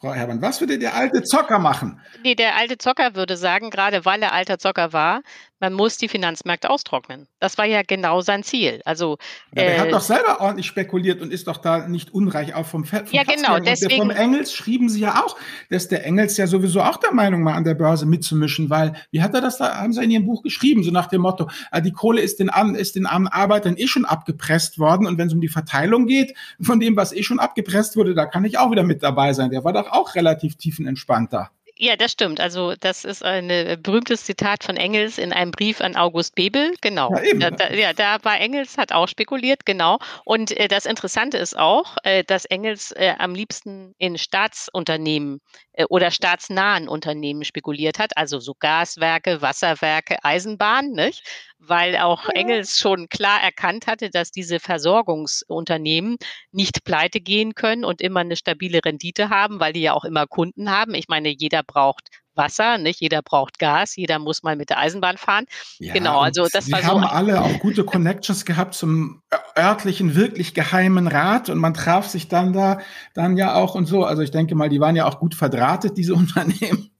Frau 0.00 0.14
Hermann, 0.14 0.40
was 0.40 0.60
würde 0.60 0.78
der 0.78 0.94
alte 0.94 1.22
Zocker 1.22 1.58
machen? 1.58 2.00
Nee, 2.22 2.34
der 2.34 2.56
alte 2.56 2.78
Zocker 2.78 3.14
würde 3.14 3.36
sagen, 3.36 3.68
gerade 3.68 4.06
weil 4.06 4.22
er 4.22 4.32
alter 4.32 4.58
Zocker 4.58 4.94
war, 4.94 5.22
man 5.58 5.72
muss 5.72 5.96
die 5.96 6.08
Finanzmärkte 6.08 6.68
austrocknen. 6.68 7.28
Das 7.40 7.56
war 7.56 7.64
ja 7.64 7.82
genau 7.82 8.20
sein 8.20 8.42
Ziel. 8.42 8.82
Also 8.84 9.16
ja, 9.54 9.62
äh, 9.62 9.74
er 9.74 9.80
hat 9.82 9.92
doch 9.92 10.00
selber 10.00 10.40
ordentlich 10.40 10.66
spekuliert 10.66 11.22
und 11.22 11.32
ist 11.32 11.46
doch 11.46 11.56
da 11.56 11.88
nicht 11.88 12.12
unreich 12.12 12.54
auch 12.54 12.66
vom 12.66 12.84
Fett. 12.84 13.10
Ja, 13.12 13.22
genau. 13.22 13.58
Deswegen, 13.58 13.96
vom 13.96 14.10
Engels 14.10 14.52
schrieben 14.52 14.88
sie 14.88 15.00
ja 15.00 15.24
auch, 15.24 15.36
dass 15.70 15.88
der 15.88 16.04
Engels 16.04 16.36
ja 16.36 16.46
sowieso 16.46 16.82
auch 16.82 16.98
der 16.98 17.12
Meinung 17.12 17.44
war, 17.44 17.54
an 17.54 17.64
der 17.64 17.74
Börse 17.74 18.06
mitzumischen, 18.06 18.68
weil 18.68 18.94
wie 19.10 19.22
hat 19.22 19.34
er 19.34 19.40
das 19.40 19.58
da? 19.58 19.76
Haben 19.76 19.92
sie 19.92 20.04
in 20.04 20.10
ihrem 20.10 20.26
Buch 20.26 20.42
geschrieben, 20.42 20.82
so 20.82 20.90
nach 20.90 21.06
dem 21.06 21.22
Motto: 21.22 21.48
äh, 21.72 21.80
Die 21.80 21.92
Kohle 21.92 22.20
ist 22.20 22.38
den, 22.38 22.50
ist 22.74 22.96
den 22.96 23.06
armen 23.06 23.28
Arbeitern 23.28 23.76
eh 23.76 23.86
schon 23.86 24.04
abgepresst 24.04 24.78
worden 24.78 25.06
und 25.06 25.18
wenn 25.18 25.28
es 25.28 25.34
um 25.34 25.40
die 25.40 25.48
Verteilung 25.48 26.06
geht 26.06 26.34
von 26.60 26.80
dem, 26.80 26.96
was 26.96 27.12
eh 27.12 27.22
schon 27.22 27.38
abgepresst 27.38 27.96
wurde, 27.96 28.14
da 28.14 28.26
kann 28.26 28.44
ich 28.44 28.58
auch 28.58 28.70
wieder 28.70 28.82
mit 28.82 29.02
dabei 29.02 29.32
sein. 29.32 29.50
Der 29.50 29.64
war 29.64 29.72
doch 29.72 29.90
auch 29.90 30.14
relativ 30.14 30.56
tiefenentspannter. 30.56 31.50
Ja, 31.78 31.94
das 31.94 32.12
stimmt. 32.12 32.40
Also 32.40 32.74
das 32.80 33.04
ist 33.04 33.22
ein 33.22 33.50
äh, 33.50 33.76
berühmtes 33.78 34.24
Zitat 34.24 34.64
von 34.64 34.78
Engels 34.78 35.18
in 35.18 35.32
einem 35.32 35.50
Brief 35.50 35.82
an 35.82 35.94
August 35.94 36.34
Bebel. 36.34 36.74
Genau. 36.80 37.10
Ja, 37.12 37.22
eben. 37.22 37.40
Da, 37.40 37.50
da, 37.50 37.70
ja, 37.70 37.92
da 37.92 38.16
war 38.22 38.40
Engels, 38.40 38.78
hat 38.78 38.92
auch 38.92 39.08
spekuliert, 39.08 39.66
genau. 39.66 39.98
Und 40.24 40.52
äh, 40.52 40.68
das 40.68 40.86
Interessante 40.86 41.36
ist 41.36 41.56
auch, 41.56 41.96
äh, 42.02 42.24
dass 42.24 42.46
Engels 42.46 42.92
äh, 42.92 43.14
am 43.18 43.34
liebsten 43.34 43.94
in 43.98 44.16
Staatsunternehmen 44.16 45.40
äh, 45.74 45.84
oder 45.90 46.10
staatsnahen 46.10 46.88
Unternehmen 46.88 47.44
spekuliert 47.44 47.98
hat, 47.98 48.16
also 48.16 48.40
so 48.40 48.54
Gaswerke, 48.58 49.42
Wasserwerke, 49.42 50.16
Eisenbahn, 50.22 50.92
nicht? 50.92 51.24
Weil 51.58 51.96
auch 51.96 52.28
Engels 52.28 52.78
schon 52.78 53.08
klar 53.08 53.42
erkannt 53.42 53.86
hatte, 53.86 54.10
dass 54.10 54.30
diese 54.30 54.60
Versorgungsunternehmen 54.60 56.16
nicht 56.52 56.84
pleite 56.84 57.20
gehen 57.20 57.54
können 57.54 57.84
und 57.84 58.00
immer 58.00 58.20
eine 58.20 58.36
stabile 58.36 58.84
Rendite 58.84 59.30
haben, 59.30 59.60
weil 59.60 59.72
die 59.72 59.82
ja 59.82 59.92
auch 59.92 60.04
immer 60.04 60.26
Kunden 60.26 60.70
haben. 60.70 60.94
Ich 60.94 61.08
meine, 61.08 61.28
jeder 61.28 61.62
braucht 61.62 62.10
Wasser, 62.36 62.78
nicht 62.78 63.00
jeder 63.00 63.22
braucht 63.22 63.58
Gas, 63.58 63.96
jeder 63.96 64.18
muss 64.18 64.42
mal 64.42 64.56
mit 64.56 64.70
der 64.70 64.78
Eisenbahn 64.78 65.16
fahren. 65.16 65.46
Ja, 65.78 65.94
genau, 65.94 66.20
also 66.20 66.46
das 66.52 66.70
war 66.70 66.80
so. 66.80 66.86
Wir 66.86 66.92
haben 66.92 67.04
alle 67.04 67.40
auch 67.40 67.58
gute 67.58 67.84
Connections 67.84 68.44
gehabt 68.44 68.74
zum 68.74 69.22
örtlichen, 69.58 70.14
wirklich 70.14 70.54
geheimen 70.54 71.08
Rat 71.08 71.48
und 71.48 71.58
man 71.58 71.74
traf 71.74 72.06
sich 72.06 72.28
dann 72.28 72.52
da 72.52 72.78
dann 73.14 73.36
ja 73.36 73.54
auch 73.54 73.74
und 73.74 73.86
so. 73.86 74.04
Also 74.04 74.22
ich 74.22 74.30
denke 74.30 74.54
mal, 74.54 74.68
die 74.68 74.80
waren 74.80 74.96
ja 74.96 75.06
auch 75.06 75.18
gut 75.18 75.34
verdrahtet, 75.34 75.96
diese 75.96 76.14
Unternehmen. 76.14 76.90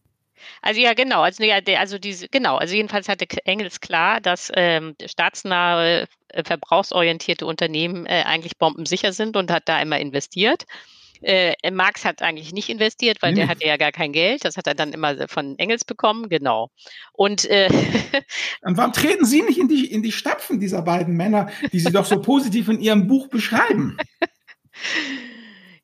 Also 0.63 0.81
ja, 0.81 0.95
genau. 0.95 1.23
Also, 1.23 1.45
ja, 1.45 1.61
also 1.79 1.99
diese, 1.99 2.29
genau, 2.29 2.57
also 2.57 2.75
jedenfalls 2.75 3.09
hatte 3.09 3.27
Engels 3.45 3.81
klar, 3.81 4.21
dass 4.21 4.51
ähm, 4.55 4.95
staatsnahe, 5.05 6.09
äh, 6.29 6.45
verbrauchsorientierte 6.45 7.47
Unternehmen 7.47 8.07
äh, 8.07 8.25
eigentlich 8.27 8.59
bombensicher 8.59 9.13
sind 9.13 9.37
und 9.37 9.51
hat 9.51 9.69
da 9.69 9.81
immer 9.81 9.99
investiert. 9.99 10.65
Äh, 11.23 11.55
Marx 11.71 12.05
hat 12.05 12.23
eigentlich 12.23 12.53
nicht 12.53 12.69
investiert, 12.69 13.23
weil 13.23 13.33
nee. 13.33 13.41
der 13.41 13.49
hatte 13.49 13.67
ja 13.67 13.77
gar 13.77 13.93
kein 13.93 14.13
Geld. 14.13 14.45
Das 14.45 14.57
hat 14.57 14.67
er 14.67 14.75
dann 14.75 14.93
immer 14.93 15.29
von 15.29 15.59
Engels 15.59 15.85
bekommen, 15.85 16.29
genau. 16.29 16.71
Und, 17.13 17.45
äh, 17.47 17.69
und 18.63 18.77
warum 18.77 18.93
treten 18.93 19.25
Sie 19.25 19.43
nicht 19.43 19.59
in 19.59 19.69
die, 19.69 19.91
in 19.91 20.03
die 20.03 20.13
Stapfen 20.13 20.61
dieser 20.61 20.83
beiden 20.83 21.17
Männer, 21.17 21.49
die 21.73 21.81
Sie 21.81 21.93
doch 21.93 22.05
so 22.05 22.21
positiv 22.21 22.69
in 22.69 22.81
Ihrem 22.81 23.07
Buch 23.07 23.29
beschreiben? 23.29 23.97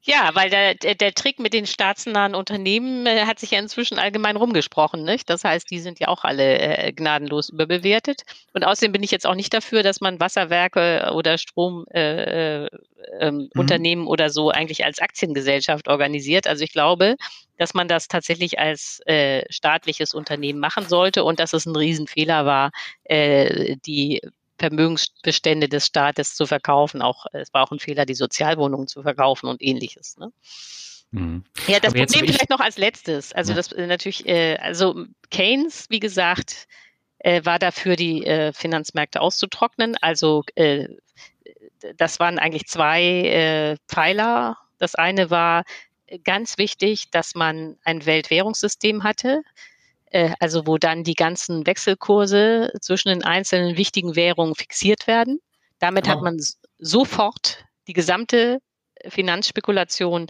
Ja, 0.04 0.30
weil 0.34 0.50
der, 0.50 0.74
der, 0.74 1.14
Trick 1.14 1.38
mit 1.38 1.52
den 1.52 1.64
staatsnahen 1.64 2.34
Unternehmen 2.34 3.06
äh, 3.06 3.24
hat 3.24 3.38
sich 3.38 3.52
ja 3.52 3.60
inzwischen 3.60 4.00
allgemein 4.00 4.34
rumgesprochen. 4.34 5.04
Nicht? 5.04 5.30
Das 5.30 5.44
heißt, 5.44 5.70
die 5.70 5.78
sind 5.78 6.00
ja 6.00 6.08
auch 6.08 6.24
alle 6.24 6.58
äh, 6.58 6.92
gnadenlos 6.92 7.50
überbewertet. 7.50 8.22
Und 8.52 8.64
außerdem 8.64 8.90
bin 8.90 9.04
ich 9.04 9.12
jetzt 9.12 9.26
auch 9.26 9.36
nicht 9.36 9.54
dafür, 9.54 9.84
dass 9.84 10.00
man 10.00 10.18
Wasserwerke 10.18 11.12
oder 11.14 11.38
Stromunternehmen 11.38 12.68
äh, 13.20 13.20
ähm, 13.20 14.00
mhm. 14.00 14.08
oder 14.08 14.30
so 14.30 14.50
eigentlich 14.50 14.84
als 14.84 14.98
Aktiengesellschaft 14.98 15.86
organisiert. 15.86 16.48
Also 16.48 16.64
ich 16.64 16.72
glaube, 16.72 17.14
dass 17.58 17.72
man 17.72 17.86
das 17.86 18.08
tatsächlich 18.08 18.58
als 18.58 19.00
äh, 19.06 19.44
staatliches 19.50 20.14
Unternehmen 20.14 20.58
machen 20.58 20.88
sollte 20.88 21.22
und 21.22 21.38
dass 21.38 21.52
es 21.52 21.64
ein 21.64 21.76
Riesenfehler 21.76 22.44
war, 22.44 22.72
äh, 23.04 23.76
die 23.86 24.20
Vermögensbestände 24.62 25.68
des 25.68 25.86
Staates 25.86 26.36
zu 26.36 26.46
verkaufen. 26.46 27.02
Auch 27.02 27.26
es 27.32 27.52
war 27.52 27.64
auch 27.64 27.72
ein 27.72 27.80
Fehler, 27.80 28.06
die 28.06 28.14
Sozialwohnungen 28.14 28.86
zu 28.86 29.02
verkaufen 29.02 29.48
und 29.48 29.60
ähnliches. 29.60 30.16
Ne? 30.18 30.32
Mhm. 31.10 31.42
Ja, 31.66 31.80
das 31.80 31.92
Aber 31.92 32.04
Problem 32.04 32.26
vielleicht 32.26 32.50
noch 32.50 32.60
als 32.60 32.78
letztes. 32.78 33.32
Also 33.32 33.52
ja. 33.52 33.56
das 33.56 33.72
äh, 33.72 33.88
natürlich, 33.88 34.26
äh, 34.28 34.56
also 34.58 35.04
Keynes, 35.30 35.86
wie 35.90 35.98
gesagt, 35.98 36.68
äh, 37.18 37.44
war 37.44 37.58
dafür, 37.58 37.96
die 37.96 38.24
äh, 38.24 38.52
Finanzmärkte 38.52 39.20
auszutrocknen. 39.20 39.96
Also 40.00 40.44
äh, 40.54 40.86
das 41.96 42.20
waren 42.20 42.38
eigentlich 42.38 42.66
zwei 42.66 43.02
äh, 43.02 43.76
Pfeiler. 43.88 44.58
Das 44.78 44.94
eine 44.94 45.28
war 45.30 45.64
ganz 46.22 46.56
wichtig, 46.56 47.10
dass 47.10 47.34
man 47.34 47.78
ein 47.82 48.06
Weltwährungssystem 48.06 49.02
hatte, 49.02 49.42
also 50.40 50.66
wo 50.66 50.78
dann 50.78 51.04
die 51.04 51.14
ganzen 51.14 51.66
Wechselkurse 51.66 52.72
zwischen 52.80 53.08
den 53.08 53.24
einzelnen 53.24 53.76
wichtigen 53.76 54.14
Währungen 54.14 54.54
fixiert 54.54 55.06
werden. 55.06 55.40
Damit 55.78 56.06
oh. 56.06 56.10
hat 56.10 56.22
man 56.22 56.38
sofort 56.78 57.64
die 57.88 57.92
gesamte 57.92 58.58
Finanzspekulation 59.08 60.26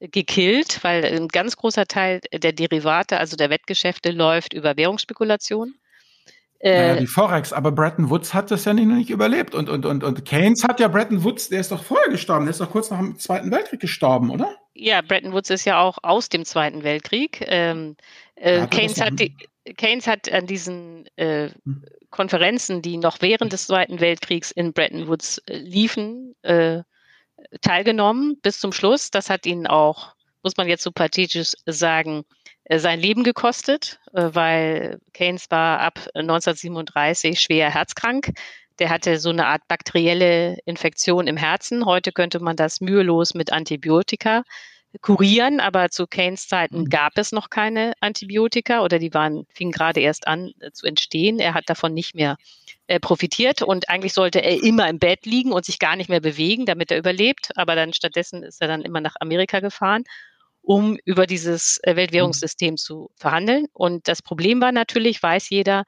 gekillt, 0.00 0.82
weil 0.82 1.04
ein 1.04 1.28
ganz 1.28 1.56
großer 1.56 1.86
Teil 1.86 2.20
der 2.32 2.52
Derivate, 2.52 3.18
also 3.18 3.36
der 3.36 3.50
Wettgeschäfte, 3.50 4.10
läuft 4.10 4.54
über 4.54 4.76
Währungsspekulation. 4.76 5.74
Naja, 6.62 6.94
äh, 6.94 6.98
die 6.98 7.06
Forex, 7.06 7.52
aber 7.52 7.72
Bretton 7.72 8.10
Woods 8.10 8.34
hat 8.34 8.50
das 8.50 8.66
ja 8.66 8.74
nicht, 8.74 8.86
nicht 8.86 9.10
überlebt. 9.10 9.54
Und, 9.54 9.68
und, 9.70 9.86
und, 9.86 10.04
und 10.04 10.24
Keynes 10.24 10.62
hat 10.64 10.78
ja 10.78 10.88
Bretton 10.88 11.24
Woods, 11.24 11.48
der 11.48 11.60
ist 11.60 11.72
doch 11.72 11.82
vorher 11.82 12.10
gestorben, 12.10 12.44
der 12.44 12.50
ist 12.50 12.60
doch 12.60 12.70
kurz 12.70 12.90
nach 12.90 12.98
dem 12.98 13.18
Zweiten 13.18 13.50
Weltkrieg 13.50 13.80
gestorben, 13.80 14.30
oder? 14.30 14.56
Ja, 14.74 15.00
Bretton 15.00 15.32
Woods 15.32 15.50
ist 15.50 15.64
ja 15.64 15.80
auch 15.80 15.98
aus 16.02 16.28
dem 16.28 16.44
Zweiten 16.44 16.82
Weltkrieg. 16.82 17.44
Ähm, 17.46 17.96
äh, 18.40 18.66
Keynes, 18.68 19.00
hat 19.00 19.20
die, 19.20 19.36
Keynes 19.76 20.06
hat 20.06 20.32
an 20.32 20.46
diesen 20.46 21.06
äh, 21.16 21.50
hm. 21.64 21.84
Konferenzen, 22.10 22.82
die 22.82 22.96
noch 22.96 23.18
während 23.20 23.52
des 23.52 23.66
Zweiten 23.66 24.00
Weltkriegs 24.00 24.50
in 24.50 24.72
Bretton 24.72 25.08
Woods 25.08 25.38
äh, 25.46 25.58
liefen, 25.58 26.34
äh, 26.42 26.82
teilgenommen 27.60 28.38
bis 28.40 28.58
zum 28.58 28.72
Schluss. 28.72 29.10
Das 29.10 29.30
hat 29.30 29.46
ihn 29.46 29.66
auch, 29.66 30.14
muss 30.42 30.56
man 30.56 30.68
jetzt 30.68 30.82
so 30.82 30.90
pathetisch 30.90 31.52
sagen, 31.66 32.24
äh, 32.64 32.78
sein 32.78 33.00
Leben 33.00 33.24
gekostet, 33.24 34.00
weil 34.12 34.98
Keynes 35.12 35.50
war 35.50 35.80
ab 35.80 35.98
1937 36.14 37.40
schwer 37.40 37.72
herzkrank. 37.72 38.32
Der 38.78 38.88
hatte 38.88 39.18
so 39.18 39.28
eine 39.28 39.46
Art 39.46 39.68
bakterielle 39.68 40.56
Infektion 40.64 41.26
im 41.26 41.36
Herzen. 41.36 41.84
Heute 41.84 42.12
könnte 42.12 42.40
man 42.40 42.56
das 42.56 42.80
mühelos 42.80 43.34
mit 43.34 43.52
Antibiotika 43.52 44.42
kurieren, 45.00 45.60
aber 45.60 45.90
zu 45.90 46.06
Keynes 46.06 46.48
Zeiten 46.48 46.80
mhm. 46.80 46.88
gab 46.90 47.16
es 47.16 47.32
noch 47.32 47.50
keine 47.50 47.92
Antibiotika 48.00 48.82
oder 48.82 48.98
die 48.98 49.14
waren, 49.14 49.46
fingen 49.52 49.72
gerade 49.72 50.00
erst 50.00 50.26
an 50.26 50.52
äh, 50.60 50.72
zu 50.72 50.86
entstehen. 50.86 51.38
Er 51.38 51.54
hat 51.54 51.68
davon 51.68 51.94
nicht 51.94 52.14
mehr 52.14 52.36
profitiert 53.02 53.62
und 53.62 53.88
eigentlich 53.88 54.14
sollte 54.14 54.42
er 54.42 54.64
immer 54.64 54.88
im 54.88 54.98
Bett 54.98 55.24
liegen 55.24 55.52
und 55.52 55.64
sich 55.64 55.78
gar 55.78 55.94
nicht 55.94 56.10
mehr 56.10 56.18
bewegen, 56.18 56.66
damit 56.66 56.90
er 56.90 56.98
überlebt. 56.98 57.50
Aber 57.54 57.76
dann 57.76 57.92
stattdessen 57.92 58.42
ist 58.42 58.60
er 58.60 58.66
dann 58.66 58.82
immer 58.82 59.00
nach 59.00 59.14
Amerika 59.20 59.60
gefahren 59.60 60.02
um 60.62 60.98
über 61.04 61.26
dieses 61.26 61.78
äh, 61.82 61.96
Weltwährungssystem 61.96 62.76
zu 62.76 63.10
verhandeln. 63.16 63.66
Und 63.72 64.08
das 64.08 64.22
Problem 64.22 64.60
war 64.60 64.72
natürlich, 64.72 65.22
weiß 65.22 65.48
jeder, 65.50 65.84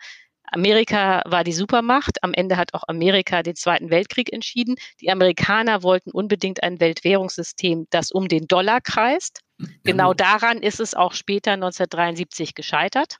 Amerika 0.52 1.22
war 1.24 1.44
die 1.44 1.52
Supermacht. 1.52 2.22
Am 2.22 2.34
Ende 2.34 2.56
hat 2.56 2.74
auch 2.74 2.84
Amerika 2.86 3.42
den 3.42 3.56
Zweiten 3.56 3.90
Weltkrieg 3.90 4.32
entschieden. 4.32 4.76
Die 5.00 5.10
Amerikaner 5.10 5.82
wollten 5.82 6.10
unbedingt 6.10 6.62
ein 6.62 6.78
Weltwährungssystem, 6.78 7.86
das 7.90 8.12
um 8.12 8.28
den 8.28 8.46
Dollar 8.46 8.80
kreist. 8.80 9.40
Genau 9.84 10.12
daran 10.12 10.58
ist 10.58 10.80
es 10.80 10.94
auch 10.94 11.12
später 11.12 11.52
1973 11.52 12.54
gescheitert. 12.54 13.16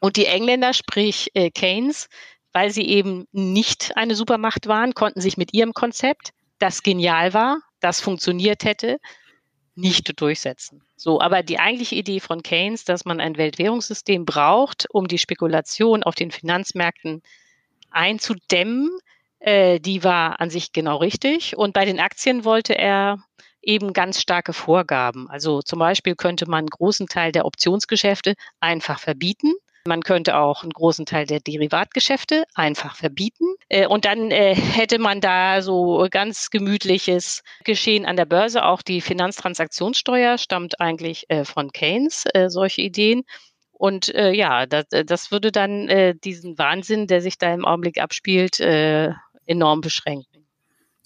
Und 0.00 0.16
die 0.16 0.26
Engländer, 0.26 0.72
sprich 0.72 1.30
äh, 1.34 1.50
Keynes, 1.50 2.08
weil 2.52 2.70
sie 2.70 2.88
eben 2.88 3.26
nicht 3.32 3.96
eine 3.96 4.14
Supermacht 4.14 4.68
waren, 4.68 4.94
konnten 4.94 5.20
sich 5.20 5.36
mit 5.36 5.52
ihrem 5.52 5.74
Konzept, 5.74 6.30
das 6.58 6.82
genial 6.82 7.34
war, 7.34 7.60
das 7.80 8.00
funktioniert 8.00 8.64
hätte, 8.64 8.98
nicht 9.78 10.20
durchsetzen. 10.20 10.82
So, 10.96 11.20
aber 11.20 11.42
die 11.42 11.60
eigentliche 11.60 11.94
Idee 11.94 12.20
von 12.20 12.42
Keynes, 12.42 12.84
dass 12.84 13.04
man 13.04 13.20
ein 13.20 13.36
Weltwährungssystem 13.36 14.24
braucht, 14.24 14.86
um 14.90 15.06
die 15.06 15.18
Spekulation 15.18 16.02
auf 16.02 16.14
den 16.14 16.30
Finanzmärkten 16.30 17.22
einzudämmen, 17.90 18.90
äh, 19.38 19.78
die 19.78 20.02
war 20.02 20.40
an 20.40 20.50
sich 20.50 20.72
genau 20.72 20.96
richtig. 20.96 21.56
Und 21.56 21.72
bei 21.72 21.84
den 21.84 22.00
Aktien 22.00 22.44
wollte 22.44 22.76
er 22.76 23.18
eben 23.62 23.92
ganz 23.92 24.20
starke 24.20 24.52
Vorgaben. 24.52 25.30
Also 25.30 25.62
zum 25.62 25.78
Beispiel 25.78 26.16
könnte 26.16 26.48
man 26.48 26.60
einen 26.60 26.68
großen 26.68 27.06
Teil 27.06 27.32
der 27.32 27.44
Optionsgeschäfte 27.46 28.34
einfach 28.60 28.98
verbieten. 28.98 29.52
Man 29.88 30.02
könnte 30.02 30.36
auch 30.36 30.62
einen 30.62 30.72
großen 30.72 31.06
Teil 31.06 31.26
der 31.26 31.40
Derivatgeschäfte 31.40 32.44
einfach 32.54 32.94
verbieten. 32.94 33.46
Äh, 33.68 33.86
und 33.86 34.04
dann 34.04 34.30
äh, 34.30 34.54
hätte 34.54 34.98
man 34.98 35.20
da 35.20 35.62
so 35.62 36.06
ganz 36.10 36.50
gemütliches 36.50 37.42
Geschehen 37.64 38.06
an 38.06 38.16
der 38.16 38.26
Börse. 38.26 38.64
Auch 38.64 38.82
die 38.82 39.00
Finanztransaktionssteuer 39.00 40.38
stammt 40.38 40.80
eigentlich 40.80 41.24
äh, 41.28 41.44
von 41.44 41.72
Keynes, 41.72 42.24
solche 42.48 42.82
Ideen. 42.82 43.22
Und 43.72 44.08
ja, 44.08 44.66
das, 44.66 45.30
würde 45.30 45.52
dann 45.52 45.88
diesen 46.24 46.58
Wahnsinn, 46.58 47.06
der 47.06 47.20
sich 47.20 47.38
da 47.38 47.54
im 47.54 47.64
Augenblick 47.64 48.02
abspielt, 48.02 48.58
enorm 48.58 49.80
beschränken. 49.80 50.27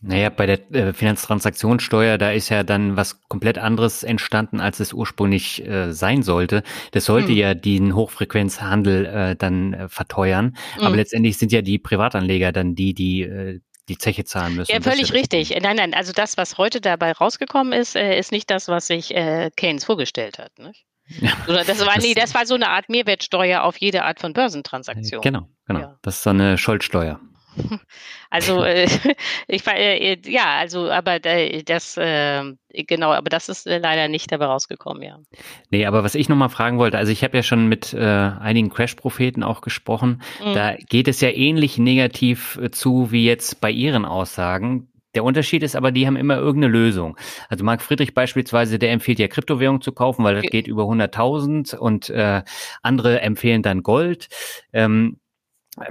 Naja, 0.04 0.30
bei 0.30 0.46
der 0.46 0.70
äh, 0.72 0.92
Finanztransaktionssteuer, 0.92 2.18
da 2.18 2.32
ist 2.32 2.48
ja 2.48 2.64
dann 2.64 2.96
was 2.96 3.22
komplett 3.28 3.58
anderes 3.58 4.02
entstanden, 4.02 4.58
als 4.60 4.80
es 4.80 4.92
ursprünglich 4.92 5.64
äh, 5.64 5.92
sein 5.92 6.22
sollte. 6.24 6.64
Das 6.90 7.04
sollte 7.04 7.30
mhm. 7.30 7.38
ja 7.38 7.54
den 7.54 7.94
Hochfrequenzhandel 7.94 9.06
äh, 9.06 9.36
dann 9.36 9.74
äh, 9.74 9.88
verteuern. 9.88 10.56
Mhm. 10.78 10.84
Aber 10.84 10.96
letztendlich 10.96 11.38
sind 11.38 11.52
ja 11.52 11.62
die 11.62 11.78
Privatanleger 11.78 12.50
dann 12.50 12.74
die, 12.74 12.94
die 12.94 13.22
äh, 13.22 13.60
die 13.88 13.98
Zeche 13.98 14.24
zahlen 14.24 14.56
müssen. 14.56 14.72
Ja, 14.72 14.80
völlig 14.80 15.12
richtig. 15.12 15.50
Nein, 15.60 15.76
nein, 15.76 15.94
also 15.94 16.12
das, 16.12 16.36
was 16.36 16.56
heute 16.56 16.80
dabei 16.80 17.12
rausgekommen 17.12 17.72
ist, 17.72 17.96
äh, 17.96 18.18
ist 18.18 18.32
nicht 18.32 18.50
das, 18.50 18.68
was 18.68 18.86
sich 18.86 19.14
äh, 19.14 19.50
Keynes 19.56 19.84
vorgestellt 19.84 20.38
hat. 20.38 20.56
Nicht? 20.58 20.84
Ja, 21.20 21.32
das 21.46 21.84
war, 21.84 21.98
nee, 22.00 22.14
das 22.14 22.34
war 22.34 22.46
so 22.46 22.54
eine 22.54 22.68
Art 22.68 22.88
Mehrwertsteuer 22.88 23.62
auf 23.62 23.76
jede 23.78 24.04
Art 24.04 24.20
von 24.20 24.32
Börsentransaktion. 24.32 25.20
Genau, 25.20 25.48
genau. 25.66 25.80
Ja. 25.80 25.98
Das 26.02 26.16
ist 26.16 26.22
so 26.22 26.30
eine 26.30 26.58
Schuldsteuer. 26.58 27.20
Also 28.30 28.64
äh, 28.64 28.86
ich 29.46 29.66
war 29.66 29.76
äh, 29.76 30.18
ja, 30.24 30.56
also 30.58 30.90
aber 30.90 31.20
das 31.20 31.96
äh, 31.98 32.54
genau, 32.72 33.12
aber 33.12 33.28
das 33.28 33.50
ist 33.50 33.66
äh, 33.66 33.78
leider 33.78 34.08
nicht 34.08 34.32
dabei 34.32 34.46
rausgekommen, 34.46 35.02
ja. 35.02 35.18
Nee, 35.70 35.84
aber 35.84 36.02
was 36.02 36.14
ich 36.14 36.30
nochmal 36.30 36.48
fragen 36.48 36.78
wollte, 36.78 36.96
also 36.96 37.12
ich 37.12 37.22
habe 37.24 37.36
ja 37.36 37.42
schon 37.42 37.68
mit 37.68 37.92
äh, 37.92 38.00
einigen 38.00 38.70
Crash-Propheten 38.70 39.42
auch 39.42 39.60
gesprochen. 39.60 40.22
Mhm. 40.42 40.54
Da 40.54 40.76
geht 40.76 41.08
es 41.08 41.20
ja 41.20 41.28
ähnlich 41.28 41.76
negativ 41.76 42.58
äh, 42.62 42.70
zu 42.70 43.12
wie 43.12 43.26
jetzt 43.26 43.60
bei 43.60 43.70
ihren 43.70 44.06
Aussagen. 44.06 44.88
Der 45.14 45.24
Unterschied 45.24 45.62
ist 45.62 45.76
aber, 45.76 45.92
die 45.92 46.06
haben 46.06 46.16
immer 46.16 46.36
irgendeine 46.36 46.72
Lösung. 46.72 47.18
Also 47.48 47.64
Marc 47.64 47.82
Friedrich 47.82 48.14
beispielsweise, 48.14 48.78
der 48.78 48.92
empfiehlt 48.92 49.18
ja 49.18 49.28
Kryptowährung 49.28 49.82
zu 49.82 49.92
kaufen, 49.92 50.24
weil 50.24 50.36
das 50.36 50.50
geht 50.50 50.66
über 50.66 50.84
100.000 50.84 51.76
und 51.76 52.08
äh, 52.08 52.42
andere 52.82 53.20
empfehlen 53.20 53.62
dann 53.62 53.82
Gold. 53.82 54.28
Ähm, 54.72 55.18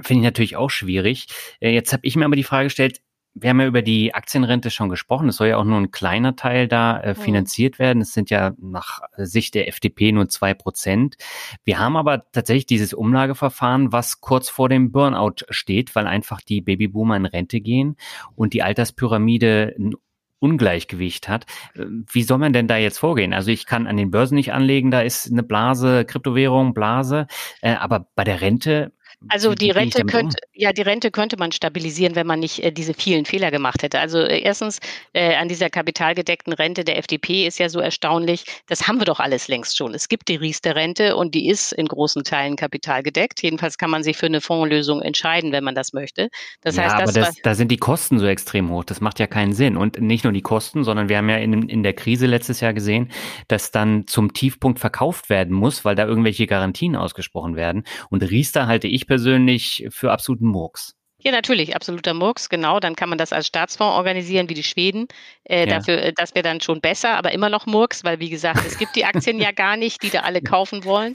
Finde 0.02 0.20
ich 0.20 0.24
natürlich 0.24 0.56
auch 0.56 0.70
schwierig. 0.70 1.26
Äh, 1.60 1.70
jetzt 1.70 1.92
habe 1.92 2.06
ich 2.06 2.16
mir 2.16 2.24
aber 2.24 2.36
die 2.36 2.44
Frage 2.44 2.66
gestellt, 2.66 3.00
wir 3.34 3.50
haben 3.50 3.60
ja 3.60 3.66
über 3.66 3.82
die 3.82 4.14
Aktienrente 4.14 4.70
schon 4.70 4.90
gesprochen. 4.90 5.28
Es 5.28 5.36
soll 5.36 5.48
ja 5.48 5.56
auch 5.56 5.64
nur 5.64 5.78
ein 5.78 5.90
kleiner 5.90 6.36
Teil 6.36 6.68
da 6.68 7.00
äh, 7.00 7.10
mhm. 7.10 7.16
finanziert 7.16 7.78
werden. 7.78 8.02
Es 8.02 8.12
sind 8.12 8.30
ja 8.30 8.52
nach 8.60 9.00
Sicht 9.16 9.54
der 9.54 9.68
FDP 9.68 10.12
nur 10.12 10.28
zwei 10.28 10.54
Prozent. 10.54 11.16
Wir 11.64 11.78
haben 11.78 11.96
aber 11.96 12.30
tatsächlich 12.32 12.66
dieses 12.66 12.92
Umlageverfahren, 12.92 13.90
was 13.92 14.20
kurz 14.20 14.48
vor 14.48 14.68
dem 14.68 14.92
Burnout 14.92 15.44
steht, 15.48 15.94
weil 15.94 16.06
einfach 16.06 16.40
die 16.42 16.60
Babyboomer 16.60 17.16
in 17.16 17.26
Rente 17.26 17.60
gehen 17.60 17.96
und 18.34 18.52
die 18.52 18.62
Alterspyramide 18.62 19.74
ein 19.78 19.94
Ungleichgewicht 20.38 21.28
hat. 21.28 21.46
Äh, 21.74 21.86
wie 22.12 22.24
soll 22.24 22.38
man 22.38 22.52
denn 22.52 22.68
da 22.68 22.76
jetzt 22.76 22.98
vorgehen? 22.98 23.32
Also 23.32 23.50
ich 23.50 23.64
kann 23.64 23.86
an 23.86 23.96
den 23.96 24.10
Börsen 24.10 24.34
nicht 24.34 24.52
anlegen, 24.52 24.90
da 24.90 25.00
ist 25.00 25.30
eine 25.30 25.42
Blase, 25.42 26.04
Kryptowährung, 26.04 26.74
Blase, 26.74 27.28
äh, 27.62 27.74
aber 27.74 28.08
bei 28.14 28.24
der 28.24 28.40
Rente 28.40 28.92
Also 29.28 29.54
die 29.54 29.70
Rente 29.70 30.04
könnte, 30.04 30.36
um? 30.42 30.50
ja, 30.54 30.72
die 30.72 30.82
Rente 30.82 31.10
könnte 31.10 31.36
man 31.38 31.52
stabilisieren, 31.52 32.14
wenn 32.14 32.26
man 32.26 32.40
nicht 32.40 32.62
äh, 32.62 32.72
diese 32.72 32.94
vielen 32.94 33.24
Fehler 33.24 33.50
gemacht 33.50 33.82
hätte. 33.82 34.00
Also 34.00 34.18
äh, 34.18 34.40
erstens 34.40 34.78
äh, 35.12 35.34
an 35.36 35.48
dieser 35.48 35.70
kapitalgedeckten 35.70 36.52
Rente 36.52 36.84
der 36.84 36.98
FDP 36.98 37.46
ist 37.46 37.58
ja 37.58 37.68
so 37.68 37.80
erstaunlich, 37.80 38.44
das 38.68 38.88
haben 38.88 38.98
wir 38.98 39.04
doch 39.04 39.20
alles 39.20 39.48
längst 39.48 39.76
schon. 39.76 39.94
Es 39.94 40.08
gibt 40.08 40.28
die 40.28 40.36
Riester-Rente 40.36 41.16
und 41.16 41.34
die 41.34 41.48
ist 41.48 41.72
in 41.72 41.86
großen 41.86 42.24
Teilen 42.24 42.56
kapitalgedeckt. 42.56 43.42
Jedenfalls 43.42 43.78
kann 43.78 43.90
man 43.90 44.02
sich 44.02 44.16
für 44.16 44.26
eine 44.26 44.40
Fondslösung 44.40 45.02
entscheiden, 45.02 45.52
wenn 45.52 45.64
man 45.64 45.74
das 45.74 45.92
möchte. 45.92 46.28
Das 46.60 46.76
ja, 46.76 46.84
heißt, 46.84 46.94
aber 46.94 47.12
das, 47.12 47.36
da 47.42 47.54
sind 47.54 47.70
die 47.70 47.76
Kosten 47.76 48.18
so 48.18 48.26
extrem 48.26 48.70
hoch. 48.70 48.84
Das 48.84 49.00
macht 49.00 49.18
ja 49.18 49.26
keinen 49.26 49.52
Sinn. 49.52 49.76
Und 49.76 50.00
nicht 50.00 50.24
nur 50.24 50.32
die 50.32 50.42
Kosten, 50.42 50.84
sondern 50.84 51.08
wir 51.08 51.18
haben 51.18 51.28
ja 51.28 51.36
in, 51.36 51.68
in 51.68 51.82
der 51.82 51.92
Krise 51.92 52.26
letztes 52.26 52.60
Jahr 52.60 52.72
gesehen, 52.72 53.10
dass 53.48 53.70
dann 53.70 54.06
zum 54.06 54.32
Tiefpunkt 54.32 54.80
verkauft 54.80 55.30
werden 55.30 55.54
muss, 55.54 55.84
weil 55.84 55.94
da 55.94 56.06
irgendwelche 56.06 56.46
Garantien 56.46 56.96
ausgesprochen 56.96 57.56
werden. 57.56 57.84
Und 58.10 58.22
Riester 58.22 58.66
halte 58.66 58.88
ich 58.88 59.06
persönlich 59.12 59.86
für 59.90 60.10
absoluten 60.10 60.46
Murks. 60.46 60.94
Ja, 61.18 61.32
natürlich, 61.32 61.76
absoluter 61.76 62.14
Murks, 62.14 62.48
genau. 62.48 62.80
Dann 62.80 62.96
kann 62.96 63.10
man 63.10 63.18
das 63.18 63.30
als 63.30 63.46
Staatsfonds 63.46 63.94
organisieren 63.94 64.48
wie 64.48 64.54
die 64.54 64.62
Schweden. 64.62 65.06
Äh, 65.44 65.60
ja. 65.60 65.66
Dafür, 65.66 66.02
äh, 66.02 66.12
das 66.14 66.34
wäre 66.34 66.42
dann 66.42 66.62
schon 66.62 66.80
besser, 66.80 67.10
aber 67.10 67.32
immer 67.32 67.50
noch 67.50 67.66
Murks, 67.66 68.04
weil 68.04 68.20
wie 68.20 68.30
gesagt, 68.30 68.64
es 68.66 68.78
gibt 68.78 68.96
die 68.96 69.04
Aktien 69.04 69.38
ja 69.38 69.52
gar 69.52 69.76
nicht, 69.76 70.02
die 70.02 70.08
da 70.08 70.20
alle 70.20 70.40
kaufen 70.42 70.84
wollen. 70.84 71.14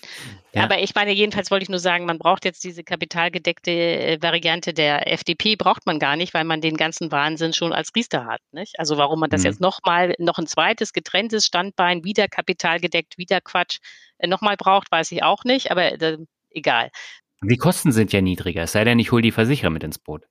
Ja. 0.53 0.63
Aber 0.63 0.79
ich 0.79 0.93
meine, 0.93 1.11
jedenfalls 1.11 1.49
wollte 1.49 1.63
ich 1.63 1.69
nur 1.69 1.79
sagen, 1.79 2.05
man 2.05 2.19
braucht 2.19 2.45
jetzt 2.45 2.63
diese 2.63 2.83
kapitalgedeckte 2.83 3.71
äh, 3.71 4.21
Variante 4.21 4.75
der 4.75 5.11
FDP, 5.11 5.55
braucht 5.55 5.87
man 5.87 5.97
gar 5.97 6.15
nicht, 6.15 6.35
weil 6.35 6.43
man 6.43 6.61
den 6.61 6.77
ganzen 6.77 7.11
Wahnsinn 7.11 7.53
schon 7.53 7.73
als 7.73 7.89
Riester 7.95 8.25
hat. 8.25 8.41
Nicht? 8.51 8.79
Also 8.79 8.97
warum 8.97 9.19
man 9.19 9.31
das 9.31 9.41
mhm. 9.41 9.47
jetzt 9.47 9.59
nochmal, 9.59 10.13
noch 10.19 10.37
ein 10.37 10.45
zweites 10.45 10.93
getrenntes 10.93 11.47
Standbein, 11.47 12.03
wieder 12.03 12.27
kapitalgedeckt, 12.27 13.17
wieder 13.17 13.41
Quatsch, 13.41 13.79
äh, 14.19 14.27
nochmal 14.27 14.55
braucht, 14.55 14.91
weiß 14.91 15.11
ich 15.11 15.23
auch 15.23 15.43
nicht, 15.43 15.71
aber 15.71 16.01
äh, 16.01 16.17
egal. 16.51 16.91
Die 17.41 17.57
Kosten 17.57 17.91
sind 17.91 18.13
ja 18.13 18.21
niedriger, 18.21 18.63
es 18.63 18.71
sei 18.71 18.83
denn, 18.83 18.99
ich 18.99 19.11
hole 19.11 19.21
die 19.21 19.31
Versicherer 19.31 19.69
mit 19.69 19.83
ins 19.83 19.99
Boot. 19.99 20.23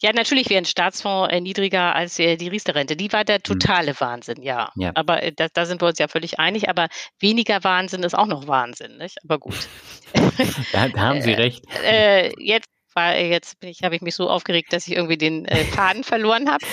Ja, 0.00 0.12
natürlich 0.12 0.48
wäre 0.48 0.58
ein 0.58 0.64
Staatsfonds 0.64 1.32
äh, 1.32 1.40
niedriger 1.40 1.96
als 1.96 2.20
äh, 2.20 2.36
die 2.36 2.46
Riester-Rente. 2.46 2.94
Die 2.94 3.12
war 3.12 3.24
der 3.24 3.36
hm. 3.36 3.42
totale 3.42 3.90
hm. 3.90 3.96
Wahnsinn, 4.00 4.42
ja. 4.42 4.70
ja. 4.76 4.92
Aber 4.94 5.22
äh, 5.24 5.32
da, 5.32 5.48
da, 5.52 5.66
sind 5.66 5.82
wir 5.82 5.88
uns 5.88 5.98
ja 5.98 6.06
völlig 6.06 6.38
einig. 6.38 6.68
Aber 6.68 6.88
weniger 7.18 7.64
Wahnsinn 7.64 8.04
ist 8.04 8.16
auch 8.16 8.26
noch 8.26 8.46
Wahnsinn, 8.46 8.96
nicht? 8.98 9.16
Aber 9.24 9.40
gut. 9.40 9.68
da, 10.72 10.88
da 10.88 11.00
haben 11.00 11.20
Sie 11.20 11.32
recht. 11.32 11.64
Äh, 11.82 12.32
jetzt 12.38 12.68
war 12.98 13.16
jetzt 13.16 13.60
bin 13.60 13.70
ich, 13.70 13.82
habe 13.82 13.94
ich 13.94 14.02
mich 14.02 14.14
so 14.14 14.28
aufgeregt, 14.28 14.72
dass 14.72 14.88
ich 14.88 14.96
irgendwie 14.96 15.16
den 15.16 15.44
äh, 15.44 15.64
Faden 15.64 16.02
verloren 16.02 16.50
habe. 16.50 16.64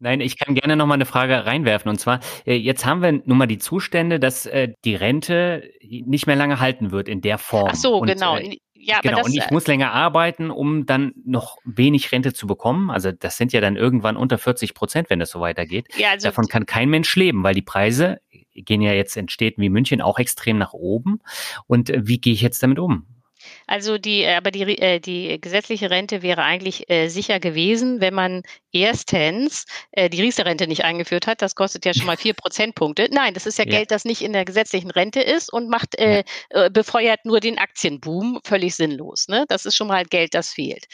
Nein, 0.00 0.20
ich 0.20 0.38
kann 0.38 0.54
gerne 0.54 0.76
noch 0.76 0.86
mal 0.86 0.94
eine 0.94 1.06
Frage 1.06 1.46
reinwerfen. 1.46 1.88
Und 1.88 1.98
zwar, 1.98 2.20
äh, 2.46 2.54
jetzt 2.54 2.84
haben 2.84 3.02
wir 3.02 3.12
nun 3.12 3.38
mal 3.38 3.46
die 3.46 3.58
Zustände, 3.58 4.20
dass 4.20 4.46
äh, 4.46 4.72
die 4.84 4.94
Rente 4.94 5.70
nicht 5.82 6.26
mehr 6.26 6.36
lange 6.36 6.60
halten 6.60 6.90
wird 6.90 7.08
in 7.08 7.22
der 7.22 7.38
Form. 7.38 7.70
Ach 7.72 7.76
so, 7.76 7.96
und, 7.96 8.08
genau. 8.08 8.36
Äh, 8.36 8.58
ja, 8.74 9.00
genau, 9.00 9.18
das, 9.18 9.26
und 9.26 9.34
ich 9.34 9.42
äh 9.42 9.52
muss 9.52 9.66
länger 9.66 9.92
arbeiten, 9.92 10.50
um 10.50 10.86
dann 10.86 11.12
noch 11.24 11.58
wenig 11.64 12.12
Rente 12.12 12.32
zu 12.32 12.46
bekommen. 12.46 12.90
Also 12.90 13.12
das 13.12 13.36
sind 13.36 13.52
ja 13.52 13.60
dann 13.60 13.76
irgendwann 13.76 14.16
unter 14.16 14.38
40 14.38 14.74
Prozent, 14.74 15.10
wenn 15.10 15.18
das 15.18 15.30
so 15.30 15.40
weitergeht. 15.40 15.86
Ja, 15.96 16.10
also 16.10 16.28
Davon 16.28 16.46
kann 16.46 16.64
kein 16.66 16.88
Mensch 16.88 17.14
leben, 17.14 17.42
weil 17.42 17.54
die 17.54 17.62
Preise 17.62 18.20
gehen 18.54 18.82
ja 18.82 18.92
jetzt 18.92 19.16
in 19.16 19.28
Städten 19.28 19.60
wie 19.62 19.68
München 19.68 20.00
auch 20.00 20.18
extrem 20.18 20.58
nach 20.58 20.72
oben. 20.72 21.20
Und 21.66 21.90
äh, 21.90 22.06
wie 22.06 22.20
gehe 22.20 22.32
ich 22.32 22.42
jetzt 22.42 22.62
damit 22.62 22.78
um? 22.78 23.06
Also 23.70 23.98
die, 23.98 24.22
äh, 24.22 24.34
aber 24.34 24.50
die, 24.50 24.62
äh, 24.78 24.98
die 24.98 25.40
gesetzliche 25.40 25.90
Rente 25.90 26.22
wäre 26.22 26.42
eigentlich 26.42 26.90
äh, 26.90 27.06
sicher 27.06 27.38
gewesen, 27.38 28.00
wenn 28.00 28.14
man 28.14 28.42
erstens 28.72 29.64
äh, 29.92 30.10
die 30.10 30.20
Riester-Rente 30.20 30.66
nicht 30.66 30.82
eingeführt 30.82 31.28
hat. 31.28 31.40
Das 31.40 31.54
kostet 31.54 31.84
ja 31.84 31.94
schon 31.94 32.06
mal 32.06 32.16
vier 32.16 32.34
Prozentpunkte. 32.34 33.06
Nein, 33.12 33.32
das 33.32 33.46
ist 33.46 33.58
ja, 33.58 33.64
ja, 33.64 33.70
Geld, 33.70 33.92
das 33.92 34.04
nicht 34.04 34.22
in 34.22 34.32
der 34.32 34.44
gesetzlichen 34.44 34.90
Rente 34.90 35.20
ist 35.20 35.52
und 35.52 35.68
macht, 35.68 35.96
äh. 36.00 36.24
Äh, 36.50 36.68
befeuert 36.70 37.24
nur 37.24 37.38
den 37.38 37.58
Aktienboom. 37.58 38.40
Völlig 38.44 38.74
sinnlos. 38.74 39.28
Ne? 39.28 39.44
Das 39.48 39.64
ist 39.66 39.76
schon 39.76 39.86
mal 39.86 40.04
Geld, 40.04 40.34
das 40.34 40.48
fehlt. 40.48 40.86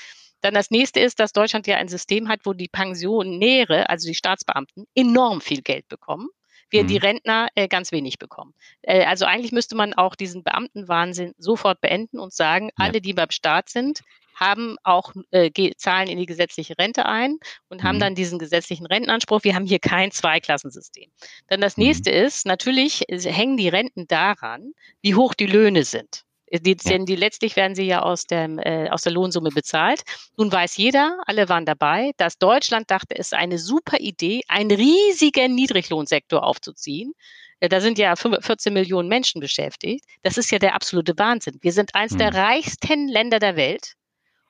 Dann 0.42 0.52
das 0.52 0.70
nächste 0.70 1.00
ist, 1.00 1.18
dass 1.18 1.32
Deutschland 1.32 1.66
ja 1.66 1.78
ein 1.78 1.88
System 1.88 2.28
hat, 2.28 2.40
wo 2.44 2.52
die 2.52 2.68
Pensionäre, 2.68 3.88
also 3.88 4.06
die 4.06 4.14
Staatsbeamten, 4.14 4.84
enorm 4.94 5.40
viel 5.40 5.62
Geld 5.62 5.88
bekommen 5.88 6.28
wir 6.70 6.82
mhm. 6.82 6.88
die 6.88 6.96
Rentner 6.96 7.48
äh, 7.54 7.68
ganz 7.68 7.92
wenig 7.92 8.18
bekommen. 8.18 8.54
Äh, 8.82 9.04
also 9.04 9.24
eigentlich 9.24 9.52
müsste 9.52 9.76
man 9.76 9.94
auch 9.94 10.14
diesen 10.14 10.42
Beamtenwahnsinn 10.42 11.32
sofort 11.38 11.80
beenden 11.80 12.18
und 12.18 12.32
sagen, 12.32 12.66
ja. 12.78 12.86
alle, 12.86 13.00
die 13.00 13.12
beim 13.12 13.30
Staat 13.30 13.68
sind, 13.68 14.02
haben 14.36 14.76
auch 14.82 15.12
äh, 15.30 15.50
zahlen 15.76 16.08
in 16.08 16.18
die 16.18 16.26
gesetzliche 16.26 16.78
Rente 16.78 17.06
ein 17.06 17.38
und 17.68 17.82
mhm. 17.82 17.88
haben 17.88 18.00
dann 18.00 18.14
diesen 18.14 18.38
gesetzlichen 18.38 18.86
Rentenanspruch. 18.86 19.42
Wir 19.44 19.54
haben 19.54 19.66
hier 19.66 19.78
kein 19.78 20.10
Zweiklassensystem. 20.12 21.10
Dann 21.48 21.60
das 21.60 21.76
mhm. 21.76 21.84
nächste 21.84 22.10
ist, 22.10 22.46
natürlich 22.46 23.08
äh, 23.08 23.18
hängen 23.18 23.56
die 23.56 23.68
Renten 23.68 24.06
daran, 24.06 24.72
wie 25.00 25.14
hoch 25.14 25.34
die 25.34 25.46
Löhne 25.46 25.84
sind. 25.84 26.25
Die, 26.60 26.76
ja. 26.82 26.90
Denn 26.90 27.06
die 27.06 27.16
letztlich 27.16 27.56
werden 27.56 27.74
sie 27.74 27.84
ja 27.84 28.02
aus, 28.02 28.26
dem, 28.26 28.58
äh, 28.58 28.88
aus 28.90 29.02
der 29.02 29.12
Lohnsumme 29.12 29.50
bezahlt. 29.50 30.02
Nun 30.36 30.50
weiß 30.50 30.76
jeder, 30.76 31.18
alle 31.26 31.48
waren 31.48 31.64
dabei, 31.64 32.12
dass 32.16 32.38
Deutschland 32.38 32.90
dachte, 32.90 33.16
es 33.16 33.28
ist 33.28 33.34
eine 33.34 33.58
super 33.58 33.98
Idee, 33.98 34.42
einen 34.48 34.70
riesigen 34.70 35.54
Niedriglohnsektor 35.54 36.42
aufzuziehen. 36.42 37.12
Äh, 37.60 37.68
da 37.68 37.80
sind 37.80 37.98
ja 37.98 38.14
14 38.16 38.72
Millionen 38.72 39.08
Menschen 39.08 39.40
beschäftigt. 39.40 40.04
Das 40.22 40.38
ist 40.38 40.50
ja 40.50 40.58
der 40.58 40.74
absolute 40.74 41.18
Wahnsinn. 41.18 41.58
Wir 41.60 41.72
sind 41.72 41.94
eines 41.94 42.12
mhm. 42.12 42.18
der 42.18 42.34
reichsten 42.34 43.08
Länder 43.08 43.38
der 43.38 43.56
Welt 43.56 43.94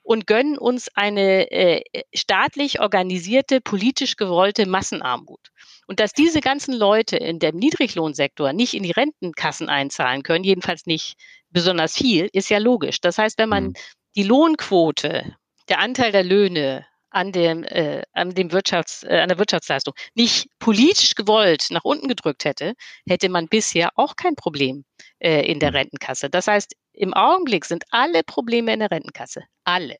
und 0.02 0.26
gönnen 0.26 0.56
uns 0.56 0.88
eine 0.94 1.50
äh, 1.50 1.82
staatlich 2.14 2.80
organisierte, 2.80 3.60
politisch 3.60 4.16
gewollte 4.16 4.66
Massenarmut. 4.66 5.50
Und 5.86 6.00
dass 6.00 6.12
diese 6.12 6.40
ganzen 6.40 6.74
Leute 6.74 7.16
in 7.16 7.38
dem 7.38 7.56
Niedriglohnsektor 7.56 8.52
nicht 8.52 8.74
in 8.74 8.82
die 8.82 8.90
Rentenkassen 8.90 9.68
einzahlen 9.68 10.22
können, 10.22 10.44
jedenfalls 10.44 10.86
nicht 10.86 11.16
besonders 11.50 11.96
viel, 11.96 12.28
ist 12.32 12.50
ja 12.50 12.58
logisch. 12.58 13.00
Das 13.00 13.18
heißt, 13.18 13.38
wenn 13.38 13.48
man 13.48 13.64
mhm. 13.68 13.74
die 14.16 14.24
Lohnquote, 14.24 15.36
der 15.68 15.78
Anteil 15.78 16.12
der 16.12 16.24
Löhne 16.24 16.86
an 17.10 17.32
dem, 17.32 17.64
äh, 17.64 18.02
an 18.12 18.34
dem 18.34 18.52
Wirtschafts, 18.52 19.04
äh, 19.04 19.20
an 19.20 19.28
der 19.28 19.38
Wirtschaftsleistung 19.38 19.94
nicht 20.14 20.48
politisch 20.58 21.14
gewollt 21.14 21.68
nach 21.70 21.84
unten 21.84 22.08
gedrückt 22.08 22.44
hätte, 22.44 22.74
hätte 23.08 23.28
man 23.28 23.48
bisher 23.48 23.90
auch 23.94 24.16
kein 24.16 24.34
Problem 24.34 24.84
äh, 25.18 25.50
in 25.50 25.60
der 25.60 25.70
mhm. 25.70 25.76
Rentenkasse. 25.76 26.28
Das 26.28 26.46
heißt, 26.48 26.74
im 26.92 27.14
Augenblick 27.14 27.64
sind 27.64 27.84
alle 27.90 28.22
Probleme 28.24 28.72
in 28.72 28.80
der 28.80 28.90
Rentenkasse, 28.90 29.44
alle, 29.64 29.96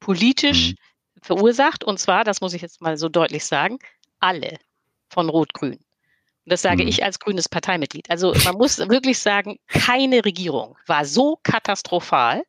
politisch 0.00 0.72
mhm. 0.72 0.76
verursacht. 1.22 1.84
Und 1.84 1.98
zwar, 1.98 2.24
das 2.24 2.40
muss 2.40 2.52
ich 2.52 2.62
jetzt 2.62 2.80
mal 2.80 2.96
so 2.96 3.08
deutlich 3.08 3.44
sagen, 3.44 3.78
alle 4.18 4.58
von 5.10 5.28
Rot-Grün. 5.28 5.74
Und 5.74 6.52
das 6.52 6.62
sage 6.62 6.82
mhm. 6.82 6.88
ich 6.88 7.04
als 7.04 7.18
grünes 7.18 7.48
Parteimitglied. 7.48 8.08
Also 8.10 8.34
man 8.44 8.56
muss 8.56 8.78
wirklich 8.78 9.18
sagen, 9.18 9.58
keine 9.68 10.24
Regierung 10.24 10.76
war 10.86 11.04
so 11.04 11.38
katastrophal 11.42 12.42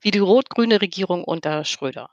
wie 0.00 0.10
die 0.10 0.18
rot-grüne 0.18 0.80
Regierung 0.80 1.24
unter 1.24 1.64
Schröder. 1.64 2.10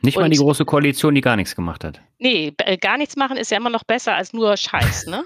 Nicht 0.00 0.16
mal 0.16 0.28
die 0.28 0.36
große 0.36 0.64
Koalition, 0.64 1.14
die 1.14 1.20
gar 1.20 1.36
nichts 1.36 1.54
gemacht 1.54 1.84
hat. 1.84 2.00
Nee, 2.18 2.52
äh, 2.58 2.76
gar 2.76 2.98
nichts 2.98 3.14
machen 3.14 3.36
ist 3.36 3.50
ja 3.50 3.56
immer 3.56 3.70
noch 3.70 3.84
besser 3.84 4.16
als 4.16 4.32
nur 4.32 4.56
Scheiß, 4.56 5.06
ne? 5.06 5.24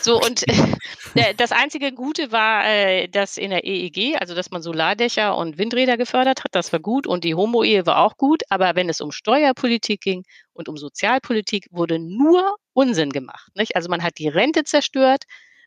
So, 0.00 0.20
und 0.20 0.46
äh, 1.14 1.34
das 1.36 1.52
einzige 1.52 1.92
Gute 1.92 2.32
war, 2.32 2.66
äh, 2.66 3.08
dass 3.08 3.38
in 3.38 3.50
der 3.50 3.64
EEG, 3.64 4.16
also 4.20 4.34
dass 4.34 4.50
man 4.50 4.62
Solardächer 4.62 5.36
und 5.36 5.58
Windräder 5.58 5.96
gefördert 5.96 6.44
hat, 6.44 6.54
das 6.54 6.72
war 6.72 6.80
gut 6.80 7.06
und 7.06 7.24
die 7.24 7.34
Homo-Ehe 7.34 7.86
war 7.86 7.98
auch 7.98 8.16
gut, 8.16 8.42
aber 8.50 8.74
wenn 8.74 8.88
es 8.88 9.00
um 9.00 9.12
Steuerpolitik 9.12 10.00
ging 10.02 10.24
und 10.60 10.68
um 10.68 10.76
Sozialpolitik, 10.76 11.66
wurde 11.70 11.98
nur 11.98 12.56
Unsinn 12.72 13.10
gemacht. 13.10 13.50
Nicht? 13.56 13.74
Also 13.74 13.88
man 13.88 14.02
hat 14.02 14.18
die 14.18 14.28
Rente 14.28 14.62
zerstört, 14.62 15.24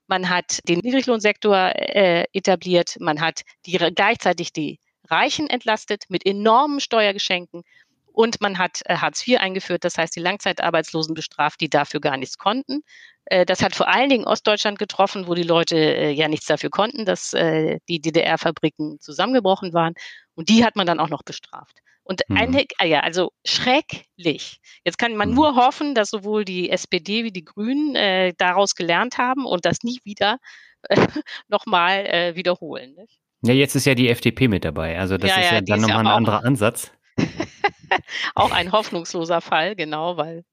man 0.08 0.30
hat 0.30 0.60
den 0.68 0.80
Niedriglohnsektor 0.80 1.56
äh, 1.76 2.26
etabliert, 2.34 2.96
man 3.00 3.20
hat 3.20 3.42
die, 3.66 3.78
gleichzeitig 3.78 4.54
die 4.54 4.80
Reichen 5.10 5.50
entlastet 5.50 6.04
mit 6.10 6.26
enormen 6.26 6.80
Steuergeschenken 6.80 7.64
und 8.14 8.42
man 8.42 8.58
hat 8.60 8.82
äh, 8.86 8.96
Hartz 8.98 9.28
IV 9.28 9.40
eingeführt, 9.40 9.84
das 9.84 9.98
heißt 9.98 10.16
die 10.16 10.20
Langzeitarbeitslosen 10.20 11.16
bestraft, 11.16 11.60
die 11.62 11.70
dafür 11.70 12.00
gar 12.00 12.16
nichts 12.16 12.38
konnten. 12.38 12.82
Äh, 13.26 13.46
das 13.46 13.64
hat 13.64 13.76
vor 13.76 13.88
allen 13.88 14.10
Dingen 14.10 14.26
Ostdeutschland 14.26 14.78
getroffen, 14.78 15.28
wo 15.28 15.34
die 15.34 15.44
Leute 15.44 15.76
äh, 15.76 16.12
ja 16.12 16.28
nichts 16.28 16.46
dafür 16.46 16.70
konnten, 16.70 17.06
dass 17.06 17.32
die 17.32 18.02
DDR-Fabriken 18.02 19.00
zusammengebrochen 19.00 19.74
waren. 19.74 19.94
Und 20.36 20.50
die 20.50 20.64
hat 20.64 20.76
man 20.76 20.86
dann 20.86 21.00
auch 21.00 21.10
noch 21.10 21.24
bestraft. 21.24 21.80
Und 22.04 22.22
mhm. 22.28 22.38
ein, 22.38 22.66
ah 22.78 22.86
ja, 22.86 23.00
also 23.00 23.32
schrecklich. 23.46 24.60
Jetzt 24.84 24.98
kann 24.98 25.16
man 25.16 25.30
mhm. 25.30 25.36
nur 25.36 25.56
hoffen, 25.56 25.96
dass 25.96 26.10
sowohl 26.10 26.46
die 26.46 26.70
SPD 26.70 27.24
wie 27.24 27.32
die 27.32 27.46
Grünen 27.46 27.96
äh, 27.96 28.34
daraus 28.38 28.76
gelernt 28.76 29.18
haben 29.18 29.46
und 29.46 29.66
das 29.66 29.84
nie 29.84 30.00
wieder 30.04 30.38
äh, 30.84 30.96
nochmal 31.48 32.06
äh, 32.06 32.36
wiederholen. 32.36 32.96
Nicht? 32.96 33.20
Ja, 33.44 33.54
jetzt 33.54 33.76
ist 33.76 33.86
ja 33.86 33.96
die 33.96 34.10
FDP 34.10 34.48
mit 34.48 34.66
dabei. 34.66 35.00
Also 35.00 35.18
das 35.18 35.30
ja, 35.30 35.38
ist 35.38 35.46
ja, 35.46 35.56
ja 35.56 35.62
dann 35.62 35.82
nochmal 35.82 36.00
ein 36.00 36.08
anderer 36.08 36.46
Ansatz. 36.46 36.92
auch 38.36 38.52
ein 38.52 38.72
hoffnungsloser 38.72 39.42
Fall, 39.42 39.76
genau, 39.76 40.18
weil. 40.18 40.44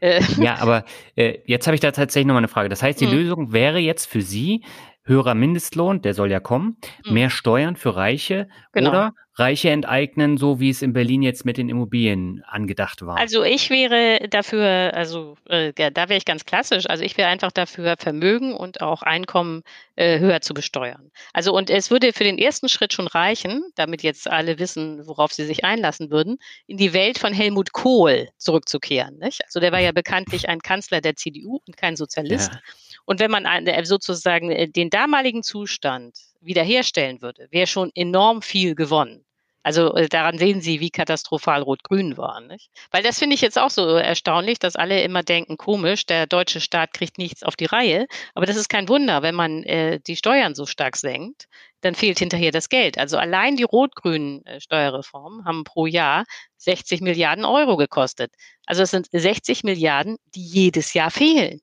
Äh 0.00 0.22
ja, 0.38 0.56
aber 0.58 0.84
äh, 1.14 1.38
jetzt 1.46 1.66
habe 1.66 1.74
ich 1.74 1.80
da 1.80 1.90
tatsächlich 1.90 2.26
nochmal 2.26 2.40
eine 2.40 2.48
Frage. 2.48 2.68
Das 2.68 2.82
heißt, 2.82 3.00
die 3.00 3.06
mhm. 3.06 3.12
Lösung 3.12 3.52
wäre 3.52 3.78
jetzt 3.78 4.06
für 4.06 4.22
Sie 4.22 4.64
höherer 5.04 5.34
Mindestlohn, 5.34 6.02
der 6.02 6.14
soll 6.14 6.30
ja 6.30 6.40
kommen, 6.40 6.76
mhm. 7.04 7.14
mehr 7.14 7.30
Steuern 7.30 7.76
für 7.76 7.96
Reiche 7.96 8.48
genau. 8.72 8.90
oder 8.90 9.12
Reiche 9.38 9.70
enteignen, 9.70 10.36
so 10.36 10.58
wie 10.58 10.70
es 10.70 10.82
in 10.82 10.92
Berlin 10.92 11.22
jetzt 11.22 11.44
mit 11.44 11.56
den 11.58 11.68
Immobilien 11.68 12.42
angedacht 12.46 13.04
war? 13.06 13.16
Also 13.16 13.44
ich 13.44 13.70
wäre 13.70 14.28
dafür, 14.28 14.92
also 14.94 15.36
äh, 15.48 15.72
da 15.72 16.08
wäre 16.08 16.16
ich 16.16 16.24
ganz 16.24 16.44
klassisch, 16.44 16.88
also 16.88 17.04
ich 17.04 17.16
wäre 17.16 17.28
einfach 17.28 17.52
dafür, 17.52 17.96
Vermögen 17.98 18.54
und 18.54 18.80
auch 18.80 19.02
Einkommen 19.02 19.62
äh, 19.96 20.18
höher 20.18 20.40
zu 20.40 20.54
besteuern. 20.54 21.10
Also 21.32 21.54
und 21.56 21.70
es 21.70 21.90
würde 21.90 22.12
für 22.12 22.24
den 22.24 22.38
ersten 22.38 22.68
Schritt 22.68 22.92
schon 22.92 23.06
reichen, 23.06 23.62
damit 23.76 24.02
jetzt 24.02 24.28
alle 24.28 24.58
wissen, 24.58 25.06
worauf 25.06 25.32
sie 25.32 25.44
sich 25.44 25.64
einlassen 25.64 26.10
würden, 26.10 26.38
in 26.66 26.76
die 26.76 26.92
Welt 26.92 27.18
von 27.18 27.32
Helmut 27.32 27.72
Kohl 27.72 28.28
zurückzukehren. 28.38 29.18
Nicht? 29.18 29.44
Also 29.44 29.60
der 29.60 29.72
war 29.72 29.80
ja 29.80 29.92
bekanntlich 29.92 30.48
ein 30.48 30.60
Kanzler 30.60 31.00
der 31.00 31.16
CDU 31.16 31.60
und 31.66 31.76
kein 31.76 31.96
Sozialist. 31.96 32.52
Ja. 32.52 32.60
Und 33.04 33.20
wenn 33.20 33.30
man 33.30 33.44
äh, 33.46 33.84
sozusagen 33.84 34.50
äh, 34.50 34.68
den 34.68 34.90
damaligen 34.90 35.42
Zustand 35.42 36.16
wiederherstellen 36.40 37.22
würde, 37.22 37.48
wäre 37.50 37.66
schon 37.66 37.90
enorm 37.94 38.42
viel 38.42 38.74
gewonnen. 38.74 39.24
Also 39.68 39.94
äh, 39.96 40.08
daran 40.08 40.38
sehen 40.38 40.62
Sie, 40.62 40.80
wie 40.80 40.88
katastrophal 40.88 41.60
Rot-Grün 41.60 42.16
war. 42.16 42.40
Nicht? 42.40 42.70
Weil 42.90 43.02
das 43.02 43.18
finde 43.18 43.34
ich 43.34 43.42
jetzt 43.42 43.58
auch 43.58 43.68
so 43.68 43.96
erstaunlich, 43.96 44.58
dass 44.58 44.76
alle 44.76 45.02
immer 45.02 45.22
denken, 45.22 45.58
komisch, 45.58 46.06
der 46.06 46.26
deutsche 46.26 46.62
Staat 46.62 46.94
kriegt 46.94 47.18
nichts 47.18 47.42
auf 47.42 47.54
die 47.54 47.66
Reihe. 47.66 48.06
Aber 48.34 48.46
das 48.46 48.56
ist 48.56 48.70
kein 48.70 48.88
Wunder, 48.88 49.20
wenn 49.20 49.34
man 49.34 49.62
äh, 49.64 50.00
die 50.00 50.16
Steuern 50.16 50.54
so 50.54 50.64
stark 50.64 50.96
senkt, 50.96 51.48
dann 51.82 51.94
fehlt 51.94 52.18
hinterher 52.18 52.50
das 52.50 52.70
Geld. 52.70 52.96
Also 52.96 53.18
allein 53.18 53.56
die 53.56 53.64
rot-grünen 53.64 54.42
äh, 54.46 54.58
Steuerreformen 54.58 55.44
haben 55.44 55.64
pro 55.64 55.84
Jahr 55.84 56.24
60 56.56 57.02
Milliarden 57.02 57.44
Euro 57.44 57.76
gekostet. 57.76 58.32
Also 58.64 58.84
es 58.84 58.90
sind 58.90 59.08
60 59.12 59.64
Milliarden, 59.64 60.16
die 60.34 60.46
jedes 60.46 60.94
Jahr 60.94 61.10
fehlen. 61.10 61.60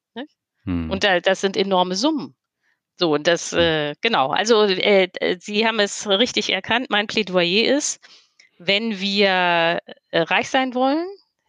Hm. 0.65 0.91
Und 0.91 1.03
da, 1.03 1.19
das 1.21 1.41
sind 1.41 1.57
enorme 1.57 1.95
Summen. 1.95 2.35
So, 2.97 3.13
und 3.13 3.27
das, 3.27 3.51
hm. 3.51 3.59
äh, 3.59 3.93
genau. 4.01 4.29
Also, 4.29 4.63
äh, 4.63 5.09
äh, 5.19 5.37
Sie 5.39 5.67
haben 5.67 5.79
es 5.79 6.07
richtig 6.07 6.51
erkannt. 6.51 6.87
Mein 6.89 7.07
Plädoyer 7.07 7.75
ist, 7.75 7.99
wenn 8.57 8.99
wir 8.99 9.79
äh, 10.11 10.21
reich 10.21 10.49
sein 10.49 10.73
wollen 10.73 11.05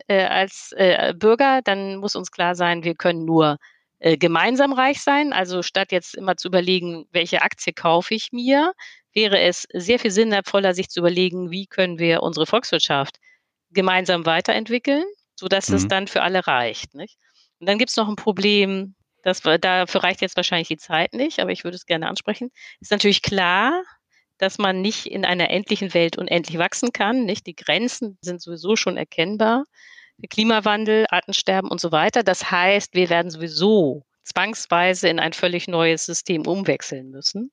äh, 0.08 0.24
als 0.24 0.72
äh, 0.76 1.14
Bürger, 1.16 1.62
dann 1.62 1.96
muss 1.96 2.16
uns 2.16 2.30
klar 2.30 2.54
sein, 2.54 2.82
wir 2.84 2.94
können 2.94 3.24
nur 3.24 3.58
äh, 3.98 4.16
gemeinsam 4.16 4.72
reich 4.72 5.00
sein. 5.00 5.32
Also 5.32 5.62
statt 5.62 5.92
jetzt 5.92 6.14
immer 6.14 6.36
zu 6.36 6.48
überlegen, 6.48 7.06
welche 7.12 7.42
Aktie 7.42 7.72
kaufe 7.72 8.14
ich 8.14 8.32
mir, 8.32 8.72
wäre 9.12 9.40
es 9.40 9.66
sehr 9.72 9.98
viel 9.98 10.10
sinnvoller, 10.10 10.74
sich 10.74 10.88
zu 10.88 11.00
überlegen, 11.00 11.50
wie 11.50 11.66
können 11.66 11.98
wir 11.98 12.22
unsere 12.22 12.46
Volkswirtschaft 12.46 13.18
gemeinsam 13.70 14.26
weiterentwickeln, 14.26 15.04
sodass 15.36 15.68
mhm. 15.68 15.76
es 15.76 15.88
dann 15.88 16.08
für 16.08 16.22
alle 16.22 16.46
reicht. 16.46 16.94
Nicht? 16.94 17.16
Und 17.58 17.68
dann 17.68 17.78
gibt 17.78 17.90
es 17.90 17.96
noch 17.96 18.08
ein 18.08 18.16
Problem 18.16 18.94
das, 19.26 19.40
dafür 19.40 20.04
reicht 20.04 20.20
jetzt 20.20 20.36
wahrscheinlich 20.36 20.68
die 20.68 20.76
Zeit 20.76 21.12
nicht, 21.12 21.40
aber 21.40 21.50
ich 21.50 21.64
würde 21.64 21.74
es 21.74 21.86
gerne 21.86 22.08
ansprechen. 22.08 22.52
Ist 22.78 22.92
natürlich 22.92 23.22
klar, 23.22 23.82
dass 24.38 24.58
man 24.58 24.80
nicht 24.80 25.06
in 25.06 25.24
einer 25.24 25.50
endlichen 25.50 25.94
Welt 25.94 26.16
unendlich 26.16 26.58
wachsen 26.58 26.92
kann. 26.92 27.24
Nicht? 27.24 27.44
Die 27.46 27.56
Grenzen 27.56 28.18
sind 28.20 28.40
sowieso 28.40 28.76
schon 28.76 28.96
erkennbar. 28.96 29.64
Der 30.18 30.28
Klimawandel, 30.28 31.06
Artensterben 31.10 31.68
und 31.68 31.80
so 31.80 31.90
weiter. 31.90 32.22
Das 32.22 32.52
heißt, 32.52 32.94
wir 32.94 33.10
werden 33.10 33.32
sowieso 33.32 34.04
zwangsweise 34.22 35.08
in 35.08 35.18
ein 35.18 35.32
völlig 35.32 35.66
neues 35.66 36.06
System 36.06 36.46
umwechseln 36.46 37.10
müssen. 37.10 37.50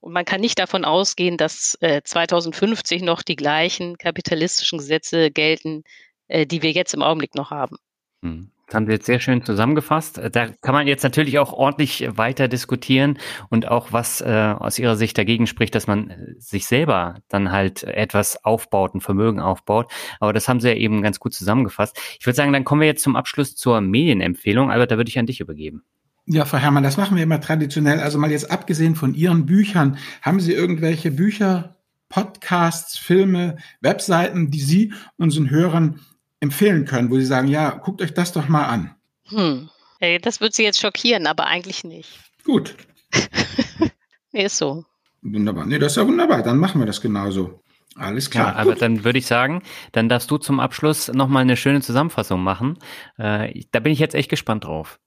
Und 0.00 0.12
man 0.12 0.24
kann 0.24 0.40
nicht 0.40 0.58
davon 0.58 0.84
ausgehen, 0.84 1.36
dass 1.36 1.78
äh, 1.80 2.02
2050 2.02 3.02
noch 3.02 3.22
die 3.22 3.36
gleichen 3.36 3.96
kapitalistischen 3.96 4.78
Gesetze 4.78 5.30
gelten, 5.30 5.84
äh, 6.26 6.46
die 6.46 6.62
wir 6.62 6.72
jetzt 6.72 6.94
im 6.94 7.02
Augenblick 7.02 7.36
noch 7.36 7.52
haben. 7.52 7.76
Hm. 8.22 8.51
Das 8.66 8.76
haben 8.76 8.86
Sie 8.86 8.92
jetzt 8.92 9.06
sehr 9.06 9.20
schön 9.20 9.44
zusammengefasst. 9.44 10.20
Da 10.32 10.48
kann 10.48 10.74
man 10.74 10.86
jetzt 10.86 11.02
natürlich 11.02 11.38
auch 11.38 11.52
ordentlich 11.52 12.08
weiter 12.16 12.48
diskutieren 12.48 13.18
und 13.50 13.68
auch 13.68 13.92
was 13.92 14.20
äh, 14.20 14.54
aus 14.58 14.78
Ihrer 14.78 14.96
Sicht 14.96 15.18
dagegen 15.18 15.46
spricht, 15.46 15.74
dass 15.74 15.86
man 15.86 16.10
äh, 16.10 16.34
sich 16.38 16.66
selber 16.66 17.16
dann 17.28 17.52
halt 17.52 17.82
etwas 17.84 18.44
aufbaut, 18.44 18.94
ein 18.94 19.00
Vermögen 19.00 19.40
aufbaut. 19.40 19.92
Aber 20.20 20.32
das 20.32 20.48
haben 20.48 20.60
Sie 20.60 20.68
ja 20.68 20.74
eben 20.74 21.02
ganz 21.02 21.20
gut 21.20 21.34
zusammengefasst. 21.34 21.98
Ich 22.18 22.26
würde 22.26 22.36
sagen, 22.36 22.52
dann 22.52 22.64
kommen 22.64 22.80
wir 22.80 22.88
jetzt 22.88 23.02
zum 23.02 23.16
Abschluss 23.16 23.56
zur 23.56 23.80
Medienempfehlung. 23.80 24.70
Albert, 24.70 24.92
da 24.92 24.96
würde 24.96 25.10
ich 25.10 25.18
an 25.18 25.26
dich 25.26 25.40
übergeben. 25.40 25.82
Ja, 26.24 26.44
Frau 26.44 26.58
Herrmann, 26.58 26.84
das 26.84 26.96
machen 26.96 27.16
wir 27.16 27.24
immer 27.24 27.40
traditionell. 27.40 27.98
Also 27.98 28.18
mal 28.18 28.30
jetzt 28.30 28.50
abgesehen 28.50 28.94
von 28.94 29.14
Ihren 29.14 29.44
Büchern, 29.44 29.98
haben 30.22 30.38
Sie 30.38 30.52
irgendwelche 30.52 31.10
Bücher, 31.10 31.76
Podcasts, 32.08 32.96
Filme, 32.96 33.56
Webseiten, 33.80 34.50
die 34.50 34.60
Sie 34.60 34.92
unseren 35.16 35.50
Hörern 35.50 36.00
empfehlen 36.42 36.84
können, 36.84 37.10
wo 37.10 37.16
Sie 37.16 37.24
sagen, 37.24 37.48
ja, 37.48 37.70
guckt 37.70 38.02
euch 38.02 38.12
das 38.12 38.32
doch 38.32 38.48
mal 38.48 38.64
an? 38.64 38.94
Hm. 39.28 39.70
Hey, 40.00 40.18
das 40.18 40.40
wird 40.40 40.52
Sie 40.52 40.64
jetzt 40.64 40.80
schockieren, 40.80 41.26
aber 41.28 41.46
eigentlich 41.46 41.84
nicht. 41.84 42.18
Gut. 42.44 42.74
nee, 44.32 44.44
ist 44.44 44.58
so. 44.58 44.84
Wunderbar. 45.22 45.64
Nee, 45.66 45.78
das 45.78 45.92
ist 45.92 45.96
ja 45.96 46.06
wunderbar. 46.06 46.42
Dann 46.42 46.58
machen 46.58 46.80
wir 46.80 46.86
das 46.86 47.00
genauso. 47.00 47.60
Alles 47.94 48.28
klar. 48.28 48.48
Ja, 48.48 48.56
aber 48.56 48.74
dann 48.74 49.04
würde 49.04 49.18
ich 49.18 49.26
sagen, 49.26 49.62
dann 49.92 50.08
darfst 50.08 50.30
du 50.30 50.38
zum 50.38 50.58
Abschluss 50.58 51.08
nochmal 51.12 51.42
eine 51.42 51.56
schöne 51.56 51.80
Zusammenfassung 51.80 52.42
machen. 52.42 52.78
Äh, 53.18 53.62
da 53.70 53.78
bin 53.78 53.92
ich 53.92 54.00
jetzt 54.00 54.14
echt 54.16 54.30
gespannt 54.30 54.64
drauf. 54.64 54.98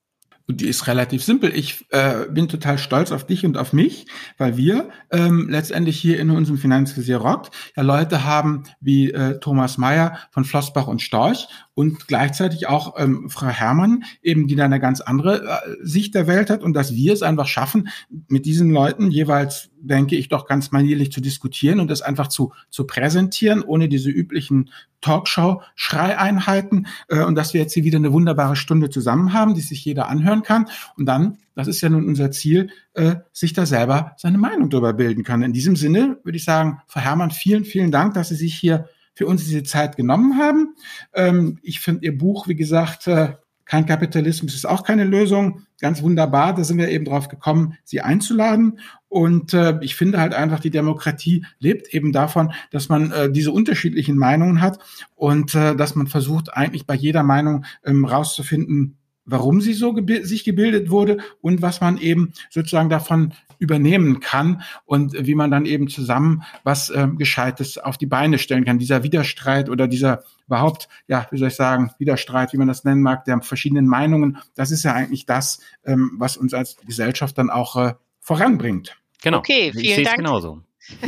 Und 0.47 0.61
die 0.61 0.67
ist 0.67 0.85
relativ 0.85 1.23
simpel. 1.23 1.51
Ich 1.55 1.85
äh, 1.89 2.27
bin 2.29 2.47
total 2.47 2.77
stolz 2.77 3.11
auf 3.11 3.25
dich 3.25 3.45
und 3.45 3.57
auf 3.57 3.73
mich, 3.73 4.05
weil 4.37 4.57
wir 4.57 4.89
ähm, 5.11 5.47
letztendlich 5.49 5.97
hier 5.97 6.19
in 6.19 6.29
unserem 6.29 6.59
Finanzvisier 6.59 7.17
Rockt 7.17 7.51
ja 7.75 7.81
Leute 7.81 8.25
haben 8.25 8.63
wie 8.79 9.11
äh, 9.11 9.39
Thomas 9.39 9.79
Mayer 9.79 10.19
von 10.29 10.45
Flossbach 10.45 10.87
und 10.87 11.01
Storch 11.01 11.47
und 11.73 12.07
gleichzeitig 12.07 12.67
auch 12.67 12.93
ähm, 12.97 13.29
Frau 13.29 13.47
Herrmann, 13.47 14.03
eben 14.21 14.47
die 14.47 14.55
da 14.55 14.65
eine 14.65 14.79
ganz 14.79 15.01
andere 15.01 15.43
äh, 15.43 15.75
Sicht 15.81 16.13
der 16.13 16.27
Welt 16.27 16.51
hat 16.51 16.61
und 16.61 16.73
dass 16.73 16.93
wir 16.93 17.13
es 17.13 17.23
einfach 17.23 17.47
schaffen, 17.47 17.89
mit 18.27 18.45
diesen 18.45 18.69
Leuten 18.69 19.09
jeweils 19.09 19.71
denke 19.87 20.15
ich, 20.15 20.29
doch 20.29 20.45
ganz 20.47 20.71
manierlich 20.71 21.11
zu 21.11 21.21
diskutieren 21.21 21.79
und 21.79 21.89
das 21.89 22.01
einfach 22.01 22.27
zu, 22.27 22.53
zu 22.69 22.85
präsentieren, 22.85 23.61
ohne 23.61 23.87
diese 23.87 24.09
üblichen 24.09 24.69
Talkshow-Schreieinheiten 25.01 26.87
äh, 27.09 27.23
und 27.23 27.35
dass 27.35 27.53
wir 27.53 27.61
jetzt 27.61 27.73
hier 27.73 27.83
wieder 27.83 27.97
eine 27.97 28.13
wunderbare 28.13 28.55
Stunde 28.55 28.89
zusammen 28.89 29.33
haben, 29.33 29.53
die 29.53 29.61
sich 29.61 29.83
jeder 29.85 30.09
anhören 30.09 30.43
kann 30.43 30.67
und 30.97 31.05
dann, 31.05 31.37
das 31.55 31.67
ist 31.67 31.81
ja 31.81 31.89
nun 31.89 32.05
unser 32.07 32.31
Ziel, 32.31 32.69
äh, 32.93 33.15
sich 33.31 33.53
da 33.53 33.65
selber 33.65 34.13
seine 34.17 34.37
Meinung 34.37 34.69
darüber 34.69 34.93
bilden 34.93 35.23
kann. 35.23 35.43
In 35.43 35.53
diesem 35.53 35.75
Sinne 35.75 36.17
würde 36.23 36.37
ich 36.37 36.43
sagen, 36.43 36.81
Frau 36.87 37.01
Herrmann, 37.01 37.31
vielen, 37.31 37.65
vielen 37.65 37.91
Dank, 37.91 38.13
dass 38.13 38.29
Sie 38.29 38.35
sich 38.35 38.55
hier 38.55 38.89
für 39.13 39.27
uns 39.27 39.45
diese 39.45 39.63
Zeit 39.63 39.95
genommen 39.95 40.37
haben. 40.37 40.75
Ähm, 41.13 41.59
ich 41.63 41.79
finde 41.79 42.05
Ihr 42.05 42.17
Buch, 42.17 42.47
wie 42.47 42.55
gesagt, 42.55 43.07
äh, 43.07 43.33
kein 43.65 43.85
Kapitalismus 43.85 44.53
ist 44.53 44.65
auch 44.65 44.83
keine 44.83 45.03
Lösung. 45.03 45.64
Ganz 45.81 46.01
wunderbar, 46.01 46.55
da 46.55 46.63
sind 46.63 46.77
wir 46.77 46.89
eben 46.89 47.03
drauf 47.03 47.27
gekommen, 47.27 47.77
sie 47.83 47.99
einzuladen. 47.99 48.79
Und 49.09 49.53
äh, 49.53 49.77
ich 49.81 49.95
finde 49.95 50.19
halt 50.19 50.33
einfach, 50.33 50.59
die 50.59 50.69
Demokratie 50.69 51.45
lebt 51.59 51.93
eben 51.93 52.13
davon, 52.13 52.53
dass 52.71 52.87
man 52.87 53.11
äh, 53.11 53.31
diese 53.31 53.51
unterschiedlichen 53.51 54.17
Meinungen 54.17 54.61
hat 54.61 54.79
und 55.15 55.53
äh, 55.53 55.75
dass 55.75 55.95
man 55.95 56.07
versucht, 56.07 56.53
eigentlich 56.53 56.85
bei 56.85 56.95
jeder 56.95 57.23
Meinung 57.23 57.65
ähm, 57.83 58.05
rauszufinden, 58.05 58.97
warum 59.25 59.59
sie 59.59 59.73
so 59.73 59.93
gebi 59.93 60.23
sich 60.23 60.43
gebildet 60.43 60.89
wurde 60.89 61.17
und 61.41 61.61
was 61.61 61.81
man 61.81 61.97
eben 61.97 62.31
sozusagen 62.49 62.89
davon 62.89 63.33
übernehmen 63.59 64.19
kann 64.19 64.61
und 64.85 65.13
wie 65.13 65.35
man 65.35 65.51
dann 65.51 65.65
eben 65.65 65.87
zusammen 65.87 66.43
was 66.63 66.89
äh, 66.89 67.07
Gescheites 67.17 67.77
auf 67.77 67.97
die 67.97 68.05
Beine 68.05 68.37
stellen 68.37 68.65
kann. 68.65 68.79
Dieser 68.79 69.03
Widerstreit 69.03 69.69
oder 69.69 69.87
dieser 69.87 70.23
überhaupt, 70.47 70.87
ja, 71.07 71.27
wie 71.31 71.37
soll 71.37 71.47
ich 71.49 71.55
sagen, 71.55 71.91
Widerstreit, 71.97 72.53
wie 72.53 72.57
man 72.57 72.67
das 72.67 72.83
nennen 72.83 73.01
mag, 73.01 73.25
der 73.25 73.41
verschiedenen 73.41 73.87
Meinungen, 73.87 74.37
das 74.55 74.71
ist 74.71 74.83
ja 74.83 74.93
eigentlich 74.93 75.25
das, 75.25 75.59
ähm, 75.85 76.11
was 76.17 76.37
uns 76.37 76.53
als 76.53 76.77
Gesellschaft 76.77 77.37
dann 77.37 77.49
auch 77.49 77.75
äh, 77.75 77.93
voranbringt. 78.19 78.97
Genau. 79.21 79.39
Okay, 79.39 79.71
vielen 79.71 79.99
ich 79.99 80.05
Dank. 80.05 80.17
genauso. 80.17 80.61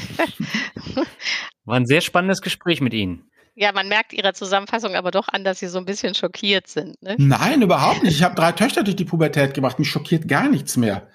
War 1.66 1.76
ein 1.76 1.86
sehr 1.86 2.02
spannendes 2.02 2.42
Gespräch 2.42 2.82
mit 2.82 2.94
Ihnen. 2.94 3.30
Ja, 3.60 3.72
man 3.72 3.88
merkt 3.88 4.14
Ihrer 4.14 4.34
Zusammenfassung 4.34 4.96
aber 4.96 5.10
doch 5.10 5.28
an, 5.30 5.44
dass 5.44 5.60
Sie 5.60 5.68
so 5.68 5.80
ein 5.80 5.86
bisschen 5.86 6.14
schockiert 6.14 6.68
sind. 6.68 7.02
Ne? 7.02 7.16
Nein, 7.18 7.64
überhaupt 7.64 8.04
nicht. 8.04 8.16
Ich 8.16 8.24
habe 8.24 8.36
drei 8.36 8.52
Töchter 8.52 8.84
durch 8.84 8.96
die 8.96 9.06
Pubertät 9.06 9.56
gebracht. 9.56 9.80
Mich 9.80 9.90
schockiert 9.90 10.28
gar 10.28 10.48
nichts 10.48 10.78
mehr. 10.78 11.08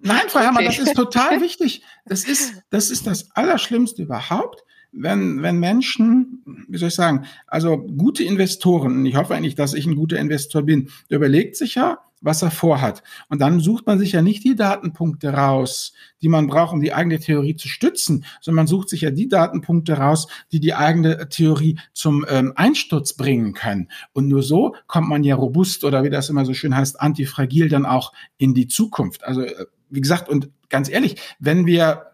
Nein, 0.00 0.22
Frau 0.28 0.40
Herrmann, 0.40 0.66
okay. 0.66 0.76
das 0.76 0.88
ist 0.88 0.94
total 0.94 1.40
wichtig. 1.40 1.82
Das 2.06 2.24
ist, 2.24 2.62
das 2.70 2.90
ist 2.90 3.06
das 3.06 3.30
Allerschlimmste 3.34 4.02
überhaupt, 4.02 4.64
wenn, 4.92 5.42
wenn 5.42 5.58
Menschen, 5.58 6.42
wie 6.68 6.78
soll 6.78 6.88
ich 6.88 6.94
sagen, 6.94 7.26
also 7.46 7.78
gute 7.78 8.24
Investoren, 8.24 9.04
ich 9.04 9.16
hoffe 9.16 9.34
eigentlich, 9.34 9.54
dass 9.54 9.74
ich 9.74 9.86
ein 9.86 9.96
guter 9.96 10.18
Investor 10.18 10.62
bin, 10.62 10.90
der 11.10 11.16
überlegt 11.16 11.56
sich 11.56 11.74
ja, 11.74 11.98
was 12.20 12.42
er 12.42 12.50
vorhat. 12.50 13.02
Und 13.28 13.40
dann 13.40 13.60
sucht 13.60 13.86
man 13.86 13.98
sich 13.98 14.12
ja 14.12 14.22
nicht 14.22 14.44
die 14.44 14.56
Datenpunkte 14.56 15.30
raus, 15.30 15.92
die 16.22 16.28
man 16.28 16.46
braucht, 16.46 16.72
um 16.72 16.80
die 16.80 16.92
eigene 16.92 17.18
Theorie 17.18 17.56
zu 17.56 17.68
stützen, 17.68 18.24
sondern 18.40 18.64
man 18.64 18.66
sucht 18.66 18.88
sich 18.88 19.02
ja 19.02 19.10
die 19.10 19.28
Datenpunkte 19.28 19.94
raus, 19.94 20.26
die 20.52 20.60
die 20.60 20.74
eigene 20.74 21.28
Theorie 21.28 21.78
zum 21.92 22.24
ähm, 22.28 22.52
Einsturz 22.56 23.14
bringen 23.14 23.52
können. 23.54 23.88
Und 24.12 24.28
nur 24.28 24.42
so 24.42 24.74
kommt 24.86 25.08
man 25.08 25.24
ja 25.24 25.34
robust 25.34 25.84
oder 25.84 26.02
wie 26.02 26.10
das 26.10 26.28
immer 26.28 26.44
so 26.44 26.54
schön 26.54 26.76
heißt, 26.76 27.00
antifragil 27.00 27.68
dann 27.68 27.86
auch 27.86 28.12
in 28.36 28.54
die 28.54 28.68
Zukunft. 28.68 29.24
Also 29.24 29.42
äh, 29.42 29.66
wie 29.90 30.00
gesagt, 30.00 30.28
und 30.28 30.50
ganz 30.68 30.88
ehrlich, 30.88 31.16
wenn 31.38 31.66
wir 31.66 32.07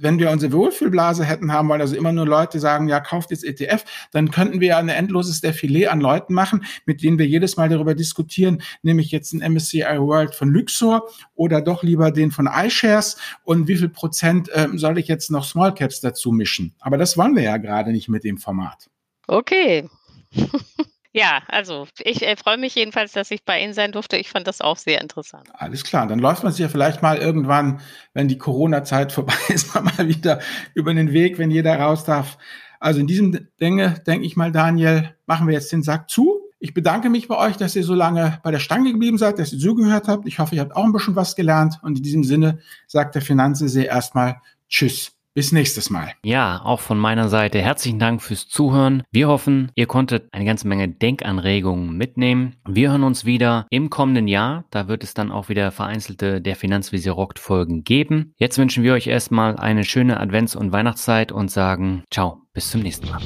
wenn 0.00 0.18
wir 0.18 0.30
unsere 0.30 0.52
Wohlfühlblase 0.52 1.24
hätten 1.24 1.52
haben 1.52 1.68
wollen, 1.68 1.80
also 1.80 1.96
immer 1.96 2.12
nur 2.12 2.26
Leute 2.26 2.58
sagen, 2.58 2.88
ja, 2.88 3.00
kauft 3.00 3.30
jetzt 3.30 3.44
ETF, 3.44 3.84
dann 4.12 4.30
könnten 4.30 4.60
wir 4.60 4.68
ja 4.68 4.78
ein 4.78 4.88
endloses 4.88 5.42
Defilé 5.42 5.86
an 5.86 6.00
Leuten 6.00 6.34
machen, 6.34 6.64
mit 6.86 7.02
denen 7.02 7.18
wir 7.18 7.26
jedes 7.26 7.56
Mal 7.56 7.68
darüber 7.68 7.94
diskutieren, 7.94 8.62
nehme 8.82 9.02
ich 9.02 9.10
jetzt 9.10 9.32
ein 9.32 9.52
MSCI 9.52 9.98
World 9.98 10.34
von 10.34 10.48
Luxor 10.48 11.08
oder 11.34 11.60
doch 11.60 11.82
lieber 11.82 12.10
den 12.10 12.30
von 12.30 12.48
iShares 12.52 13.16
und 13.44 13.68
wie 13.68 13.76
viel 13.76 13.88
Prozent 13.88 14.48
äh, 14.50 14.68
soll 14.74 14.98
ich 14.98 15.08
jetzt 15.08 15.30
noch 15.30 15.44
Small 15.44 15.74
Caps 15.74 16.00
dazu 16.00 16.32
mischen? 16.32 16.74
Aber 16.80 16.98
das 16.98 17.16
wollen 17.16 17.36
wir 17.36 17.42
ja 17.42 17.56
gerade 17.56 17.92
nicht 17.92 18.08
mit 18.08 18.24
dem 18.24 18.38
Format. 18.38 18.88
Okay. 19.26 19.88
Ja, 21.12 21.42
also 21.48 21.88
ich 21.98 22.22
äh, 22.22 22.36
freue 22.36 22.56
mich 22.56 22.74
jedenfalls, 22.76 23.12
dass 23.12 23.30
ich 23.32 23.44
bei 23.44 23.60
Ihnen 23.60 23.72
sein 23.72 23.90
durfte. 23.90 24.16
Ich 24.16 24.30
fand 24.30 24.46
das 24.46 24.60
auch 24.60 24.76
sehr 24.76 25.00
interessant. 25.00 25.48
Alles 25.54 25.82
klar, 25.82 26.06
dann 26.06 26.20
läuft 26.20 26.44
man 26.44 26.52
sich 26.52 26.60
ja 26.60 26.68
vielleicht 26.68 27.02
mal 27.02 27.18
irgendwann, 27.18 27.80
wenn 28.14 28.28
die 28.28 28.38
Corona-Zeit 28.38 29.12
vorbei 29.12 29.34
ist, 29.48 29.74
mal 29.74 30.06
wieder 30.06 30.40
über 30.74 30.94
den 30.94 31.12
Weg, 31.12 31.38
wenn 31.38 31.50
jeder 31.50 31.78
raus 31.78 32.04
darf. 32.04 32.38
Also 32.78 33.00
in 33.00 33.06
diesem 33.06 33.48
Dinge, 33.60 34.00
denke 34.06 34.24
ich 34.24 34.36
mal, 34.36 34.52
Daniel, 34.52 35.14
machen 35.26 35.48
wir 35.48 35.54
jetzt 35.54 35.72
den 35.72 35.82
Sack 35.82 36.08
zu. 36.08 36.40
Ich 36.60 36.74
bedanke 36.74 37.10
mich 37.10 37.26
bei 37.26 37.36
euch, 37.36 37.56
dass 37.56 37.74
ihr 37.74 37.84
so 37.84 37.94
lange 37.94 38.38
bei 38.42 38.50
der 38.50 38.58
Stange 38.58 38.92
geblieben 38.92 39.18
seid, 39.18 39.38
dass 39.38 39.52
ihr 39.52 39.58
zugehört 39.58 40.08
habt. 40.08 40.26
Ich 40.26 40.38
hoffe, 40.38 40.54
ihr 40.54 40.60
habt 40.60 40.76
auch 40.76 40.84
ein 40.84 40.92
bisschen 40.92 41.16
was 41.16 41.34
gelernt. 41.34 41.78
Und 41.82 41.96
in 41.96 42.02
diesem 42.02 42.22
Sinne 42.22 42.58
sagt 42.86 43.14
der 43.14 43.22
Finanzensee 43.22 43.84
erstmal 43.84 44.40
Tschüss. 44.68 45.12
Bis 45.32 45.52
nächstes 45.52 45.90
Mal. 45.90 46.12
Ja, 46.24 46.60
auch 46.64 46.80
von 46.80 46.98
meiner 46.98 47.28
Seite 47.28 47.60
herzlichen 47.60 48.00
Dank 48.00 48.20
fürs 48.20 48.48
Zuhören. 48.48 49.04
Wir 49.12 49.28
hoffen, 49.28 49.70
ihr 49.76 49.86
konntet 49.86 50.28
eine 50.32 50.44
ganze 50.44 50.66
Menge 50.66 50.88
Denkanregungen 50.88 51.96
mitnehmen. 51.96 52.56
Wir 52.68 52.90
hören 52.90 53.04
uns 53.04 53.24
wieder 53.24 53.66
im 53.70 53.90
kommenden 53.90 54.26
Jahr. 54.26 54.64
Da 54.70 54.88
wird 54.88 55.04
es 55.04 55.14
dann 55.14 55.30
auch 55.30 55.48
wieder 55.48 55.70
vereinzelte 55.70 56.40
der 56.40 56.56
Finanzvisier 56.56 57.12
rockt 57.12 57.38
Folgen 57.38 57.84
geben. 57.84 58.34
Jetzt 58.38 58.58
wünschen 58.58 58.82
wir 58.82 58.92
euch 58.92 59.06
erstmal 59.06 59.56
eine 59.56 59.84
schöne 59.84 60.18
Advents- 60.18 60.56
und 60.56 60.72
Weihnachtszeit 60.72 61.30
und 61.30 61.50
sagen 61.50 62.02
ciao, 62.10 62.42
bis 62.52 62.70
zum 62.70 62.80
nächsten 62.82 63.08
Mal. 63.08 63.20